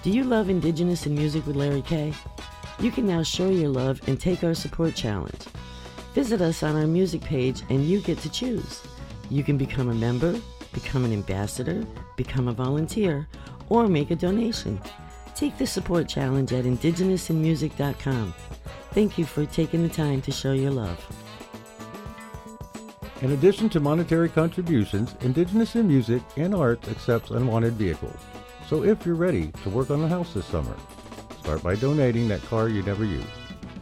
Do 0.02 0.10
you 0.10 0.24
love 0.24 0.50
Indigenous 0.50 1.06
in 1.06 1.14
Music 1.14 1.46
with 1.46 1.54
Larry 1.54 1.82
K? 1.82 2.12
You 2.80 2.90
can 2.90 3.06
now 3.06 3.22
show 3.22 3.48
your 3.48 3.68
love 3.68 4.00
and 4.08 4.20
take 4.20 4.42
our 4.42 4.54
support 4.54 4.96
challenge. 4.96 5.44
Visit 6.14 6.40
us 6.40 6.64
on 6.64 6.74
our 6.74 6.88
music 6.88 7.20
page 7.20 7.62
and 7.70 7.84
you 7.84 8.00
get 8.00 8.18
to 8.22 8.28
choose. 8.28 8.82
You 9.28 9.44
can 9.44 9.56
become 9.56 9.88
a 9.88 9.94
member, 9.94 10.34
become 10.72 11.04
an 11.04 11.12
ambassador, 11.12 11.86
become 12.16 12.48
a 12.48 12.52
volunteer, 12.52 13.28
or 13.68 13.86
make 13.86 14.10
a 14.10 14.16
donation. 14.16 14.80
Take 15.40 15.56
the 15.56 15.66
support 15.66 16.06
challenge 16.06 16.52
at 16.52 16.66
indigenousinmusic.com. 16.66 18.34
Thank 18.92 19.16
you 19.16 19.24
for 19.24 19.46
taking 19.46 19.82
the 19.82 19.88
time 19.88 20.20
to 20.20 20.30
show 20.30 20.52
your 20.52 20.70
love. 20.70 21.02
In 23.22 23.32
addition 23.32 23.70
to 23.70 23.80
monetary 23.80 24.28
contributions, 24.28 25.16
Indigenous 25.22 25.76
in 25.76 25.88
Music 25.88 26.20
and 26.36 26.54
Arts 26.54 26.90
accepts 26.90 27.30
unwanted 27.30 27.72
vehicles. 27.72 28.18
So 28.68 28.84
if 28.84 29.06
you're 29.06 29.14
ready 29.14 29.50
to 29.62 29.70
work 29.70 29.90
on 29.90 30.02
the 30.02 30.08
house 30.08 30.34
this 30.34 30.44
summer, 30.44 30.76
start 31.40 31.62
by 31.62 31.74
donating 31.74 32.28
that 32.28 32.42
car 32.42 32.68
you 32.68 32.82
never 32.82 33.06
use 33.06 33.24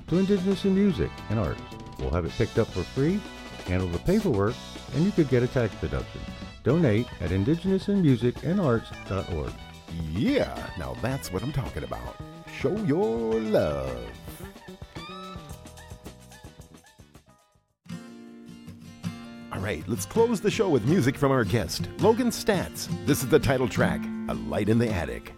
to 0.07 0.19
Indigenous 0.19 0.65
in 0.65 0.77
Music 0.77 1.11
and 1.29 1.41
Arts. 1.41 1.61
We'll 1.99 2.11
have 2.11 2.25
it 2.25 2.31
picked 2.39 2.61
up 2.61 2.69
for 2.69 2.85
free, 2.85 3.19
handle 3.67 3.89
the 3.89 3.99
paperwork, 3.99 4.55
and 4.95 5.05
you 5.05 5.11
could 5.11 5.29
get 5.29 5.43
a 5.43 5.49
tax 5.49 5.75
deduction. 5.81 6.21
Donate 6.63 7.09
at 7.21 7.31
indigenousinmusicandarts.org. 7.31 9.53
Yeah, 10.13 10.71
now 10.79 10.95
that's 11.01 11.33
what 11.33 11.43
I'm 11.43 11.53
talking 11.53 11.85
about. 11.85 12.17
Show 12.59 12.77
your 12.85 13.35
love. 13.41 14.11
All 19.53 19.61
right, 19.61 19.83
let's 19.89 20.07
close 20.07 20.41
the 20.41 20.51
show 20.51 20.69
with 20.69 20.87
music 20.87 21.17
from 21.17 21.33
our 21.33 21.45
guest, 21.45 21.89
Logan 21.99 22.31
Staats. 22.31 22.89
This 23.07 23.23
is 23.23 23.29
the 23.29 23.39
title 23.39 23.69
track, 23.69 24.01
A 24.29 24.35
Light 24.35 24.69
in 24.69 24.79
the 24.79 24.89
Attic. 24.89 25.33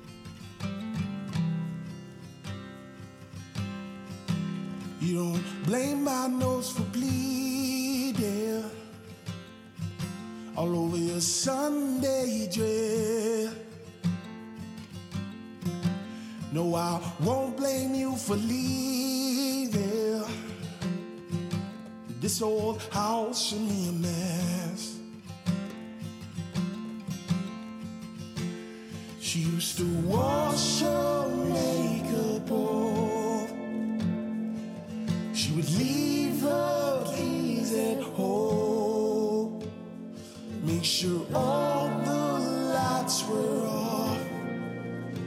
You 5.01 5.15
don't 5.15 5.65
blame 5.65 6.05
my 6.05 6.27
nose 6.27 6.71
for 6.71 6.83
bleeding 6.83 8.65
all 10.57 10.85
over 10.85 10.99
your 10.99 11.21
Sunday 11.21 12.49
dress. 12.53 13.70
No, 16.53 16.75
I 16.75 17.01
won't 17.21 17.57
blame 17.57 17.95
you 17.95 18.17
for 18.17 18.37
leaving 18.37 18.91
this 22.21 22.43
old 22.43 22.83
house 22.93 23.49
should 23.49 23.61
me 23.61 23.89
a 23.89 23.93
mess. 23.93 24.99
She 29.21 29.41
used 29.41 29.79
to 29.79 29.85
wash 30.03 30.81
her 30.81 31.29
makeup 31.29 32.51
off. 32.51 33.51
She 35.35 35.53
would 35.53 35.71
leave 35.79 36.41
her 36.43 37.05
keys 37.17 37.75
at 37.75 38.03
home. 38.03 39.63
Make 40.63 40.85
sure 40.85 41.27
all 41.35 41.89
the 42.05 42.39
lights 42.75 43.27
were 43.27 43.67
off. 43.67 44.21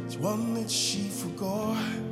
It's 0.05 0.17
one 0.17 0.53
that 0.53 0.69
she 0.69 1.09
forgot. 1.35 2.02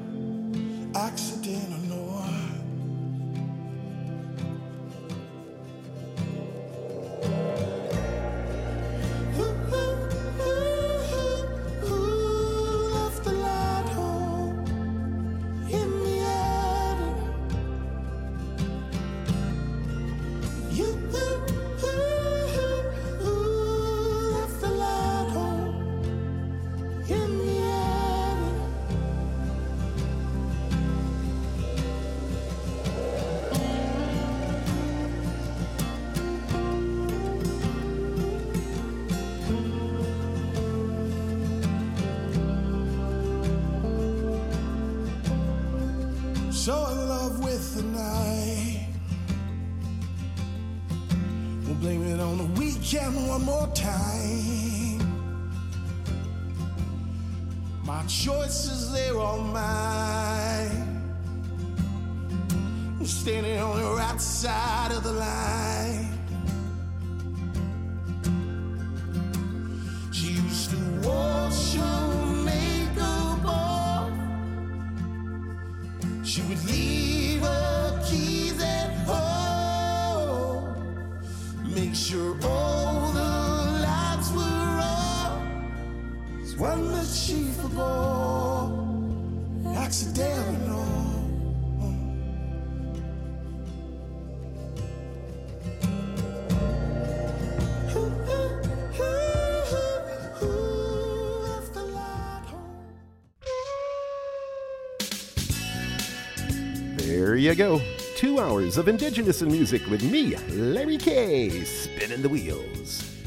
You 107.41 107.55
go. 107.55 107.81
Two 108.15 108.39
hours 108.39 108.77
of 108.77 108.88
Indigenous 108.88 109.41
and 109.41 109.51
music 109.51 109.84
with 109.88 110.03
me, 110.03 110.35
Larry 110.49 110.97
K, 110.99 111.63
spinning 111.63 112.22
the 112.22 112.30
wheels. 112.30 113.18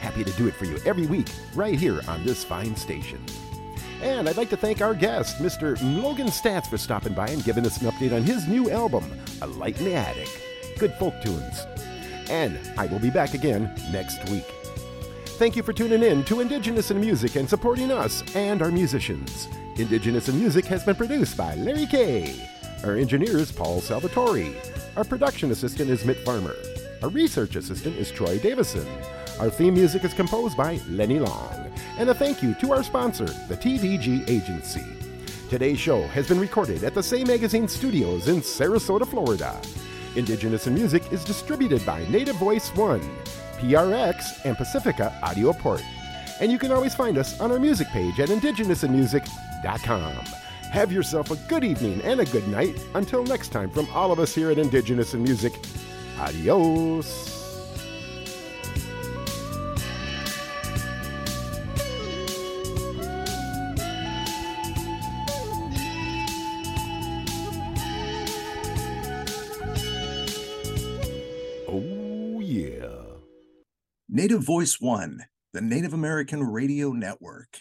Happy 0.00 0.24
to 0.24 0.32
do 0.38 0.46
it 0.46 0.54
for 0.54 0.64
you 0.64 0.78
every 0.86 1.06
week, 1.06 1.26
right 1.54 1.78
here 1.78 2.00
on 2.08 2.24
this 2.24 2.42
fine 2.44 2.74
station. 2.74 3.22
And 4.00 4.26
I'd 4.26 4.38
like 4.38 4.48
to 4.50 4.56
thank 4.56 4.80
our 4.80 4.94
guest, 4.94 5.36
Mr. 5.36 5.76
Logan 6.02 6.28
Staats, 6.28 6.66
for 6.66 6.78
stopping 6.78 7.12
by 7.12 7.28
and 7.28 7.44
giving 7.44 7.66
us 7.66 7.78
an 7.82 7.90
update 7.90 8.16
on 8.16 8.22
his 8.22 8.48
new 8.48 8.70
album, 8.70 9.04
A 9.42 9.46
Light 9.46 9.78
in 9.80 9.84
the 9.84 9.94
Attic. 9.96 10.30
Good 10.78 10.94
folk 10.94 11.20
tunes. 11.22 11.66
And 12.30 12.58
I 12.78 12.86
will 12.86 13.00
be 13.00 13.10
back 13.10 13.34
again 13.34 13.70
next 13.92 14.30
week. 14.30 14.50
Thank 15.36 15.56
you 15.56 15.62
for 15.62 15.74
tuning 15.74 16.02
in 16.02 16.24
to 16.24 16.40
Indigenous 16.40 16.90
in 16.90 17.02
Music 17.02 17.36
and 17.36 17.46
supporting 17.46 17.92
us 17.92 18.24
and 18.34 18.62
our 18.62 18.70
musicians. 18.70 19.46
Indigenous 19.76 20.30
in 20.30 20.40
Music 20.40 20.64
has 20.64 20.84
been 20.84 20.96
produced 20.96 21.36
by 21.36 21.54
Larry 21.56 21.84
K. 21.84 22.48
Our 22.84 22.94
engineer 22.94 23.38
is 23.38 23.50
Paul 23.50 23.80
Salvatore. 23.80 24.54
Our 24.96 25.02
production 25.02 25.50
assistant 25.50 25.90
is 25.90 26.04
Mitt 26.04 26.18
Farmer. 26.18 26.54
Our 27.02 27.08
research 27.08 27.56
assistant 27.56 27.96
is 27.96 28.12
Troy 28.12 28.38
Davison. 28.38 28.86
Our 29.40 29.50
theme 29.50 29.74
music 29.74 30.04
is 30.04 30.14
composed 30.14 30.56
by 30.56 30.78
Lenny 30.88 31.18
Long. 31.18 31.72
And 31.98 32.08
a 32.08 32.14
thank 32.14 32.40
you 32.40 32.54
to 32.54 32.72
our 32.72 32.84
sponsor, 32.84 33.24
the 33.24 33.56
TVG 33.56 34.28
Agency. 34.28 34.84
Today's 35.50 35.80
show 35.80 36.02
has 36.08 36.28
been 36.28 36.38
recorded 36.38 36.84
at 36.84 36.94
the 36.94 37.02
Say 37.02 37.24
Magazine 37.24 37.66
Studios 37.66 38.28
in 38.28 38.36
Sarasota, 38.36 39.08
Florida. 39.08 39.60
Indigenous 40.14 40.68
in 40.68 40.74
Music 40.74 41.02
is 41.12 41.24
distributed 41.24 41.84
by 41.84 42.06
Native 42.08 42.36
Voice 42.36 42.68
One, 42.76 43.00
PRX, 43.58 44.44
and 44.44 44.56
Pacifica 44.56 45.18
Audio 45.22 45.52
Port. 45.52 45.82
And 46.40 46.52
you 46.52 46.60
can 46.60 46.70
always 46.70 46.94
find 46.94 47.18
us 47.18 47.40
on 47.40 47.50
our 47.50 47.58
music 47.58 47.88
page 47.88 48.20
at 48.20 48.28
indigenousinmusic.com. 48.28 50.47
Have 50.70 50.92
yourself 50.92 51.30
a 51.30 51.36
good 51.48 51.64
evening 51.64 52.00
and 52.02 52.20
a 52.20 52.26
good 52.26 52.46
night. 52.46 52.78
Until 52.94 53.24
next 53.24 53.48
time, 53.48 53.70
from 53.70 53.88
all 53.92 54.12
of 54.12 54.18
us 54.18 54.34
here 54.34 54.50
at 54.50 54.58
Indigenous 54.58 55.14
in 55.14 55.22
Music, 55.22 55.54
adios. 56.20 57.34
Oh, 71.66 72.40
yeah. 72.40 73.02
Native 74.08 74.42
Voice 74.42 74.80
One, 74.80 75.24
the 75.52 75.60
Native 75.60 75.94
American 75.94 76.44
Radio 76.44 76.92
Network. 76.92 77.56